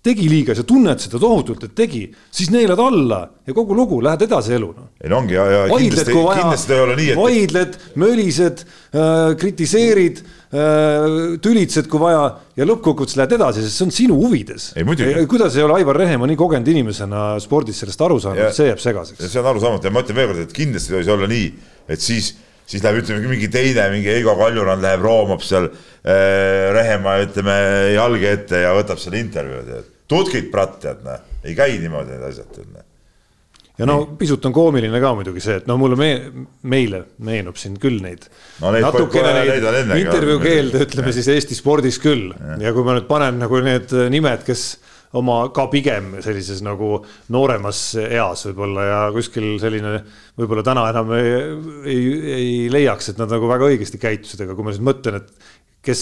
[0.04, 2.02] tegi liiga, sa tunned seda tohutult, et tegi,
[2.34, 4.90] siis neelad alla ja kogu lugu, lähed edasi elu no..
[5.00, 7.20] ei no ongi ja, ja vaidled, kindlasti, kindlasti ei ole nii, et.
[7.22, 11.08] vaidled, mölised äh,, kritiseerid äh,,
[11.44, 12.26] tülitsed, kui vaja
[12.60, 14.74] ja lõppkokkuvõttes lähed edasi, sest see on sinu huvides.
[15.32, 19.24] kuidas ei ole Aivar Rehemaa nii kogenud inimesena spordis sellest aru saanud, see jääb segaseks.
[19.24, 21.48] see on arusaamatu ja ma ütlen veel kord, et kindlasti ei tohi see olla nii,
[21.96, 22.34] et siis
[22.68, 27.58] siis läheb, ütleme mingi teine, mingi Eigo Kaljurand läheb roomab seal äh, Rehemaa, ütleme
[27.96, 32.26] jalge ette ja võtab selle intervjuud, et tutkid pratt, tead noh, ei käi niimoodi need
[32.32, 32.90] asjad, noh
[33.78, 37.80] ja no pisut on koomiline ka muidugi see, et no mulle me-, meile meenub siin
[37.82, 38.28] küll neid.
[38.62, 38.70] No,.
[38.70, 42.30] natukene neid, neid intervjuu keelde, ütleme siis Eesti spordis küll.
[42.38, 42.60] Ja.
[42.68, 44.68] ja kui ma nüüd panen nagu need nimed, kes
[45.18, 46.96] oma ka pigem sellises nagu
[47.34, 50.00] nooremas eas võib-olla ja kuskil selline
[50.40, 51.34] võib-olla täna enam ei,
[51.86, 52.00] ei,
[52.38, 55.52] ei leiaks, et nad nagu väga õigesti käitusid, aga kui ma siis mõtlen, et
[55.84, 56.02] kes,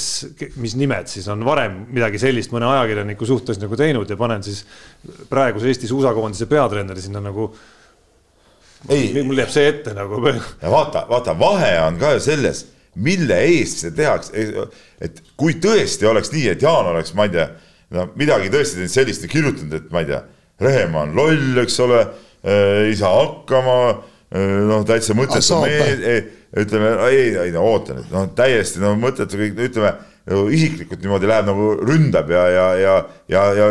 [0.62, 4.62] mis nimed siis on varem midagi sellist mõne ajakirjaniku suhtes nagu teinud ja panen siis
[5.30, 7.50] praeguse Eesti suusakoondise peatreeneri sinna nagu.
[8.90, 10.22] ei, mul jääb see ette nagu.
[10.28, 12.66] ja vaata, vaata, vahe on ka ju selles,
[12.96, 14.46] mille eest see tehakse,
[15.02, 17.48] et kui tõesti oleks nii, et Jaan oleks, ma ei tea,
[17.98, 20.22] no midagi tõesti teinud sellist ja kirjutanud, et ma ei tea,
[20.62, 22.04] Rehemaa on loll, eks ole,
[22.86, 23.78] ei saa hakkama,
[24.70, 29.60] noh, täitsa mõttetu mees ütleme, ei, ei no oota nüüd, noh, täiesti no mõttetu kõik,
[29.70, 29.94] ütleme
[30.28, 32.98] nagu isiklikult niimoodi läheb nagu ründab ja, ja, ja,
[33.32, 33.70] ja, ja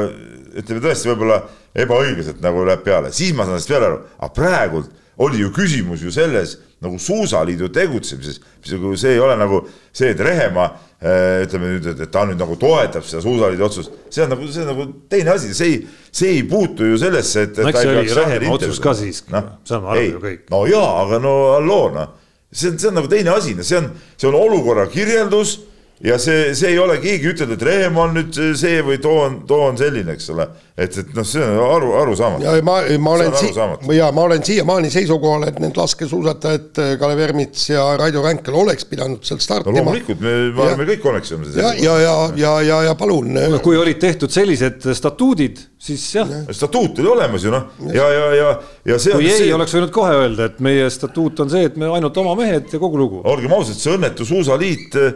[0.60, 1.42] ütleme tõesti võib-olla
[1.76, 6.02] ebaõiglaselt nagu läheb peale, siis ma saan sellest peale aru, aga praegult oli ju küsimus
[6.02, 9.60] ju selles nagu Suusaliidu tegutsemises, mis nagu see ei ole nagu
[9.92, 14.24] see, et Rehemaa eh, ütleme nüüd, et ta nüüd nagu toetab seda Suusaliidu otsust, see
[14.24, 17.60] on nagu, see on nagu teine asi, see ei, see ei puutu ju sellesse, et.
[17.60, 20.48] no eks see oli Rehemaa otsus ka siiski no,, saame aru ju kõik.
[20.54, 22.16] no jaa, aga no halloo noh
[22.52, 25.58] see on, see on nagu teine asi, see on, see on olukorra kirjeldus
[26.04, 29.40] ja see, see ei ole, keegi ütelnud, et Rehem on nüüd see või too on,
[29.48, 30.46] too on selline, eks ole.
[30.76, 32.46] et, et noh, see on aru, arusaamatu.
[32.46, 33.50] ja ma, ma olen si-,
[33.96, 39.24] ja ma olen siiamaani seisukohal, et need laskesuusatajad Kalev Ermits ja Raido Ränkel oleks pidanud
[39.26, 39.82] sealt startima no,.
[39.82, 41.50] loomulikult, me, me kõik oleksime.
[41.56, 43.36] ja, ja, ja, ja, ja, ja palun.
[43.64, 46.42] kui olid tehtud sellised statuudid, siis jah ja..
[46.56, 48.54] statuut oli olemas ju noh, ja, ja, ja,
[48.94, 49.18] ja see.
[49.18, 52.16] kui ei see..., oleks võinud kohe öelda, et meie statuut on see, et me ainult
[52.24, 53.20] oma mehed ja kogu lugu.
[53.28, 55.12] olgem ausad, see õnnetu suusaliit Äh,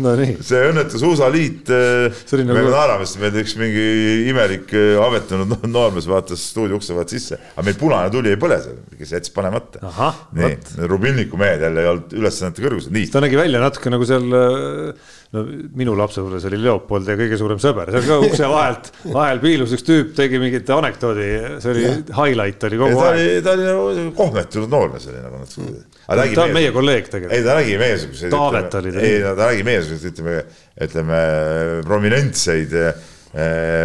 [0.00, 0.36] no nii.
[0.44, 2.70] see õnnetu suusaliit, äh, me nagu...
[2.72, 3.84] naerame, sest meil üks mingi
[4.30, 8.60] imelik äh, ametunud noormees vaatas stuudio ukse vahelt sisse, aga meil punane tuli ei põle
[8.62, 9.92] seal, kes jättis panemata.
[10.38, 10.58] nii,
[10.90, 13.10] Rubilniku mehed jälle ei olnud ülesannete kõrgusel, nii.
[13.12, 14.28] ta nägi välja natuke nagu seal
[15.30, 15.44] no
[15.78, 19.86] minu lapsepõlves oli Leopold ja kõige suurem sõber, seal ka ukse vahelt, vahel piilus üks
[19.86, 21.28] tüüp, tegi mingit anekdoodi,
[21.62, 21.84] see oli,
[22.16, 23.36] highlight oli kogu ta aeg.
[23.46, 25.84] ta oli nagu kohmetunud noormees oli nagu natuke.
[26.10, 27.36] Ta on meie kolleeg tegelikult.
[27.36, 28.34] ei, ta nägi meiesuguseid.
[28.34, 29.06] Taavet oli ta.
[29.06, 30.42] ei, ta nägi meiesuguseid, ütleme,
[30.86, 31.20] ütleme
[31.86, 33.06] prominentseid eh,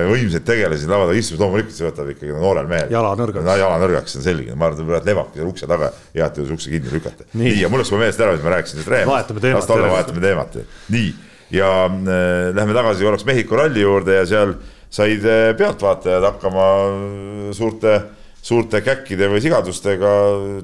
[0.10, 2.90] võimsaid tegelasi lava taga istumas, loomulikult see võtab ikkagi noorel mehel.
[2.96, 3.52] jala nõrgaks.
[3.62, 6.42] jala nõrgaks, see on selge, ma arvan, et ta praegu lebabki seal ukse taga, et
[6.42, 7.30] jõudis ukse kinni lükata.
[7.38, 9.14] nii, ja mul läks kohe meelest ära, mis ma rääkisin, et Reem.
[9.14, 9.62] vahetame teemat.
[9.62, 10.60] las ta olla, vahetame teemat.
[10.96, 11.14] nii
[11.54, 14.56] ja äh, lähme tagasi korraks Mehhiko ralli juurde ja seal
[14.90, 18.02] said äh, pealtvaatajad hakkama äh,
[18.46, 20.16] suurte, käkkide või sigadustega,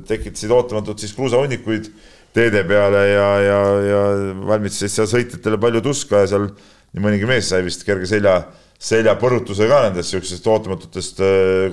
[0.07, 1.89] tekitasid ootamatult siis kruusahunikuid
[2.35, 4.01] teede peale ja, ja, ja
[4.47, 8.41] valmistasid seal sõitjatele palju tuska ja seal nii mõnigi mees sai vist kerge selja
[8.81, 11.19] seljapõrutuse ka nendest niisugustest ootamatutest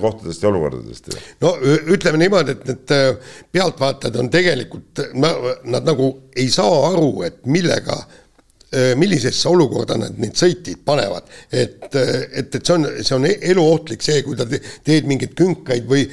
[0.01, 1.09] kohtadest ja olukordadest.
[1.41, 1.55] no
[1.89, 2.93] ütleme niimoodi, et need
[3.55, 7.97] pealtvaatajad on tegelikult, nad nagu ei saa aru, et millega
[8.69, 11.29] millisesse olukorda nad neid sõitjaid panevad.
[11.49, 16.03] et, et, et see on, see on eluohtlik see, kui sa teed mingeid künkaid või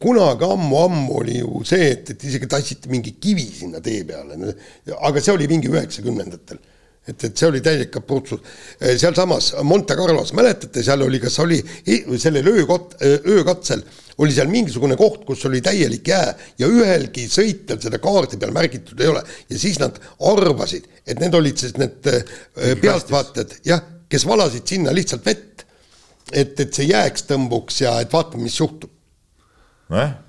[0.00, 4.54] kunagi ammu-ammu oli ju see, et, et isegi tassiti mingi kivi sinna tee peale.
[4.96, 6.60] aga see oli mingi üheksakümnendatel
[7.06, 8.40] et, et see oli täielik kaputsus.
[8.80, 11.60] sealsamas Monte Carlos, mäletate, seal oli, kas oli
[12.18, 13.84] sellel öökot-, öökatsel
[14.18, 19.00] oli seal mingisugune koht, kus oli täielik jää ja ühelgi sõitjal seda kaardi peal märgitud
[19.00, 19.98] ei ole ja siis nad
[20.30, 22.36] arvasid, et need olid siis need äh,
[22.80, 25.66] pealtvaatajad, jah, kes valasid sinna lihtsalt vett.
[26.32, 28.90] et, et see jääks tõmbuks ja et vaatame, mis juhtub.
[29.92, 30.25] nojah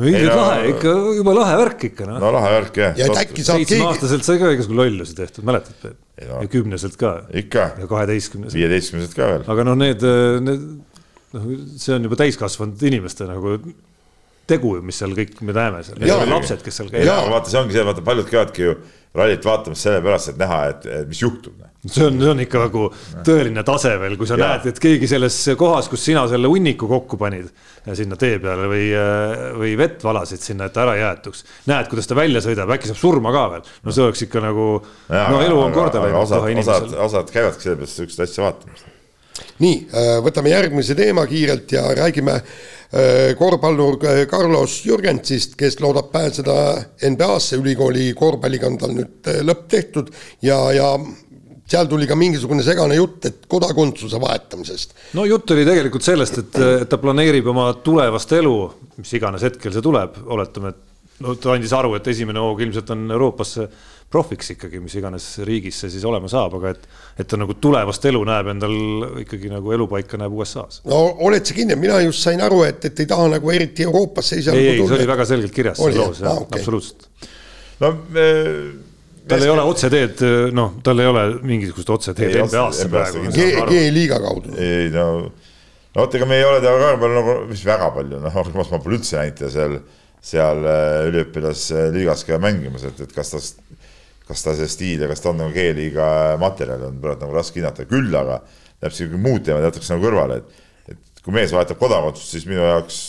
[0.00, 2.20] no ilgelt lahe, ikka juba lahe värk ikka noh.
[2.22, 2.96] no lahe värk jah.
[2.98, 3.74] ja et äkki saab keegi.
[3.74, 5.98] seitsmeaastaselt sai ka igasugu lollusi tehtud, mäletad Peep?
[6.20, 7.14] ja kümneselt ka.
[7.42, 7.66] ikka.
[7.82, 8.58] ja kaheteistkümneselt.
[8.58, 9.46] viieteistkümneselt ka veel.
[9.54, 10.06] aga noh, need,
[10.46, 10.66] need
[11.36, 11.48] noh,
[11.80, 13.58] see on juba täiskasvanud inimeste nagu
[14.50, 16.00] tegu, mis seal kõik me näeme seal,
[16.30, 17.30] lapsed, kes seal käivad.
[17.32, 18.78] vaata, see ongi see, vaata paljud käivadki ju
[19.16, 21.56] rallit vaatamas sellepärast, et näha, et mis juhtub.
[21.58, 21.70] Noh.
[21.86, 22.82] see on, see on ikka nagu
[23.26, 24.52] tõeline tase veel, kui sa ja.
[24.52, 27.48] näed, et keegi selles kohas, kus sina selle hunniku kokku panid
[27.96, 28.84] sinna tee peale või,
[29.58, 31.42] või vett valasid sinna, et ära jäetuks.
[31.70, 33.74] näed, kuidas ta välja sõidab, äkki saab surma ka veel.
[33.86, 34.70] no see oleks ikka nagu,
[35.10, 36.22] no elu on korda läinud.
[36.22, 38.89] osad, osad, osad käivadki sellepärast sihukest asja vaatamas
[39.60, 46.10] nii, äh, võtame järgmise teema kiirelt ja räägime äh, korvpallur äh, Carlos Jürgensist, kes loodab
[46.12, 46.54] pääseda
[47.10, 50.12] NBA-sse, ülikooli korvpalliga on tal nüüd lõpp tehtud
[50.46, 50.92] ja, ja
[51.70, 54.96] seal tuli ka mingisugune segane jutt, et kodakondsuse vahetamisest.
[55.14, 58.54] no jutt oli tegelikult sellest, et, ta planeerib oma tulevast elu,
[58.98, 62.90] mis iganes hetkel see tuleb, oletame, et no ta andis aru, et esimene hoog ilmselt
[62.96, 63.68] on Euroopasse
[64.10, 66.86] profiks ikkagi, mis iganes riigis see siis olema saab, aga et,
[67.22, 68.74] et ta nagu tulevast elu näeb endal
[69.22, 70.82] ikkagi nagu elupaika näeb USA-s.
[70.90, 74.40] no oled sa kindel, mina just sain aru, et, et ei taha nagu eriti Euroopasse
[74.42, 74.74] esialgu tulla.
[74.74, 76.58] ei, see oli väga selgelt kirjas selles loos, jah, okay.
[76.58, 77.06] absoluutselt.
[77.84, 78.26] no me
[79.30, 80.26] tal ei ole otseteed,
[80.58, 83.24] noh, tal ei ole mingisugust otseteed NBA-sse praegu.
[83.30, 84.58] G-liiga kaudu.
[84.58, 85.06] ei no,
[85.94, 88.68] no vot, ega me ei ole teda väga palju nagu, mis väga palju, noh, ma
[88.82, 89.80] pole üldse näinud ja seal,
[90.32, 93.62] seal äh, üliõpilasliigas ka mängimas, et, et kas tast
[94.30, 96.08] kas ta see stiil ja kas ta on nagu G-liiga
[96.40, 98.40] materjal, on praegu nagu raske hinnata, küll aga
[98.80, 102.62] läheb sihuke muud teemad jätaks nagu kõrvale, et, et kui mees vahetab kodakondsust, siis minu
[102.62, 103.00] jaoks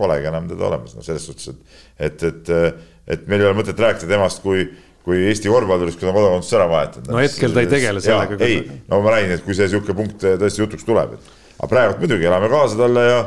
[0.00, 1.78] polegi enam teda olemas, no selles suhtes, et,
[2.08, 2.82] et, et,
[3.16, 4.66] et meil ei ole mõtet rääkida temast kui,
[5.06, 7.12] kui Eesti korvpallurist, kui ta kodakondsuse ära vahetanud.
[7.12, 8.38] no hetkel ta ei tegele sellega.
[8.44, 8.60] ei,
[8.90, 12.28] no ma räägin, et kui see sihuke punkt tõesti jutuks tuleb, et aga praegu muidugi
[12.28, 13.22] elame kaasa talle ja,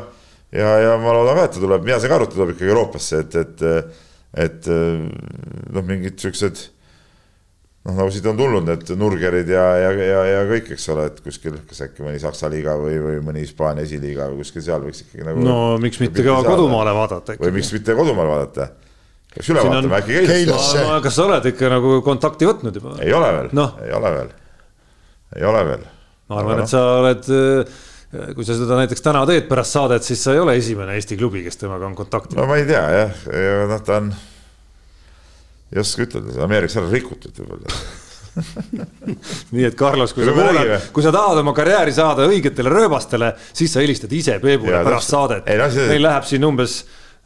[0.54, 2.54] ja, ja ma loodan ka, et ta tuleb, mina saan ka aru, et ta tuleb
[2.54, 3.66] ikkagi Euroopasse, et, et
[4.36, 5.08] et äh,
[5.74, 6.60] noh, mingid siuksed
[7.86, 11.18] noh, nagu siit on tulnud need nurgerid ja, ja, ja, ja kõik, eks ole, et
[11.24, 15.02] kuskil, kas äkki mõni Saksa liiga või, või mõni Hispaania esiliiga või kuskil seal võiks
[15.06, 15.44] ikkagi nagu.
[15.46, 17.38] no miks mitte ka kodumaale vaadata.
[17.40, 18.68] või miks mitte kodumaale vaadata.
[19.34, 20.84] peaks üle vaatama, äkki Keilasse.
[21.06, 22.98] kas sa oled ikka nagu kontakti võtnud juba?
[23.02, 24.34] ei ole veel no., ei ole veel,
[25.40, 25.86] ei ole veel.
[26.30, 27.32] ma arvan, et sa oled
[28.10, 31.44] kui sa seda näiteks täna teed pärast saadet, siis sa ei ole esimene Eesti klubi,
[31.46, 32.38] kes temaga on kontakti.
[32.38, 34.12] no ma ei tea jah, ja noh, ta on,
[35.70, 38.08] ei oska ütelda, Ameerikas on rikutud võib-olla
[39.54, 43.74] nii et Carlos, kui sa kuulad, kui sa tahad oma karjääri saada õigetele rööbastele, siis
[43.74, 45.50] sa helistad ise Peebule pärast saadet.
[45.58, 45.88] No, see...
[45.90, 46.76] meil läheb siin umbes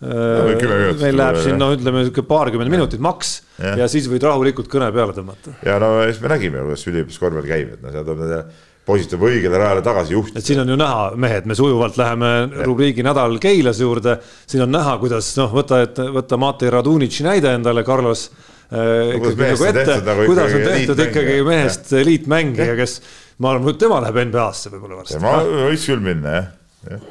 [0.01, 0.15] no,
[0.53, 3.77] äh, meil läheb siin no ütleme sihuke paarkümmend minutit maks ja.
[3.85, 5.57] ja siis võid rahulikult kõne peale tõmmata.
[5.67, 8.41] ja no siis me nägime, kuidas üliõpilaskorvpall käib, et no seal tuleb nende
[8.85, 10.41] poisid tuleb õigele rajale tagasi juhtida.
[10.41, 12.65] et siin on ju näha, mehed, me sujuvalt läheme ja.
[12.69, 17.55] rubriigi nädal Keilas juurde, siin on näha, kuidas noh, võta, et võtta Mate Radunitši näide
[17.59, 18.45] endale, Carlos äh,.
[18.75, 22.99] No, nagu ette, nagu kuidas on tehtud ikkagi mehest eliitmängija, kes
[23.45, 25.19] ma arvan, tema läheb NBA-sse võib-olla varsti.
[25.19, 26.49] tema võiks küll minna jah,
[26.91, 27.09] jah.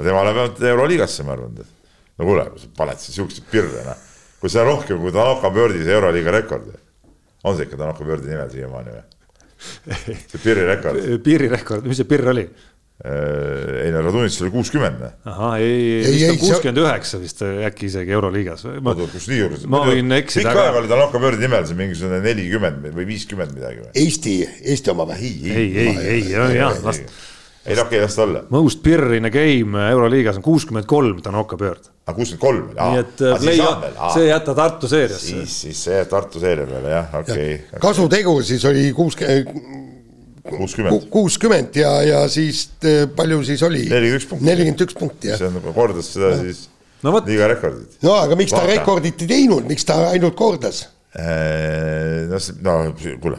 [0.00, 1.56] tema läheb Euroliigasse, ma arvan.
[2.18, 4.04] no kuule, paned siis siukseid pirre, noh.
[4.42, 6.72] kui see on rohkem kui Tanaka Birdis Euroliiga rekord.
[7.44, 9.04] on see ikka Tanaka Birdi nimel siiamaani või?
[10.30, 11.10] See Pirri rekord.
[11.24, 12.46] Pirri rekord, mis see Pirr oli?
[13.04, 15.00] Äh, ei no Radunitš oli kuuskümmend.
[15.26, 18.62] ahah, ei, vist on kuuskümmend üheksa vist äkki isegi Euroliigas.
[19.66, 20.52] ma võin eksida.
[20.52, 23.90] pikka aega oli tal Nokka Birdi nimel see mingisugune nelikümmend või viiskümmend midagi või?
[23.98, 25.18] Eesti, Eesti oma või?
[25.26, 27.02] ei, ei, ei, ei, jah, las
[27.64, 28.44] ei noh, okei, las ta olla.
[28.52, 31.88] Most Pirrine game Euroliigas on kuuskümmend kolm, ta on Okkapöörd.
[31.88, 33.62] aa, ah, kuuskümmend kolm, nii et ah, play,
[34.16, 35.30] see jätta Tartu seeriasse.
[35.30, 37.56] siis, siis see jääb Tartu seeria peale jah, okei okay.
[37.72, 37.80] ja..
[37.86, 39.82] kasutegur siis oli kuuskümmend
[40.50, 41.08] kuuskümmend.
[41.10, 43.86] kuuskümmend ja, ja siis eh, palju siis oli?
[43.88, 44.46] nelikümmend üks punkti.
[44.50, 45.40] nelikümmend üks punkti, jah.
[45.40, 46.42] see on, nagu kordas seda ja.
[46.42, 46.66] siis
[47.04, 47.96] no, liiga rekordit.
[48.04, 48.66] no aga miks Vaata.
[48.66, 50.84] ta rekordit ei teinud, miks ta ainult kordas?
[51.14, 52.76] Äh, no, no
[53.22, 53.38] kuule,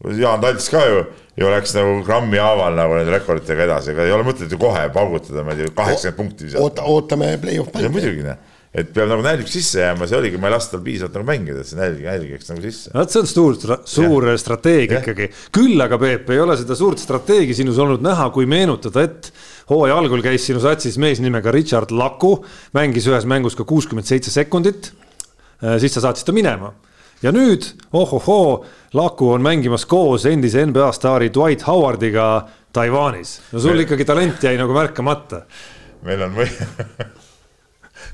[0.00, 1.02] Jaan Talts ka ju
[1.40, 4.86] ju läks nagu grammi haaval nagu nende rekorditega edasi, ega ei ole mõtet ju kohe
[4.94, 6.56] paugutada, ma ei tea, kaheksakümmend punkti.
[6.60, 7.92] oota, ootame play-off mänge.
[7.94, 8.40] muidugi, noh.
[8.76, 11.62] et peab nagu nälg sisse jääma, see oligi, ma ei lasknud tal piisavalt nagu mängida,
[11.62, 12.92] et see nälg, nälg jääks nagu sisse.
[12.96, 13.56] vot see on suur,
[13.94, 14.36] suur ja.
[14.42, 15.30] strateegia ikkagi.
[15.54, 19.32] küll aga Peep, ei ole seda suurt strateegi sinus olnud näha, kui meenutada, et
[19.72, 22.36] hooaja algul käis sinu satsis mees nimega Richard Laku,
[22.76, 24.92] mängis ühes mängus ka kuuskümmend seitse sekundit.
[25.60, 26.74] Äh, siis sa saatsid ta minema
[27.22, 28.64] ja nüüd ohohoo,
[28.94, 33.40] Laku on mängimas koos endise NBA staari Dwight Howardiga Taiwanis.
[33.52, 35.42] no sul ikkagi talent jäi nagu märkamata.
[36.02, 36.48] meil on või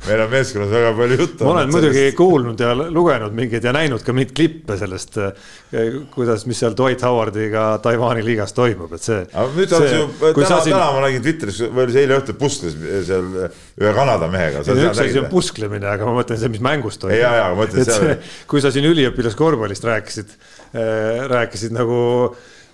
[0.06, 1.44] meil on meeskonnas väga palju juttu.
[1.44, 2.16] ma olen muidugi sellest...
[2.18, 7.04] kuulnud ja lugenud mingeid ja näinud ka mingeid klippe sellest, eh, kuidas, mis seal Dwight
[7.06, 9.20] Howardiga Taiwan'i liigas toimub, et see.
[9.32, 12.18] aga nüüd on see ju, täna siin..., täna ma nägin Twitteris või oli see eile
[12.20, 12.76] õhtul puskles
[13.08, 14.64] seal ühe Kanada mehega.
[14.66, 17.18] üks asi on pusklemine, aga ma mõtlen see, mis mängus toimub.
[17.20, 18.18] ja, ja ma mõtlen seal.
[18.50, 21.98] kui sa siin üliõpilaskorvpallist rääkisid äh,, rääkisid nagu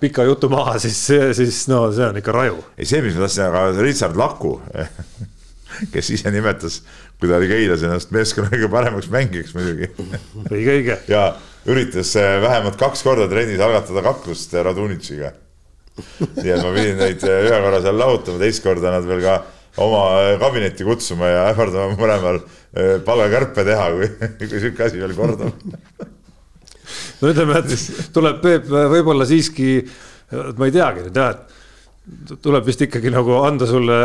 [0.02, 0.98] pika jutu maha, siis,
[1.38, 2.58] siis no see on ikka raju.
[2.76, 4.56] ei, see, mis ma tahtsin, aga Richard Laku
[5.92, 9.88] kes ise nimetas, kui oli Keilas ennast meeskonna kõige paremaks mängijaks muidugi.
[10.50, 10.98] õige, õige.
[11.14, 11.24] ja
[11.68, 15.32] üritas äh, vähemalt kaks korda trennis algatada kaklust äh, Radunitšiga.
[16.40, 19.36] nii et ma pidin neid äh, ühe korra seal lahutama, teist korda nad veel ka
[19.82, 20.02] oma
[20.40, 22.42] kabinetti kutsuma ja ähvardama mõlemal
[23.06, 24.08] palgakärpe teha, kui,
[24.48, 25.54] kui sihuke asi veel kordub
[27.20, 29.78] no ütleme, et tuleb Peep võib-olla siiski,
[30.58, 31.51] ma ei teagi nüüd jah, et
[32.42, 33.96] tuleb vist ikkagi nagu anda sulle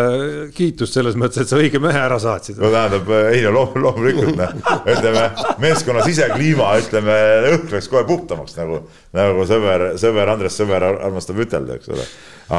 [0.54, 2.60] kiitust selles mõttes, et sa õige mehe ära saatsid.
[2.62, 4.54] no tähendab, ei no loom, loomulikult noh,
[4.94, 5.24] ütleme
[5.64, 7.16] meeskonna sisekliima, ütleme
[7.56, 8.84] õhk läks kohe puhtamaks nagu,
[9.18, 12.06] nagu sõber, sõber Andres Sõber armastab ütelda, eks ole,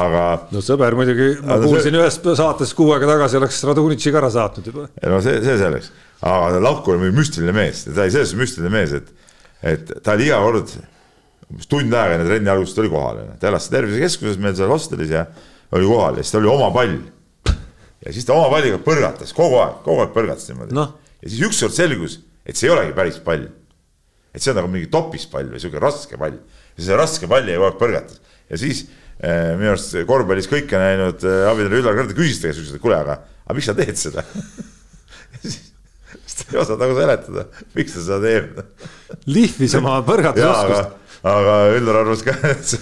[0.01, 0.27] aga.
[0.51, 2.03] no sõber muidugi, ma kuulsin see...
[2.03, 4.87] ühes saates kuu aega tagasi oleks Radunitši ka ära saatnud juba.
[5.07, 8.95] no see, see selleks, aga Lauko oli müstiline mees, ta oli selles mõttes müstiline mees,
[8.99, 10.79] et, et ta oli iga kord
[11.49, 15.25] umbes tund aega enne trenni algust oli kohal, ta elas tervisekeskuses meil seal hostelis ja
[15.75, 16.97] oli kohal ja siis tal oli oma pall.
[18.05, 20.85] ja siis ta oma palliga põrgatas kogu aeg, kogu aeg põrgatas niimoodi no..
[21.23, 23.47] ja siis ükskord selgus, et see ei olegi päris pall.
[24.33, 26.37] et see on nagu mingi topispall või sihuke raske pall.
[26.77, 28.85] ja see raske palli kogu aeg põrgatas ja siis
[29.17, 33.01] äh, minu arust korvpallis kõike näinud äh, abielu Üllar Kõrd küsis ta käest, et kuule,
[33.01, 34.25] aga, aga miks sa teed seda
[35.49, 38.63] siis ta ei osanud nagu seletada, miks ta seda teeb.
[39.25, 42.75] lihvis oma põrgatusoskust aga Üllar arvas ka, et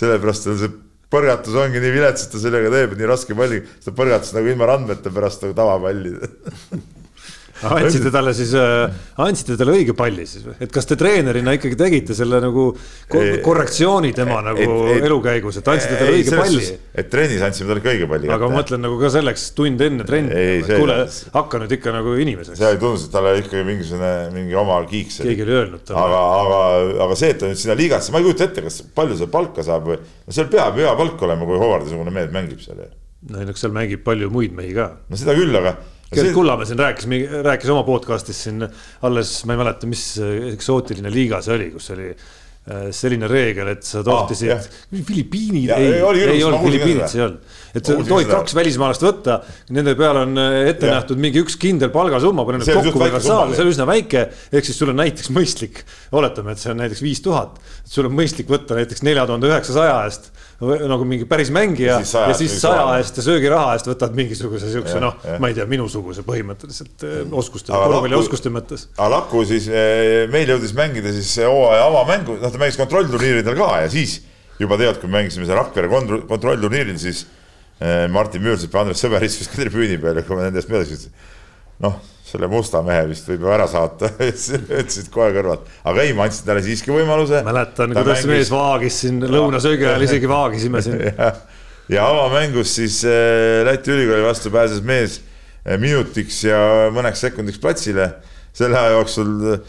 [0.00, 0.72] sellepärast on see
[1.10, 4.70] põrgatus ongi nii vilets, et ta sellega teeb, nii raske palli, seda põrgatust nagu ilma
[4.70, 6.14] randmete pärast nagu tavapalli
[7.68, 11.76] andsite talle siis äh,, andsite talle õige palli siis või, et kas te treenerina ikkagi
[11.78, 12.70] tegite selle nagu
[13.10, 16.70] korrektsiooni tema ei, nagu et, et, elu käigus, et andsite talle õige palli?
[17.02, 18.30] et trennis andsime talle ka õige palli.
[18.32, 20.98] aga ma mõtlen nagu ka selleks tund enne trenni, kuule,
[21.36, 22.60] hakka nüüd ikka nagu inimeseks.
[22.60, 25.20] seal tundus, et tal oli ikkagi mingisugune, mingi oma kiiks.
[25.24, 26.06] keegi oli öelnud talle.
[26.06, 26.62] aga, aga,
[27.06, 29.66] aga see, et ta nüüd sinna liigasse, ma ei kujuta ette, kas palju seal palka
[29.66, 32.84] saab või, no seal peab hea palk olema, kui Hovardi-sugune mees mängib seal.
[33.30, 34.92] no eks seal mängib palju muid mehi ka.
[35.08, 35.76] no seda küll, aga
[36.10, 36.32] Gerd.
[36.34, 37.06] Kullamäe siin rääkis,
[37.46, 38.64] rääkis oma podcast'is siin
[39.06, 40.04] alles, ma ei mäleta, mis
[40.50, 45.92] eksootiline liiga see oli, kus oli äh, selline reegel, et sa tohtisid ah,, Filipiinid, ei,
[46.00, 47.54] ei, ei olnud, Filipiinid see ei olnud.
[47.78, 49.38] et sa tohid kaks välismaalast võtta,
[49.76, 50.98] nende peale on äh, ette ja.
[50.98, 54.26] nähtud mingi üks kindel palgasumma, kui nad kokku võivad saada, see on üsna väike.
[54.50, 58.18] ehk siis sul on näiteks mõistlik, oletame, et see on näiteks viis tuhat, sul on
[58.18, 62.36] mõistlik võtta näiteks nelja tuhande üheksasaja eest nagu mingi päris mängija ja siis saja, ja
[62.36, 67.04] siis saja eest ja söögiraha eest võtad mingisuguse siukse noh, ma ei tea, minusuguse põhimõtteliselt
[67.08, 68.86] eh, oskuste, korvpallioskuste mõttes.
[68.98, 73.70] aga Laku siis eh, meil jõudis mängida siis hooaja avamängu, noh ta mängis kontrollturniiridel ka
[73.86, 74.18] ja siis
[74.60, 75.88] juba tead, kui mängisime seal Rakvere
[76.28, 77.24] kontrollturniiril, siis
[77.80, 80.84] eh, Martin Müürsepp ja Andres Sõber istusid ka tribüüni peal ja kui ma nendest mööda
[80.90, 81.16] sõitsin,
[81.86, 81.96] noh
[82.30, 86.46] selle musta mehe vist võib ju ära saata ütlesid kohe kõrvalt, aga ei, ma andsin
[86.46, 87.42] talle siiski võimaluse.
[87.46, 88.30] mäletan, kuidas mängis...
[88.30, 91.32] mees vaagis siin lõunasöögi ajal isegi vaagisime siin ja,
[91.90, 95.18] ja avamängus siis äh, Läti ülikooli vastu pääses mees
[95.64, 96.60] äh, minutiks ja
[96.94, 98.12] mõneks sekundiks platsile.
[98.54, 99.64] selle aja jooksul äh,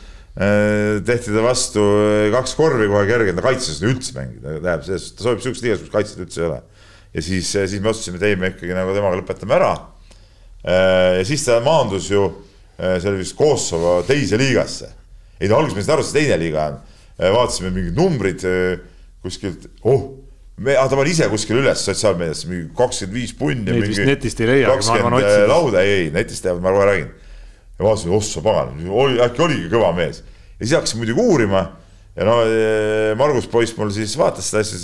[1.05, 1.87] tehti ta vastu
[2.33, 5.81] kaks korvi kohe kergelt, ta kaitses üldse mängida, tähendab, selles suhtes ta sobib siukses liigas,
[5.81, 6.61] kus kaitset üldse ei ole.
[7.15, 9.73] ja siis, siis me otsustasime, et ei, me ikkagi nagu temaga lõpetame ära.
[11.17, 12.29] ja siis ta maandus ju
[12.81, 14.89] see oli vist Kosovo teise liigasse.
[15.41, 16.81] ei no alguses me said aru, see teine liiga on.
[17.21, 18.79] Äh, vaatasime mingid numbrid äh,
[19.21, 20.07] kuskilt, oh,
[20.57, 23.67] me, ah, ta pani ise kuskil üles sotsiaalmeediasse mingi kakskümmend viis punni.
[23.67, 25.45] Neid vist netist ei leia, otsides.
[25.49, 27.11] lauda, ei, ei netist teavad, ma kohe räägin.
[27.77, 30.23] ja vaatasin, ossa pagan, oli, äkki oligi kõva mees.
[30.57, 31.63] ja siis hakkasin muidugi uurima
[32.15, 32.41] ja no
[33.17, 34.81] Margus poiss mul siis vaatas seda asja,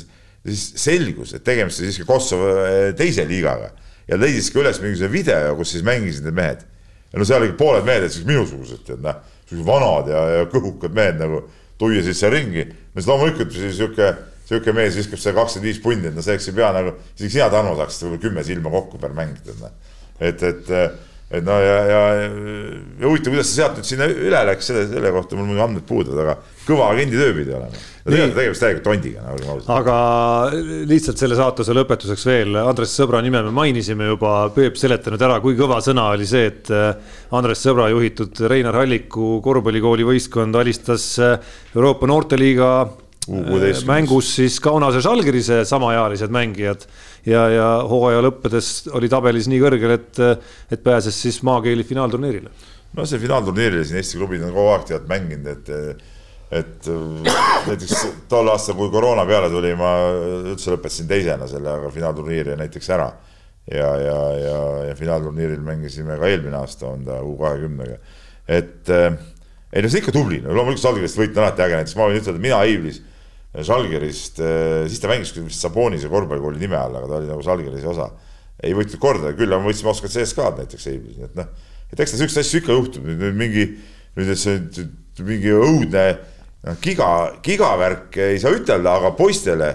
[0.47, 2.53] siis selgus, et tegemist oli siiski Kosovo
[2.97, 3.73] teise liigaga
[4.07, 6.65] ja leidis ka üles mingisuguse video, kus siis mängisid need mehed
[7.17, 9.17] ja no seal olid pooled mehed, siis minusugused, tead noh,
[9.49, 11.41] siuksed vanad ja, ja kõhukad mehed nagu
[11.81, 12.67] tuiasid seal ringi.
[12.69, 14.11] no siis loomulikult sihuke,
[14.45, 17.49] sihuke mees viskab seal kakskümmend viis pundi, et no selleks ei pea nagu, isegi sina,
[17.49, 19.73] Tarmo, saaksid võib-olla kümme silma kokku per mäng, tead noh.
[20.19, 20.71] et, et,
[21.27, 25.09] et no ja, ja, ja huvitav, kuidas see sealt nüüd sinna üle läks, selle, selle
[25.11, 26.35] kohta mul muidugi andmed puuduvad, aga
[26.67, 27.81] kõva agendi töö pidi olema.
[28.05, 29.71] no tegelikult tegemist täielikult tondiga, nagu olgem ausad.
[29.75, 35.41] aga lihtsalt selle saatuse lõpetuseks veel, Andres Sõbra nime me mainisime juba, Peep seletanud ära,
[35.43, 36.93] kui kõva sõna oli see, et äh,
[37.35, 41.35] Andres Sõbra juhitud Reinar Halliku korvpallikooli võistkond alistas äh,
[41.75, 43.06] Euroopa noorteliiga U16.
[43.87, 46.85] Mängus siis Kaunase Žalgirise samaealised mängijad
[47.27, 50.21] ja, ja hooaja lõppedes oli tabelis nii kõrgel, et,
[50.71, 52.51] et pääses siis maakeeli finaalturniirile.
[52.95, 56.03] no see finaalturniirile siin Eesti klubid on kogu aeg tead mänginud, et,
[56.61, 56.91] et
[57.67, 59.93] näiteks tol aastal, kui koroona peale tuli, ma
[60.53, 63.11] üldse lõpetasin teisena selle, aga finaalturniiri näiteks ära.
[63.67, 67.97] ja, ja, ja, ja finaalturniiril mängisime ka eelmine aasta on ta U kahekümnega,
[68.47, 68.93] et
[69.73, 72.21] ei no see ikka tubli, no loomulikult Salgrist võit on alati äge, näiteks ma võin
[72.21, 73.01] ütelda, mina Iivlis
[73.65, 77.89] Žalgirist, eh, siis ta mängis vist Sabonise korvpallikooli nime all, aga ta oli nagu Žalgirise
[77.89, 78.11] osa.
[78.57, 81.49] ei võitnud kordagi, küll aga võitsime Oskar CSKA-d näiteks Eiblis, nii et noh,
[81.93, 83.65] et eks ta siukseid asju ikka juhtub, nüüd mingi,
[84.17, 84.87] nüüd see
[85.21, 86.05] mingi õudne
[86.65, 87.09] noh, giga,
[87.45, 89.69] gigavärk ei saa ütelda, aga poistele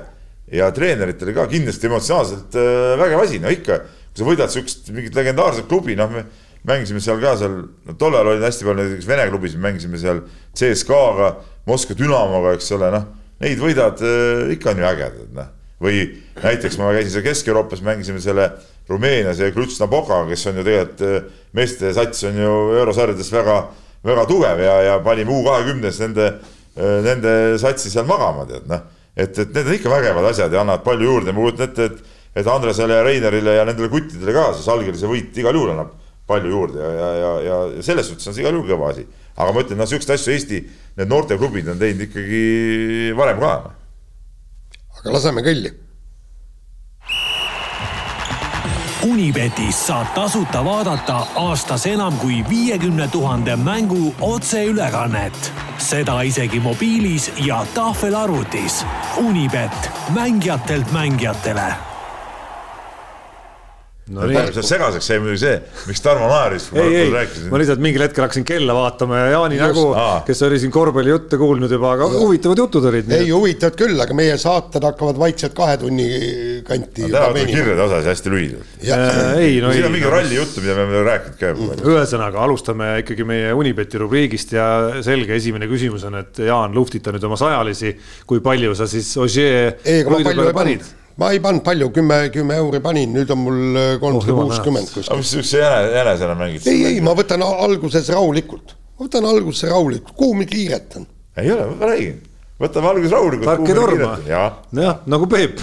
[0.51, 3.79] ja treeneritele ka kindlasti emotsionaalselt äh, vägev asi, no ikka,
[4.11, 6.27] kui sa võidad siukest mingit legendaarset klubi, noh, me
[6.67, 10.27] mängisime seal ka seal, no tollal oli hästi palju näiteks Vene klubis, mängisime seal
[10.59, 11.37] CSKA-ga,
[11.71, 13.11] Moskva Dünamoga, eks ole, noh
[13.43, 15.51] neid võidad äh, ikka on ju ägedad, noh.
[15.83, 16.05] või
[16.43, 18.49] näiteks ma käisin seal Kesk-Euroopas, mängisime selle
[18.91, 21.29] Rumeenias ja Klutš-Napokaga, kes on ju tegelikult äh,
[21.59, 23.59] meeste sats on ju eurosarjades väga,
[24.07, 26.29] väga tugev ja, ja panime U kahekümnes nende,
[26.77, 28.87] äh, nende satsi seal magama, tead noh.
[29.17, 32.21] et, et need on ikka vägevad asjad ja annavad palju juurde, ma kujutan ette, et,
[32.43, 35.99] et Andresele ja Reinerile ja nendele kuttidele ka see Salgirise võit igal juhul annab
[36.31, 39.05] palju juurde ja, ja, ja, ja selles suhtes on see igal juhul kõva asi.
[39.37, 40.63] Aga ma ütlen, noh, siukseid asju Eesti
[40.97, 42.43] need noorteklubid on teinud ikkagi
[43.17, 43.53] varem ka.
[45.01, 45.73] aga laseme kõlli.
[49.03, 55.53] Unibetis saab tasuta vaadata aastas enam kui viiekümne tuhande mängu otseülekannet.
[55.79, 58.85] seda isegi mobiilis ja tahvelarvutis.
[59.19, 61.92] Unibet, mängijatelt mängijatele
[64.11, 64.63] no nii.
[64.67, 66.65] segaseks jäi muidugi see, miks Tarmo naeris.
[66.75, 67.11] ei, ei,
[67.53, 69.85] ma lihtsalt mingil hetkel hakkasin kella vaatama ja Jaani Just, nägu,
[70.27, 73.13] kes oli siin korvpallijutte kuulnud juba, aga huvitavad jutud olid.
[73.15, 76.09] ei, huvitavad küll, aga meie saated hakkavad vaikselt kahe tunni
[76.67, 77.07] kanti.
[77.53, 78.73] Kirjade osas hästi lühidalt.
[78.83, 79.79] ei, no ei.
[79.79, 81.77] siin on mingi ralli juttu, mida me oleme rääkinud ka juba.
[81.95, 84.67] ühesõnaga, alustame ikkagi meie Unibeti rubriigist ja
[85.07, 87.95] selge esimene küsimus on, et Jaan, luhtita nüüd oma sajalisi,
[88.27, 89.79] kui palju sa siis Ožee.
[89.85, 90.91] ei, ega ma palju ei pannud
[91.21, 95.11] ma ei pannud palju, kümme, kümme euri panin, nüüd on mul äh, kolmsada kuuskümmend kuskil.
[95.11, 96.67] aga mis siukse jäne, jänesena mängid?
[96.71, 101.09] ei, ei, ma võtan alguses rahulikult, ma võtan alguses rahulikult, kuhu mul kiiret on?
[101.43, 102.21] ei ole, ma räägin
[102.63, 103.49] võtame alguses rahulikult.
[103.49, 104.13] tark ei torma.
[104.27, 105.61] jah, nagu Peep.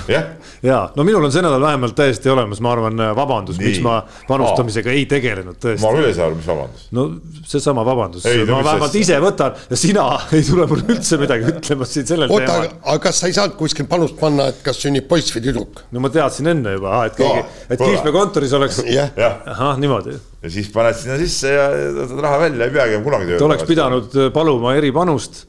[0.66, 4.94] ja no minul on see nädal vähemalt täiesti olemas, ma arvan, vabandus, miks ma panustamisega
[4.96, 5.84] ei tegelenud tõesti.
[5.86, 6.88] ma küll ei saa aru, mis vabandus.
[6.96, 7.06] no
[7.48, 9.02] seesama vabandus, ma vähemalt sest...
[9.04, 10.08] ise võtan ja sina
[10.38, 12.74] ei tule mul üldse midagi ütlema siin sellel Oota, teemal.
[12.82, 15.84] aga kas sa ei saanud kuskil panust panna, et kas sünnib poiss või tüdruk?
[15.94, 18.82] no ma teadsin enne juba, et keegi, et Kihlvee kontoris oleks.
[18.86, 20.18] ahah, niimoodi.
[20.44, 21.70] ja siis paned sinna sisse ja
[22.02, 23.48] võtad raha välja, ei peagi kunagi tööle.
[23.50, 25.46] oleks pidanud paluma eripanust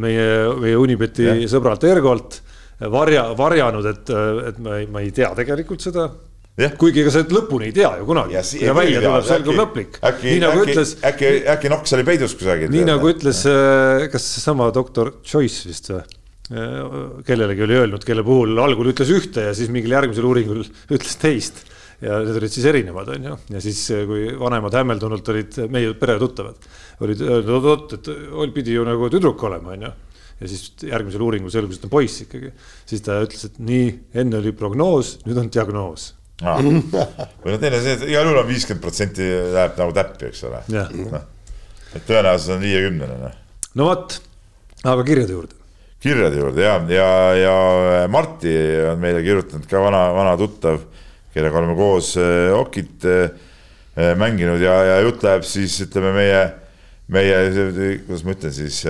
[0.00, 0.28] meie,
[0.60, 1.34] meie Unibeti ja.
[1.50, 2.40] sõbralt Ergolt
[2.86, 4.10] varja, varjanud, et,
[4.50, 6.08] et ma ei, ma ei tea tegelikult seda.
[6.78, 8.36] kuigi ega sa lõpuni ei tea ju kunagi.
[8.36, 9.98] ja, ja välja tuleb, selgub lõplik.
[10.02, 12.70] äkki, äkki, ütles, äkki, äkki noks oli peidus kusagil.
[12.74, 16.04] nii nagu ütles, äh, kas seesama doktor Joyce vist või?
[16.48, 16.78] Äh,
[17.28, 20.62] kellelegi oli öelnud, kelle puhul algul ütles ühte ja siis mingil järgmisel uuringul
[20.94, 21.66] ütles teist
[22.02, 26.68] ja need olid siis erinevad, on ju, ja siis, kui vanemad hämmeldunult olid meie peretuttavad,
[27.04, 29.90] olid öelnud, oot-oot, et pidi ju nagu tüdruk olema, on ju.
[30.38, 32.52] ja siis järgmisel uuringul selgus, et on poiss ikkagi.
[32.86, 33.90] siis ta ütles, et nii,
[34.22, 36.12] enne oli prognoos, nüüd on diagnoos
[36.46, 36.62] ah..
[37.42, 39.26] või noh, teine see, et igal juhul on viiskümmend protsenti
[39.56, 40.62] läheb nagu täppi, eks ole.
[40.76, 41.20] noh,
[41.98, 43.38] et tõenäosus on viiekümnene, noh.
[43.74, 44.20] no vot,
[44.84, 45.58] aga kirjade juurde
[45.98, 48.52] kirjade juurde ja, ja, ja Marti
[48.86, 50.78] on meile kirjutanud ka vana, vana tuttav
[51.34, 53.30] kellega oleme koos eh, Okit eh,
[53.96, 56.42] eh, mänginud ja, ja jutt läheb siis ütleme meie,
[57.12, 57.38] meie,
[58.06, 58.82] kuidas ma ütlen siis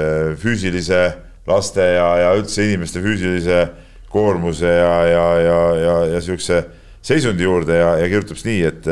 [0.43, 1.03] füüsilise
[1.49, 3.67] laste ja, ja üldse inimeste füüsilise
[4.13, 6.65] koormuse ja, ja, ja, ja, ja sihukese
[7.05, 8.89] seisundi juurde ja, ja kirjutab siis nii, et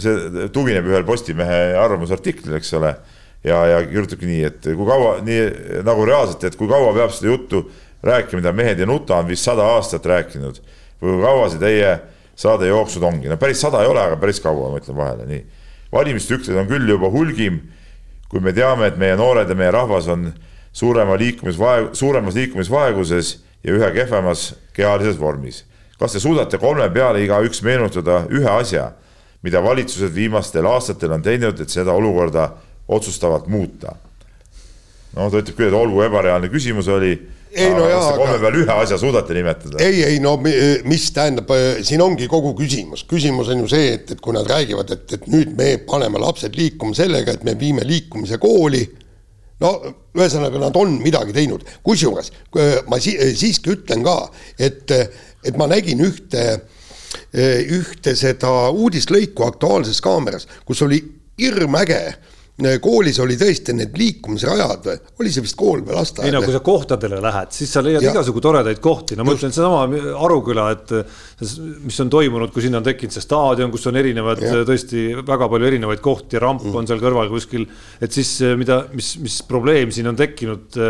[0.00, 2.94] see tugineb ühel Postimehe arvamusartiklil, eks ole.
[3.46, 7.32] ja, ja kirjutabki nii, et kui kaua, nii nagu reaalselt, et kui kaua peab seda
[7.32, 7.64] juttu
[8.04, 10.60] rääkima, mida mehed ei nuta, on vist sada aastat rääkinud.
[11.00, 11.94] või kui kaua see teie
[12.40, 15.42] saade jooksud ongi, no päris sada ei ole, aga päris kaua, ma ütlen vahele, nii.
[15.92, 17.60] valimistsüklid on küll juba hulgim,
[18.30, 20.30] kui me teame, et meie noored ja meie rahvas on
[20.72, 23.34] suurema liikumisvaeg-, suuremas liikumisvaeguses
[23.64, 25.64] ja üha kehvemas kehalises vormis.
[26.00, 28.92] kas te suudate kolme peale igaüks meenutada ühe asja,
[29.42, 32.54] mida valitsused viimastel aastatel on teinud, et seda olukorda
[32.88, 33.96] otsustavalt muuta.
[35.16, 37.18] no ta ütleb küll, et olgu ebareaalne küsimus oli
[37.50, 38.16] ei no jaa, aga.
[38.18, 39.80] kolme peal ühe asja suudate nimetada?
[39.82, 41.50] ei, ei no mis tähendab,
[41.86, 45.28] siin ongi kogu küsimus, küsimus on ju see, et, et kui nad räägivad, et, et
[45.30, 48.84] nüüd me paneme lapsed liikuma sellega, et me viime liikumise kooli.
[49.60, 49.74] no
[50.16, 52.32] ühesõnaga, nad on midagi teinud, kusjuures
[52.88, 54.18] ma si siiski ütlen ka,
[54.58, 54.90] et,
[55.44, 56.44] et ma nägin ühte,
[57.34, 61.02] ühte seda uudislõiku Aktuaalses Kaameras, kus oli
[61.40, 62.00] hirmäge
[62.82, 66.28] koolis oli tõesti need liikumisrajad või, oli see vist kool või lasteaed?
[66.28, 68.12] ei no kui sa kohtadele lähed, siis sa leiad ja.
[68.14, 69.86] igasugu toredaid kohti, no ma ütlen seesama
[70.26, 70.94] Aruküla, et
[71.86, 74.62] mis on toimunud, kui sinna on tekkinud see staadion, kus on erinevad ja.
[74.68, 76.78] tõesti väga palju erinevaid kohti, ramp mm.
[76.80, 77.66] on seal kõrval kuskil.
[78.00, 80.80] et siis mida, mis, mis probleem siin on tekkinud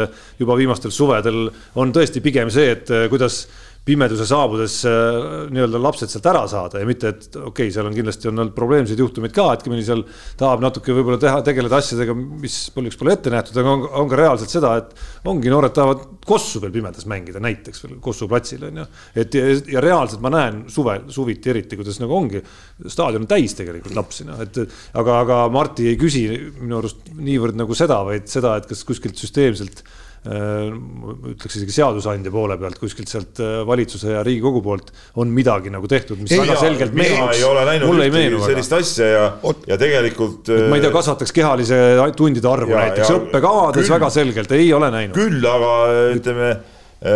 [0.41, 1.49] juba viimastel suvedel,
[1.81, 3.45] on tõesti pigem see, et kuidas
[3.87, 7.95] pimeduse saabudes äh, nii-öelda lapsed sealt ära saada ja mitte, et okei okay,, seal on
[7.97, 10.03] kindlasti on olnud probleemseid juhtumeid ka, et mõni seal
[10.41, 14.19] tahab natuke võib-olla teha, tegeleda asjadega, mis poleks pole ette nähtud, aga on, on ka
[14.21, 18.83] reaalselt seda, et ongi noored tahavad kossu veel pimedas mängida, näiteks veel Kossu platsil on
[18.83, 18.85] ju.
[19.23, 22.43] et ja, ja reaalselt ma näen suvel, suviti eriti, kuidas nagu ongi,
[22.85, 26.27] staadion on täis tegelikult lapsi, noh, et aga, aga Marti ei küsi
[26.61, 29.83] minu arust niivõrd nagu seda, vaid seda, et kas kuskilt süsteemselt
[30.21, 34.91] ütleks isegi seadusandja poole pealt, kuskilt sealt äh, valitsuse ja Riigikogu poolt
[35.23, 37.41] on midagi nagu tehtud, mis ei, väga ja, selgelt meenuks.
[37.87, 39.23] mulle ei meenu sellist asja ja,
[39.71, 40.51] ja tegelikult.
[40.69, 41.79] ma ei tea, äh, kasvataks kehalise
[42.19, 45.17] tundide arvu ja, näiteks õppekavades küll, väga selgelt ei ole näinud.
[45.17, 45.73] küll, aga
[46.19, 46.53] ütleme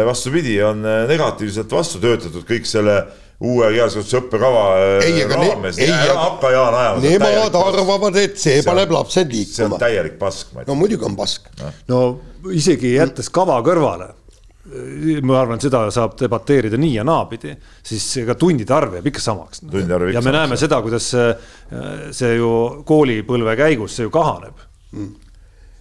[0.08, 3.02] vastupidi, on negatiivselt vastu töötatud kõik selle
[3.44, 4.64] uue kehalise õppekava
[5.34, 5.78] raames.
[5.84, 7.04] ära hakka Jaan ajama.
[7.04, 9.56] Nemad arvavad, et see, see paneb lapsed liikuma.
[9.56, 10.52] see on täielik pask.
[10.66, 11.48] no muidugi on pask.
[11.92, 12.04] no
[12.52, 14.12] isegi jättes kava kõrvale
[15.22, 17.52] ma arvan, seda saab debateerida nii ja naapidi,
[17.84, 19.60] siis ega tundide arv jääb ikka samaks.
[19.68, 21.26] ja me näeme seda, kuidas see,
[22.16, 22.50] see ju
[22.88, 24.62] koolipõlve käigus, see ju kahaneb
[24.92, 25.10] mm..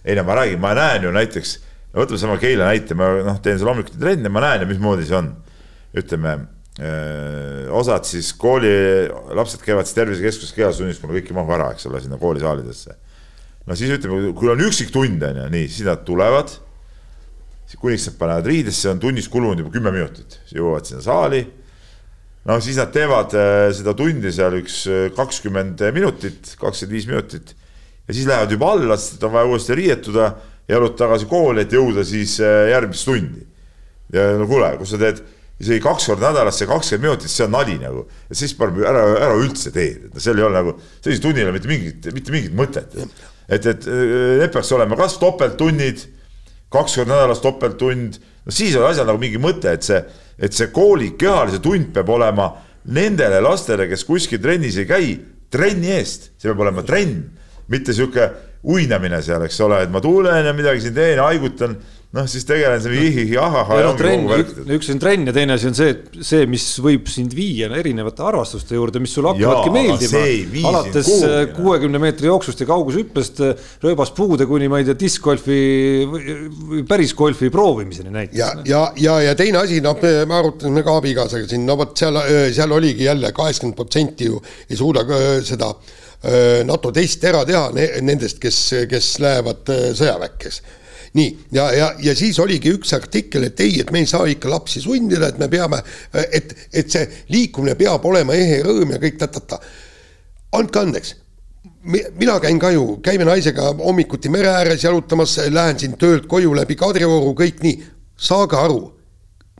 [0.04, 1.54] ei no ma räägin, ma näen ju näiteks,
[1.96, 5.16] võtame sama Keila näite, ma noh, teen seal hommikuti trenni, ma näen ju, mismoodi see
[5.16, 5.32] on.
[5.94, 6.36] ütleme,
[6.74, 8.70] osad siis kooli,
[9.38, 12.96] lapsed käivad siis tervisekeskuses kehasunnis, kuna kõik ei mahu ära, eks ole, sinna koolisaalidesse
[13.64, 16.60] no siis ütleme, kui on üksiktund on ju, nii, siis nad tulevad.
[17.80, 21.42] kuniks nad panevad riidesse, on tunnis kulunud juba kümme minutit, jõuavad sinna saali.
[22.44, 23.34] no siis nad teevad
[23.74, 24.84] seda tundi seal üks
[25.16, 27.54] kakskümmend minutit, kakskümmend viis minutit.
[28.08, 30.34] ja siis lähevad juba alla, sest on vaja uuesti riietuda,
[30.68, 33.46] jalud tagasi kooli, et jõuda siis järgmist tundi.
[34.12, 35.24] ja no kuule, kui sa teed
[35.60, 38.04] isegi kaks korda nädalas see kakskümmend minutit, see on nali nagu.
[38.30, 41.48] ja siis paneb ära, ära üldse teed, et seal ei ole nagu, sellisel tunnil ei
[41.48, 42.96] ole mitte mingit, mitte mingit mõtet.
[43.48, 44.04] Et, et äh,
[44.40, 46.06] need peaks olema kas topelttunnid,
[46.74, 50.00] kaks korda nädalas topelttund, no siis on asjal nagu mingi mõte, et see,
[50.38, 52.50] et see kooli kehalise tund peab olema
[52.94, 55.12] nendele lastele, kes kuskil trennis ei käi,
[55.54, 57.22] trenni eest, see peab olema trenn,
[57.70, 58.26] mitte sihuke
[58.74, 61.76] uinamine seal, eks ole, et ma tulen ja midagi siin teen, haigutan
[62.14, 63.78] noh, siis tegelen selle ihihi ahaha.
[63.82, 64.28] No, trenn,
[64.76, 68.22] üks on trenn ja teine asi on see, et see, mis võib sind viia erinevate
[68.22, 70.70] harrastuste juurde, mis sulle hakkavadki meeldima.
[70.70, 75.58] alates äh, kuuekümne meetri jooksust ja kaugushüppest äh, rööbaspuude kuni ma ei tea, diskgolfi
[76.10, 78.38] või päris golfi proovimiseni näiteks.
[78.38, 82.20] ja, ja, ja, ja teine asi, noh, me arutasime ka abikaasaga siin, no vot seal,
[82.22, 84.38] äh, seal oligi jälle kaheksakümmend protsenti ju
[84.70, 85.04] ei suuda
[85.44, 85.74] seda
[86.64, 87.66] NATO testi ära teha
[88.00, 88.58] nendest, kes,
[88.88, 89.68] kes lähevad
[89.98, 90.62] sõjaväkkes
[91.14, 94.50] nii, ja, ja, ja siis oligi üks artikkel, et ei, et me ei saa ikka
[94.50, 95.78] lapsi sundida, et me peame,
[96.32, 99.60] et, et see liikumine peab olema ehe rõõm ja kõik ta-ta-ta.
[100.58, 101.14] andke andeks
[101.84, 106.76] mina käin ka ju, käime naisega hommikuti mere ääres jalutamas, lähen siin töölt koju läbi
[106.76, 107.82] Kadrioru, kõik nii.
[108.16, 108.78] saage aru,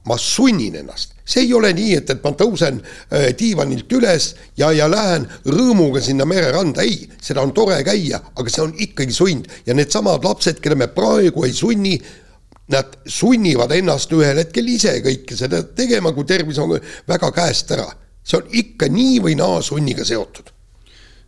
[0.06, 4.30] ma sunnin ennast see ei ole nii, et, et ma tõusen äh, diivanilt üles
[4.60, 9.16] ja, ja lähen rõõmuga sinna mereranda, ei, seda on tore käia, aga see on ikkagi
[9.16, 11.96] sund ja needsamad lapsed, keda me praegu ei sunni,
[12.72, 16.76] nad sunnivad ennast ühel hetkel ise kõike seda tegema, kui tervis on
[17.08, 17.90] väga käest ära.
[18.24, 20.53] see on ikka nii või naa sunniga seotud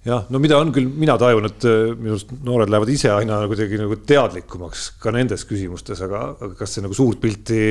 [0.06, 3.40] jah, no mida on küll mina tajun, et äh, minu arust noored lähevad ise aina
[3.50, 7.62] kuidagi nagu teadlikumaks ka nendes küsimustes, aga, aga kas see nagu suurt pilti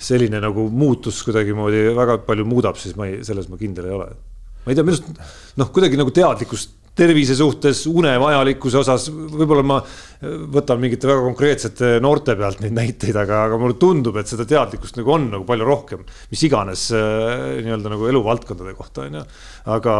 [0.00, 4.08] selline nagu muutus kuidagimoodi väga palju muudab, siis ma ei, selles ma kindel ei ole.
[4.64, 9.64] ma ei tea, minu arust noh, kuidagi nagu teadlikkust tervise suhtes, une vajalikkuse osas, võib-olla
[9.66, 9.78] ma
[10.54, 14.98] võtan mingite väga konkreetsete noorte pealt neid näiteid, aga, aga mulle tundub, et seda teadlikkust
[15.00, 19.24] nagu on nagu palju rohkem, mis iganes äh, nii-öelda nagu eluvaldkondade kohta on ju.
[19.74, 19.96] aga,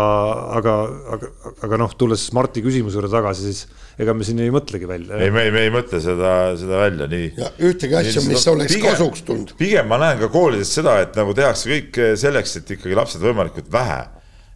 [0.60, 0.76] aga,
[1.16, 1.32] aga,
[1.66, 5.18] aga noh, tulles Marti küsimuse juurde tagasi, siis ega me siin ei mõtlegi välja.
[5.18, 7.30] ei, me ei, me ei mõtle seda, seda välja nii.
[7.40, 9.56] ja ühtegi asja, mis no, oleks pigem, kasuks tulnud.
[9.60, 13.72] pigem ma näen ka koolides seda, et nagu tehakse kõik selleks, et ikkagi lapsed võimalikult
[13.74, 14.04] vähe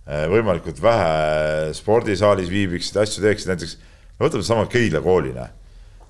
[0.08, 3.76] võimalikult vähe spordisaalis viibiksid, asju teeksid, näiteks
[4.20, 5.50] võtame sama Keila kooli, noh.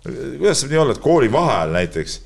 [0.05, 2.21] kuidas saab nii olla, et kooli vaheajal näiteks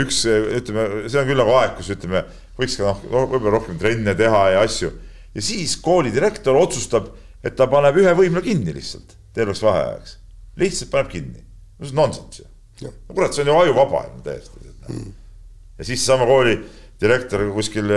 [0.00, 2.24] üks, ütleme, see on küll nagu aeg, kus ütleme,
[2.58, 4.90] võiks ka noh, võib-olla rohkem trenne teha ja asju.
[5.34, 7.10] ja siis kooli direktor otsustab,
[7.44, 10.16] et ta paneb ühe võimla kinni lihtsalt terveks vaheajaks.
[10.60, 11.44] lihtsalt paneb kinni.
[11.78, 12.44] no see on nonsense
[12.80, 12.90] ju.
[12.90, 15.12] no kurat, see on ju ajuvaba täiesti mm..
[15.78, 16.56] ja siis sama kooli
[17.00, 17.90] direktor kuskil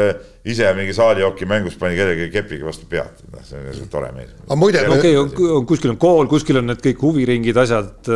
[0.48, 4.32] ise mingi saalijoki mängus pani kellelegi kepiga vastu pead, noh, see on tore mees.
[4.48, 4.84] aga muide.
[4.98, 8.12] okei okay,, kuskil on kool, kuskil on need kõik huviringid, asjad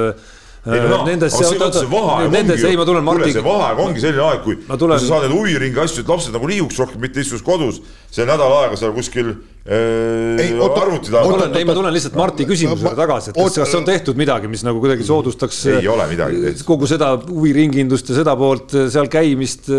[0.67, 3.33] ei no, nendes, aga see, see vaheaeg nendes, ongi, ei ma tulen Marti.
[3.35, 6.49] see vaheaeg ongi selline aeg, kui, kui sa saad neid huviringi asju, et lapsed nagu
[6.51, 7.79] liiguks rohkem, mitte istuks kodus.
[8.11, 11.47] see nädal aega seal kuskil äh, arvuti taga.
[11.59, 14.81] ei, ma tulen lihtsalt Marti küsimusele tagasi, et kas, kas on tehtud midagi, mis nagu
[14.83, 15.63] kuidagi soodustaks.
[15.77, 16.65] ei ole midagi tehtud.
[16.67, 19.71] kogu seda huviringindust ja seda poolt seal käimist.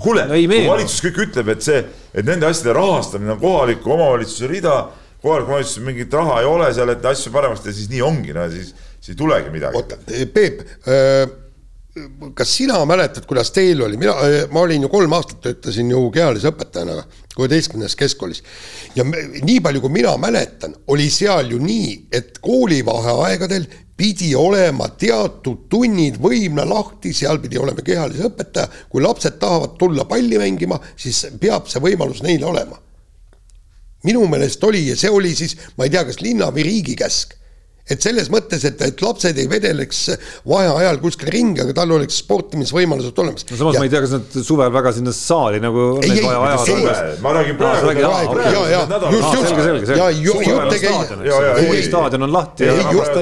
[0.00, 1.80] kuule no,, kui valitsus kõik ütleb, et see,
[2.14, 4.82] et nende asjade rahastamine on kohaliku omavalitsuse rida
[5.24, 8.44] kohalik omavalitsus mingit raha ei ole seal, et asju paremaks teha, siis nii ongi, no
[8.52, 8.74] siis
[9.04, 9.76] siis ei tulegi midagi.
[9.76, 9.98] oota,
[10.32, 11.28] Peep, äh,
[12.34, 16.08] kas sina mäletad, kuidas teil oli, mina, äh, ma olin ju kolm aastat töötasin ju
[16.14, 17.04] kehalise õpetajana
[17.36, 18.42] kuueteistkümnes keskkoolis.
[18.96, 24.88] ja me, nii palju, kui mina mäletan, oli seal ju nii, et koolivaheaegadel pidi olema
[24.88, 28.72] teatud tunnid võimla lahti, seal pidi olema kehalise õpetaja.
[28.88, 32.80] kui lapsed tahavad tulla palli mängima, siis peab see võimalus neil olema.
[34.04, 37.43] minu meelest oli ja see oli siis, ma ei tea, kas linna või riigi käsk
[37.84, 39.98] et selles mõttes, et, et lapsed ei vedeleks
[40.48, 43.44] vaheajal kuskil ringi, aga tal oleks sportimisvõimalused olemas.
[43.50, 45.84] no samas ja, ma ei tea, kas nad suvel väga sinna saali nagu.
[46.00, 47.92] ei, ei, ei, ma räägin praegu.
[48.00, 48.80] ja, ja,
[49.12, 50.96] just, just, ja jutt ei käi.
[51.60, 52.72] koolistaadion on lahti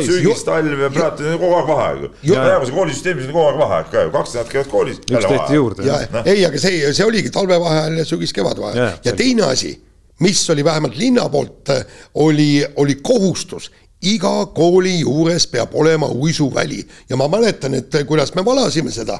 [0.07, 2.09] sügis, talv ja praegu on kogu aeg vaheaeg.
[2.31, 5.07] praeguse koolisüsteemis on kogu aeg vaheaeg ka ju, kaks nädalat käivad koolis.
[5.11, 6.03] üks tehti juurde.
[6.23, 9.75] ei, aga see, see oligi talvevaheajal ja sügis-kevadvaheajal ja teine asi
[10.23, 11.71] mis oli vähemalt linna poolt,
[12.15, 13.73] oli, oli kohustus
[14.03, 19.19] iga kooli juures peab olema uisuväli ja ma mäletan, et kuidas me valasime seda.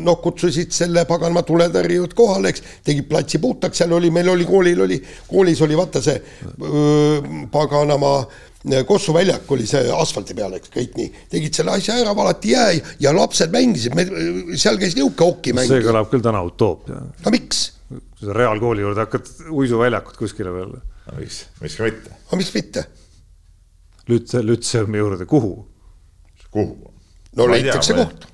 [0.00, 4.84] noh, kutsusid selle paganama tuletõrjujad kohale, eks, tegid platsi puhtaks, seal oli, meil oli koolil
[4.86, 7.20] oli, koolis oli vaata see öö,
[7.52, 8.14] paganama
[8.86, 12.74] Kossu väljak oli see asfalti peal, eks kõik nii, tegid selle asja ära, valati jää
[13.00, 14.04] ja lapsed mängisid, me
[14.52, 15.70] seal käis niisugune okimäng.
[15.70, 17.00] see kõlab küll täna utoopia.
[17.24, 17.70] no miks?
[17.88, 20.76] kui sa reaalkooli juurde hakkad uisuväljakut kuskile veel.
[20.76, 22.18] no miks, miks ka mitte.
[22.28, 22.84] no miks mitte
[24.10, 25.54] Lütse, Lütseumi juurde, kuhu?
[26.50, 26.92] kuhu?
[27.36, 28.26] no leitakse koht.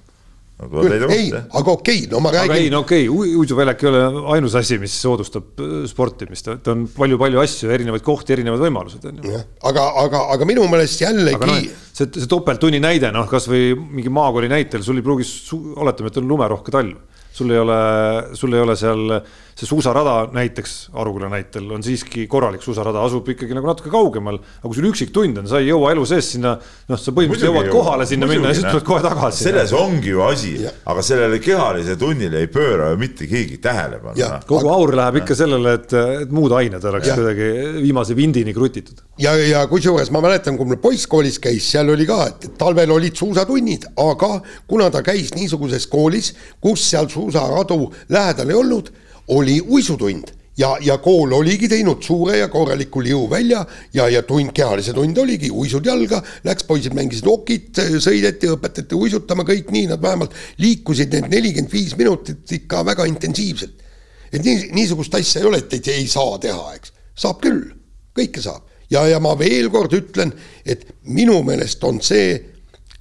[0.56, 0.80] No,
[1.12, 2.54] ei, aga okei okay,, no ma räägin.
[2.56, 3.98] ei, no okei okay,, uisuväljak ei ole
[4.32, 9.18] ainus asi, mis soodustab äh, sportimist, et on palju-palju asju, erinevaid kohti, erinevad võimalused on
[9.20, 9.42] ju.
[9.68, 11.50] aga, aga, aga minu meelest jällegi.
[11.50, 11.58] No,
[11.90, 15.28] see, see topelttunni näide, noh, kasvõi mingi maakooli näitel, sul ei pruugi,
[15.76, 16.96] oletame, et on lumerohke talv
[17.36, 17.80] sul ei ole,
[18.38, 19.20] sul ei ole seal
[19.56, 24.36] see suusarada näiteks Aruküla näitel on siiski korralik suusarada, asub ikkagi nagu natuke kaugemal.
[24.36, 26.52] aga kui sul üksik tund on, sa ei jõua elu sees sinna,
[26.90, 29.46] noh, sa põhimõtteliselt jõuad kohale sinna minna ja siis tuled kohe tagasi.
[29.46, 30.52] selles ongi ju asi,
[30.92, 34.28] aga sellele kehalisele tunnile ei pööra ju mitte keegi tähelepanu.
[34.50, 35.96] kogu aur läheb ikka sellele, et,
[36.26, 37.16] et muud ained oleks ja.
[37.16, 39.00] kuidagi viimase vindini krutitud.
[39.24, 42.92] ja, ja kusjuures ma mäletan, kui mul poiss koolis käis, seal oli ka, et talvel
[42.92, 44.34] olid suusatunnid, aga
[44.68, 48.92] kuna ta käis niisuguses koolis, kus seal suusaradu lähedal ei olnud
[49.28, 50.24] oli uisutund.
[50.58, 55.18] Ja, ja kool oligi teinud suure ja korraliku liu välja ja, ja tund, kehalise tund
[55.18, 61.12] oligi, uisud jalga, läks, poisid mängisid okit, sõideti, õpetati uisutama, kõik nii, nad vähemalt liikusid
[61.12, 63.82] need nelikümmend viis minutit ikka väga intensiivselt.
[64.32, 67.60] et nii, niisugust asja ei ole, et, et ei saa teha, eks, saab küll,
[68.16, 68.64] kõike saab.
[68.88, 70.32] Ja, ja ma veel kord ütlen,
[70.64, 72.32] et minu meelest on see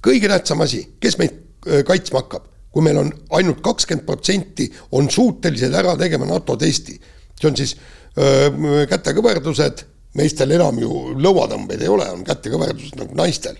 [0.04, 4.66] kõige tähtsam asi, kes meid äh, kaitsma hakkab kui meil on ainult kakskümmend protsenti
[4.98, 6.98] on suutelised ära tegema NATO testi.
[7.40, 7.72] see on siis
[8.20, 9.80] öö, kätekõverdused,
[10.20, 13.56] meestel enam ju lõuatõmbeid ei ole, on kätekõverdused nagu naistel.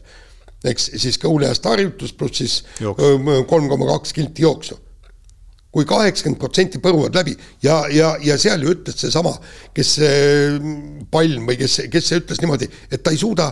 [0.65, 2.59] eks siis kõhuliast harjutus pluss siis
[3.49, 4.77] kolm koma kaks kilti jooksu
[5.77, 7.35] kui kaheksakümmend protsenti põruvad läbi.
[7.65, 9.35] Ja, ja, ja seal ju ütles seesama,
[9.77, 9.91] kes
[11.13, 13.51] Palm või kes, kes ütles niimoodi, et ta ei suuda,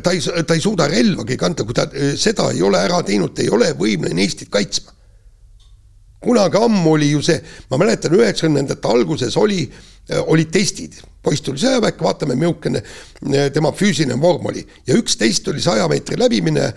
[0.00, 1.84] ta ei, ta ei suuda relvagi kanda, kui ta
[2.20, 4.92] seda ei ole ära teinud, ei ole võimeline Eestit kaitsma.
[6.24, 7.36] kunagi ammu oli ju see,
[7.68, 9.66] ma mäletan, üheksakümnendate alguses oli,
[10.32, 12.80] olid testid, poiss tuli sõjaväkke, vaatame, milline
[13.52, 14.64] tema füüsiline vorm oli.
[14.88, 16.70] Ja üks test oli saja meetri läbimine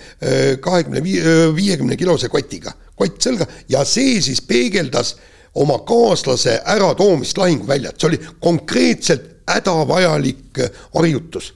[0.60, 5.16] kahekümne viie, viiekümne kilose kotiga kott selga ja see siis peegeldas
[5.58, 11.54] oma kaaslase äratoomist lahinguväljalt, see oli konkreetselt hädavajalik äh, harjutus.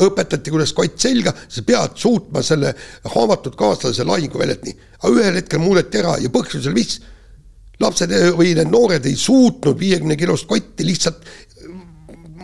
[0.00, 2.70] õpetati, kuidas kott selga, sa pead suutma selle
[3.14, 7.00] haavatud kaaslase lahinguväljalt nii, aga ühel hetkel muudeti ära ja põhjus oli mis?
[7.80, 11.74] lapsed äh, või need noored ei suutnud viiekümne kilost kotti lihtsalt äh,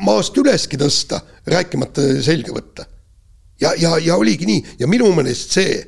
[0.05, 2.89] maast üleski tõsta, rääkimata selga võtta.
[3.61, 5.79] ja, ja, ja oligi nii ja minu meelest see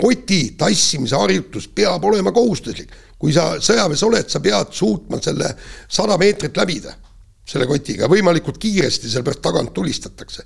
[0.00, 2.90] koti tassimise harjutus peab olema kohustuslik.
[3.20, 5.52] kui sa sõjaväes oled, sa pead suutma selle
[5.88, 6.94] sada meetrit läbida
[7.50, 10.44] selle kotiga, võimalikult kiiresti, sellepärast tagant tulistatakse.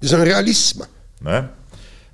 [0.00, 0.84] ja see on realism.
[1.26, 1.48] nojah,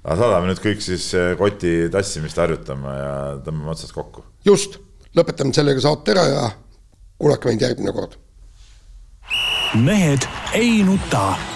[0.03, 4.25] aga saadame nüüd kõik siis eh, koti tassimist harjutama ja tõmbame otsad kokku.
[4.45, 4.79] just,
[5.17, 6.47] lõpetame sellega saate ära ja
[7.19, 8.17] kuulake meid järgmine kord.
[9.75, 11.56] mehed ei nuta.